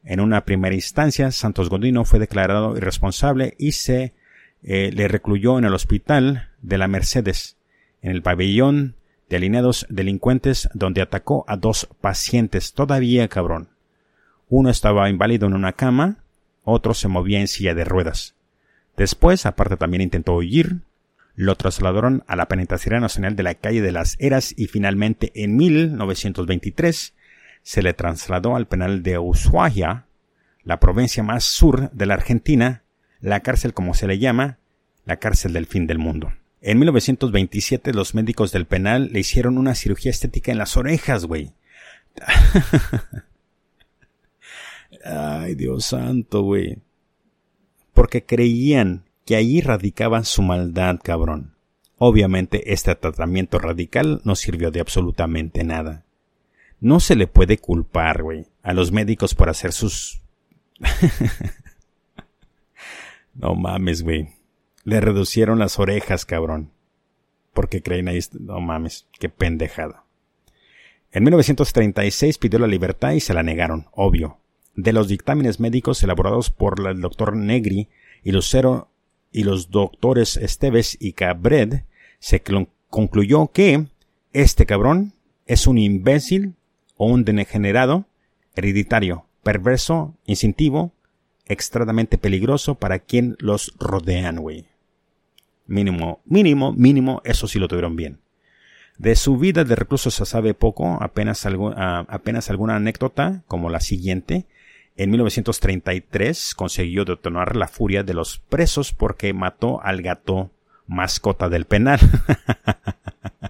En 0.03 0.19
una 0.19 0.43
primera 0.45 0.75
instancia, 0.75 1.31
Santos 1.31 1.69
Godino 1.69 2.03
fue 2.05 2.19
declarado 2.19 2.75
irresponsable 2.75 3.55
y 3.57 3.73
se 3.73 4.13
eh, 4.63 4.91
le 4.93 5.07
recluyó 5.07 5.57
en 5.57 5.65
el 5.65 5.73
hospital 5.73 6.49
de 6.61 6.77
la 6.77 6.87
Mercedes, 6.87 7.57
en 8.01 8.11
el 8.11 8.21
pabellón 8.21 8.95
de 9.29 9.37
alineados 9.37 9.85
delincuentes 9.89 10.69
donde 10.73 11.01
atacó 11.01 11.45
a 11.47 11.57
dos 11.57 11.87
pacientes 12.01 12.73
todavía 12.73 13.27
cabrón. 13.27 13.69
Uno 14.49 14.69
estaba 14.69 15.09
inválido 15.09 15.47
en 15.47 15.53
una 15.53 15.73
cama, 15.73 16.17
otro 16.63 16.93
se 16.93 17.07
movía 17.07 17.39
en 17.39 17.47
silla 17.47 17.73
de 17.73 17.85
ruedas. 17.85 18.35
Después, 18.95 19.45
aparte 19.45 19.77
también 19.77 20.01
intentó 20.01 20.35
huir, 20.35 20.81
lo 21.35 21.55
trasladaron 21.55 22.23
a 22.27 22.35
la 22.35 22.47
penitenciaria 22.47 22.99
nacional 22.99 23.35
de 23.35 23.43
la 23.43 23.55
calle 23.55 23.81
de 23.81 23.91
las 23.91 24.15
Eras 24.19 24.53
y 24.55 24.67
finalmente 24.67 25.31
en 25.33 25.55
1923 25.55 27.13
se 27.63 27.81
le 27.81 27.93
trasladó 27.93 28.55
al 28.55 28.67
penal 28.67 29.01
de 29.01 29.17
Ushuaia, 29.17 30.05
la 30.63 30.79
provincia 30.79 31.23
más 31.23 31.43
sur 31.43 31.89
de 31.91 32.05
la 32.05 32.13
Argentina, 32.13 32.83
la 33.19 33.39
cárcel 33.39 33.73
como 33.73 33.93
se 33.93 34.07
le 34.07 34.19
llama, 34.19 34.59
la 35.05 35.17
cárcel 35.17 35.53
del 35.53 35.65
fin 35.65 35.87
del 35.87 35.97
mundo. 35.97 36.33
En 36.61 36.79
1927 36.79 37.93
los 37.93 38.15
médicos 38.15 38.51
del 38.51 38.65
penal 38.65 39.09
le 39.11 39.19
hicieron 39.19 39.57
una 39.57 39.75
cirugía 39.75 40.11
estética 40.11 40.51
en 40.51 40.57
las 40.57 40.77
orejas, 40.77 41.25
güey. 41.25 41.53
Ay, 45.05 45.55
Dios 45.55 45.85
santo, 45.85 46.43
güey. 46.43 46.77
Porque 47.93 48.23
creían 48.23 49.03
que 49.25 49.35
allí 49.35 49.61
radicaba 49.61 50.23
su 50.23 50.41
maldad, 50.41 50.99
cabrón. 51.03 51.55
Obviamente 51.97 52.73
este 52.73 52.95
tratamiento 52.95 53.59
radical 53.59 54.21
no 54.23 54.35
sirvió 54.35 54.71
de 54.71 54.79
absolutamente 54.79 55.63
nada. 55.63 56.02
No 56.83 56.99
se 56.99 57.15
le 57.15 57.27
puede 57.27 57.59
culpar, 57.59 58.23
güey, 58.23 58.45
a 58.61 58.73
los 58.73 58.91
médicos 58.91 59.35
por 59.35 59.47
hacer 59.47 59.71
sus... 59.71 60.21
no 63.35 63.55
mames, 63.55 64.03
güey. 64.03 64.31
Le 64.83 64.99
reducieron 64.99 65.59
las 65.59 65.79
orejas, 65.79 66.25
cabrón. 66.25 66.71
Porque 67.53 67.81
creen 67.81 68.09
ahí... 68.09 68.19
No 68.37 68.59
mames, 68.59 69.07
qué 69.17 69.29
pendejada. 69.29 70.03
En 71.13 71.23
1936 71.23 72.37
pidió 72.37 72.59
la 72.59 72.67
libertad 72.67 73.13
y 73.13 73.21
se 73.21 73.33
la 73.33 73.43
negaron, 73.43 73.87
obvio. 73.93 74.39
De 74.75 74.91
los 74.91 75.07
dictámenes 75.07 75.61
médicos 75.61 76.03
elaborados 76.03 76.49
por 76.49 76.85
el 76.85 76.99
doctor 76.99 77.33
Negri 77.33 77.87
y 78.25 78.33
Lucero 78.33 78.89
y 79.31 79.45
los 79.45 79.71
doctores 79.71 80.35
Esteves 80.35 80.97
y 80.99 81.13
Cabred, 81.13 81.85
se 82.19 82.43
concluyó 82.89 83.47
que 83.53 83.85
este 84.33 84.65
cabrón 84.65 85.13
es 85.45 85.65
un 85.65 85.77
imbécil 85.77 86.55
o 86.95 87.07
un 87.07 87.25
degenerado 87.25 88.05
hereditario, 88.55 89.25
perverso, 89.43 90.15
instintivo, 90.25 90.93
extremadamente 91.45 92.17
peligroso 92.17 92.75
para 92.75 92.99
quien 92.99 93.35
los 93.39 93.73
rodean, 93.79 94.37
güey. 94.37 94.67
Mínimo, 95.65 96.21
mínimo, 96.25 96.73
mínimo, 96.73 97.21
eso 97.25 97.47
sí 97.47 97.59
lo 97.59 97.67
tuvieron 97.67 97.95
bien. 97.95 98.19
De 98.97 99.15
su 99.15 99.37
vida 99.37 99.63
de 99.63 99.75
recluso 99.75 100.11
se 100.11 100.25
sabe 100.25 100.53
poco, 100.53 100.97
apenas, 101.01 101.45
ah, 101.45 102.05
apenas 102.07 102.49
alguna 102.49 102.75
anécdota, 102.75 103.43
como 103.47 103.69
la 103.69 103.79
siguiente. 103.79 104.45
En 104.95 105.09
1933 105.09 106.53
consiguió 106.53 107.03
detonar 107.03 107.55
la 107.55 107.67
furia 107.67 108.03
de 108.03 108.13
los 108.13 108.37
presos 108.37 108.93
porque 108.93 109.33
mató 109.33 109.81
al 109.81 110.01
gato 110.03 110.51
mascota 110.85 111.49
del 111.49 111.65
penal. 111.65 111.99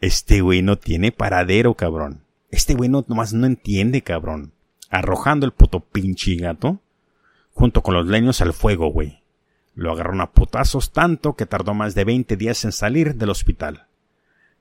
Este 0.00 0.40
güey 0.40 0.62
no 0.62 0.76
tiene 0.76 1.12
paradero, 1.12 1.74
cabrón. 1.74 2.22
Este 2.50 2.74
güey 2.74 2.88
no, 2.88 3.04
nomás 3.06 3.34
no 3.34 3.46
entiende, 3.46 4.02
cabrón. 4.02 4.52
Arrojando 4.88 5.44
el 5.44 5.52
puto 5.52 5.80
pinche 5.80 6.36
gato, 6.36 6.80
junto 7.52 7.82
con 7.82 7.94
los 7.94 8.06
leños 8.06 8.40
al 8.40 8.54
fuego, 8.54 8.90
güey. 8.90 9.22
Lo 9.74 9.92
agarraron 9.92 10.22
a 10.22 10.32
putazos 10.32 10.92
tanto 10.92 11.36
que 11.36 11.46
tardó 11.46 11.74
más 11.74 11.94
de 11.94 12.04
20 12.04 12.36
días 12.36 12.64
en 12.64 12.72
salir 12.72 13.14
del 13.14 13.30
hospital. 13.30 13.86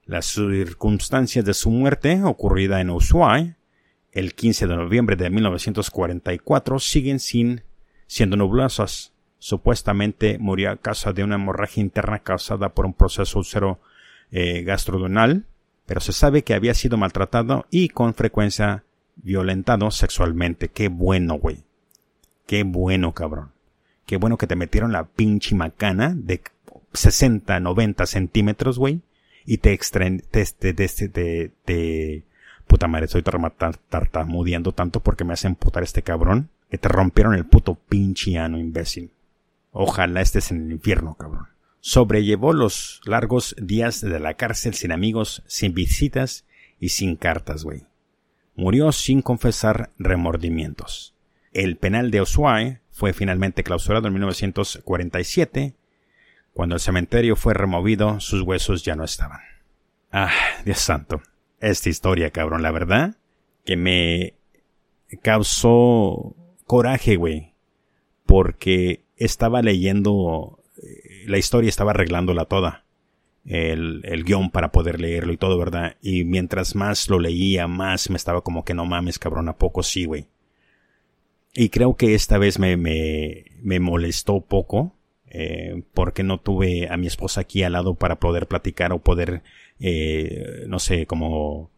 Las 0.06 0.26
circunstancias 0.26 1.46
de 1.46 1.54
su 1.54 1.72
muerte, 1.72 2.22
ocurrida 2.24 2.82
en 2.82 2.90
Ushuaia, 2.90 3.58
el 4.12 4.34
15 4.34 4.68
de 4.68 4.76
noviembre 4.76 5.16
de 5.16 5.30
1944, 5.30 6.80
siguen 6.80 7.20
sin 7.20 7.64
siendo 8.08 8.36
nublosas. 8.36 9.14
Supuestamente 9.38 10.38
murió 10.38 10.72
a 10.72 10.78
causa 10.78 11.14
de 11.14 11.24
una 11.24 11.36
hemorragia 11.36 11.82
interna 11.82 12.20
causada 12.20 12.70
por 12.70 12.86
un 12.86 12.94
proceso 12.94 13.40
eh, 14.32 14.64
gastrodenal, 14.64 15.46
pero 15.86 16.02
se 16.02 16.14
sabe 16.14 16.44
que 16.44 16.54
había 16.54 16.74
sido 16.74 16.98
maltratado 16.98 17.66
y 17.72 17.90
con 17.90 18.14
frecuencia 18.14 18.84
violentado 19.16 19.92
sexualmente. 19.92 20.70
Qué 20.70 20.88
bueno, 20.88 21.36
güey. 21.36 21.64
Qué 22.46 22.64
bueno, 22.64 23.14
cabrón. 23.14 23.52
Qué 24.06 24.18
bueno 24.18 24.38
que 24.38 24.48
te 24.48 24.56
metieron 24.56 24.92
la 24.92 25.06
pinche 25.06 25.56
macana 25.56 26.14
de 26.16 26.42
60, 26.94 27.60
90 27.60 28.06
centímetros, 28.06 28.80
güey. 28.80 29.02
Y 29.46 29.58
te 29.58 29.74
extraen, 29.74 30.24
te, 30.32 30.46
te, 30.46 30.74
te, 30.74 31.52
te, 31.66 32.24
puta 32.68 32.88
madre, 32.88 33.06
estoy 33.06 33.24
tartamudeando 33.24 34.72
tanto 34.74 35.00
porque 35.00 35.24
me 35.24 35.34
hacen 35.34 35.56
putar 35.56 35.84
este 35.84 36.02
cabrón. 36.02 36.50
Que 36.70 36.78
te 36.78 36.88
rompieron 36.88 37.34
el 37.34 37.46
puto 37.46 37.76
pinche 37.76 38.38
ano, 38.38 38.60
imbécil. 38.60 39.12
Ojalá 39.72 40.22
estés 40.22 40.52
en 40.52 40.66
el 40.66 40.72
infierno, 40.72 41.16
cabrón. 41.16 41.48
Sobrellevó 41.82 42.54
los 42.54 43.02
largos 43.06 43.56
días 43.58 44.02
de 44.02 44.20
la 44.20 44.34
cárcel 44.34 44.74
sin 44.74 44.92
amigos, 44.92 45.44
sin 45.48 45.74
visitas 45.74 46.46
y 46.80 46.90
sin 46.90 47.16
cartas, 47.16 47.64
güey. 47.64 47.84
Murió 48.56 48.92
sin 48.92 49.22
confesar 49.22 49.92
remordimientos. 49.98 51.16
El 51.54 51.78
penal 51.78 52.12
de 52.12 52.22
Ushuaia 52.22 52.82
fue 52.92 53.14
finalmente 53.14 53.64
clausurado 53.64 54.08
en 54.08 54.14
1947. 54.14 55.74
Cuando 56.54 56.76
el 56.76 56.82
cementerio 56.82 57.36
fue 57.38 57.54
removido, 57.54 58.20
sus 58.20 58.42
huesos 58.42 58.84
ya 58.84 58.96
no 58.96 59.06
estaban. 59.06 59.40
Ah, 60.12 60.34
Dios 60.66 60.80
santo. 60.80 61.22
Esta 61.62 61.90
historia, 61.90 62.32
cabrón, 62.32 62.62
la 62.62 62.72
verdad, 62.72 63.16
que 63.66 63.78
me 63.78 64.34
causó 65.22 66.36
coraje, 66.66 67.16
güey. 67.16 67.54
Porque 68.26 69.04
estaba 69.16 69.62
leyendo 69.62 70.60
eh, 70.78 71.09
la 71.30 71.38
historia, 71.38 71.70
estaba 71.70 71.92
arreglándola 71.92 72.46
toda. 72.46 72.86
El, 73.46 74.02
el 74.04 74.26
guion 74.26 74.52
para 74.52 74.72
poder 74.72 75.00
leerlo 75.00 75.32
y 75.32 75.38
todo, 75.38 75.58
¿verdad? 75.58 75.96
Y 76.02 76.26
mientras 76.26 76.76
más 76.76 77.10
lo 77.10 77.20
leía, 77.20 77.68
más 77.68 78.10
me 78.10 78.18
estaba 78.18 78.42
como 78.42 78.66
que 78.66 78.74
no 78.74 78.86
mames, 78.86 79.18
cabrón, 79.18 79.50
¿a 79.50 79.58
poco 79.58 79.82
sí, 79.82 80.06
güey? 80.06 80.28
Y 81.54 81.70
creo 81.70 81.96
que 81.96 82.14
esta 82.14 82.38
vez 82.38 82.60
me, 82.60 82.78
me, 82.78 83.46
me 83.62 83.80
molestó 83.80 84.42
poco, 84.42 84.94
eh, 85.28 85.84
porque 85.94 86.24
no 86.24 86.40
tuve 86.40 86.90
a 86.90 86.98
mi 86.98 87.08
esposa 87.08 87.42
aquí 87.42 87.64
al 87.64 87.74
lado 87.74 87.96
para 87.96 88.20
poder 88.20 88.48
platicar 88.48 88.92
o 88.92 89.00
poder, 89.00 89.42
eh, 89.80 90.66
no 90.68 90.80
sé, 90.80 91.06
como, 91.06 91.72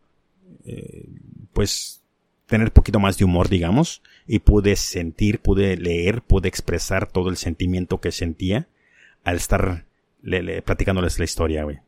eh, 0.66 1.06
pues, 1.54 2.02
tener 2.47 2.72
poquito 2.72 2.99
más 2.99 3.18
de 3.18 3.26
humor, 3.26 3.47
digamos 3.47 4.02
y 4.32 4.39
pude 4.39 4.76
sentir, 4.76 5.39
pude 5.39 5.76
leer, 5.78 6.22
pude 6.22 6.47
expresar 6.47 7.06
todo 7.12 7.30
el 7.30 7.38
sentimiento 7.38 7.99
que 7.99 8.12
sentía 8.12 8.68
al 9.24 9.38
estar 9.38 9.86
platicándoles 10.65 11.19
la 11.19 11.26
historia, 11.26 11.63
güey. 11.63 11.80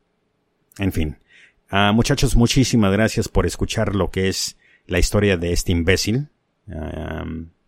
En 0.78 0.92
fin. 0.92 1.18
Ah, 1.70 1.92
muchachos, 1.94 2.36
muchísimas 2.36 2.92
gracias 2.92 3.28
por 3.28 3.46
escuchar 3.46 3.96
lo 3.96 4.12
que 4.12 4.28
es 4.28 4.58
la 4.86 5.00
historia 5.00 5.38
de 5.38 5.54
este 5.54 5.72
imbécil, 5.72 6.30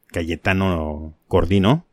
Cayetano 0.07 1.15
Gordino, 1.27 1.85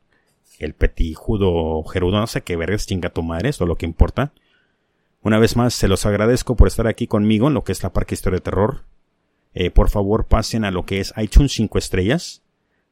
el 0.58 0.74
petijudo 0.74 1.82
gerudo, 1.84 2.20
no 2.20 2.26
sé 2.26 2.42
qué 2.42 2.56
vergas 2.56 2.86
chinga 2.86 3.10
tu 3.10 3.22
madre, 3.22 3.48
esto 3.48 3.64
es 3.64 3.68
lo 3.68 3.76
que 3.76 3.86
importa. 3.86 4.32
Una 5.22 5.38
vez 5.38 5.56
más, 5.56 5.74
se 5.74 5.88
los 5.88 6.04
agradezco 6.04 6.56
por 6.56 6.68
estar 6.68 6.86
aquí 6.86 7.06
conmigo 7.06 7.48
en 7.48 7.54
lo 7.54 7.64
que 7.64 7.72
es 7.72 7.82
la 7.82 7.92
Parque 7.92 8.14
Historia 8.14 8.38
de 8.38 8.44
Terror. 8.44 8.84
Eh, 9.54 9.70
por 9.70 9.88
favor, 9.88 10.26
pasen 10.26 10.64
a 10.64 10.70
lo 10.70 10.84
que 10.84 11.00
es 11.00 11.14
iTunes 11.16 11.52
5 11.52 11.78
estrellas 11.78 12.42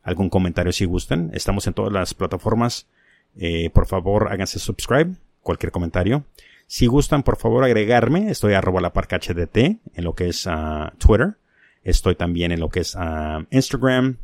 algún 0.03 0.31
comentario 0.31 0.72
si 0.72 0.85
gustan. 0.85 1.31
Estamos 1.35 1.66
en 1.66 1.74
todas 1.74 1.93
las 1.93 2.14
plataformas. 2.14 2.89
Eh, 3.37 3.70
por 3.70 3.87
favor, 3.87 4.28
háganse 4.31 4.59
subscribe. 4.59 5.14
Cualquier 5.43 5.72
comentario. 5.72 6.24
Si 6.66 6.87
gustan, 6.87 7.22
por 7.22 7.37
favor, 7.37 7.64
agregarme. 7.64 8.31
Estoy 8.31 8.55
arroba 8.55 8.81
la 8.81 8.93
parca 8.93 9.18
HDT 9.18 9.57
en 9.57 10.05
lo 10.05 10.14
que 10.14 10.28
es 10.28 10.47
uh, 10.47 10.91
Twitter. 10.99 11.37
Estoy 11.83 12.14
también 12.14 12.53
en 12.53 12.61
lo 12.61 12.68
que 12.68 12.81
es 12.81 12.95
uh, 12.95 13.45
Instagram 13.51 14.18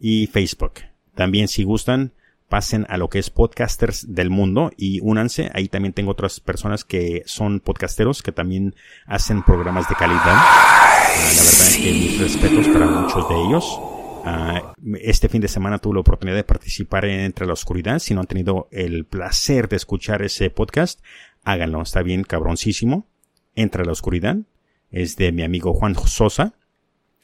y 0.00 0.26
Facebook. 0.26 0.72
También, 1.14 1.46
si 1.46 1.62
gustan, 1.62 2.12
pasen 2.48 2.86
a 2.88 2.96
lo 2.96 3.08
que 3.08 3.18
es 3.18 3.30
podcasters 3.30 4.14
del 4.14 4.30
mundo 4.30 4.72
y 4.76 5.00
únanse. 5.00 5.50
Ahí 5.54 5.68
también 5.68 5.92
tengo 5.92 6.10
otras 6.10 6.40
personas 6.40 6.84
que 6.84 7.22
son 7.26 7.60
podcasteros 7.60 8.22
que 8.22 8.32
también 8.32 8.74
hacen 9.06 9.42
programas 9.42 9.88
de 9.88 9.94
calidad. 9.94 10.22
Ah, 10.24 11.12
la 11.16 11.42
verdad 11.42 11.68
es 11.68 11.76
que 11.76 11.92
mis 11.92 12.20
respetos 12.20 12.68
para 12.68 12.86
muchos 12.86 13.28
de 13.28 13.34
ellos. 13.34 13.93
Ah, 14.26 14.72
este 15.00 15.28
fin 15.28 15.42
de 15.42 15.48
semana 15.48 15.78
tuve 15.78 15.94
la 15.94 16.00
oportunidad 16.00 16.36
de 16.36 16.44
participar 16.44 17.04
en 17.04 17.20
Entre 17.20 17.46
la 17.46 17.52
Oscuridad. 17.52 17.98
Si 17.98 18.14
no 18.14 18.22
han 18.22 18.26
tenido 18.26 18.68
el 18.70 19.04
placer 19.04 19.68
de 19.68 19.76
escuchar 19.76 20.22
ese 20.22 20.48
podcast, 20.48 21.02
háganlo. 21.42 21.82
Está 21.82 22.02
bien 22.02 22.22
cabroncísimo. 22.22 23.06
Entre 23.54 23.84
la 23.84 23.92
Oscuridad. 23.92 24.38
Es 24.90 25.16
de 25.16 25.30
mi 25.30 25.42
amigo 25.42 25.74
Juan 25.74 25.94
Sosa. 25.94 26.54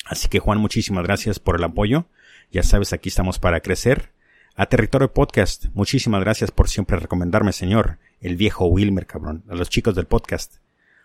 Así 0.04 0.28
que 0.28 0.40
Juan, 0.40 0.58
muchísimas 0.58 1.04
gracias 1.04 1.38
por 1.38 1.56
el 1.56 1.64
apoyo. 1.64 2.04
Ya 2.52 2.62
sabes, 2.62 2.92
aquí 2.92 3.08
estamos 3.08 3.38
para 3.38 3.60
crecer. 3.60 4.12
A 4.54 4.66
Territorio 4.66 5.14
Podcast, 5.14 5.66
muchísimas 5.72 6.20
gracias 6.20 6.50
por 6.50 6.68
siempre 6.68 6.98
recomendarme, 6.98 7.52
señor. 7.52 7.98
El 8.20 8.36
viejo 8.36 8.66
Wilmer, 8.66 9.06
cabrón. 9.06 9.44
A 9.48 9.54
los 9.54 9.70
chicos 9.70 9.94
del 9.94 10.06
podcast. 10.06 10.56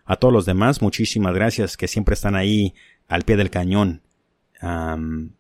A 0.04 0.18
todos 0.18 0.34
los 0.34 0.46
demás, 0.46 0.82
muchísimas 0.82 1.34
gracias 1.34 1.78
que 1.78 1.88
siempre 1.88 2.16
están 2.16 2.36
ahí 2.36 2.74
al 3.08 3.24
pie 3.24 3.38
del 3.38 3.50
cañón 3.50 4.02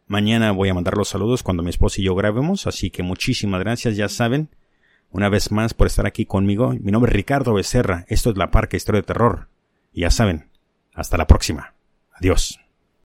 mañana 0.08 0.52
voy 0.52 0.70
a 0.70 0.74
mandar 0.74 0.98
los 0.98 1.10
saludos 1.10 1.44
cuando 1.44 1.64
mi 1.64 1.70
esposa 1.70 2.02
y 2.02 2.04
yo 2.04 2.16
grabemos, 2.16 2.68
así 2.68 2.90
que 2.90 3.04
muchísimas 3.04 3.60
gracias, 3.60 3.96
ya 3.96 4.10
saben, 4.10 4.50
una 5.12 5.30
vez 5.30 5.52
más 5.52 5.74
por 5.74 5.88
estar 5.88 6.06
aquí 6.06 6.26
conmigo. 6.26 6.74
Mi 6.80 6.92
nombre 6.92 7.10
es 7.10 7.16
Ricardo 7.16 7.54
Becerra, 7.54 8.06
esto 8.10 8.32
es 8.32 8.38
La 8.38 8.52
Parca 8.52 8.78
Historia 8.78 9.02
de 9.02 9.08
Terror. 9.08 9.48
Y 9.94 10.02
ya 10.02 10.12
saben, 10.12 10.50
hasta 10.94 11.18
la 11.18 11.28
próxima. 11.28 11.74
Adiós. 12.14 12.65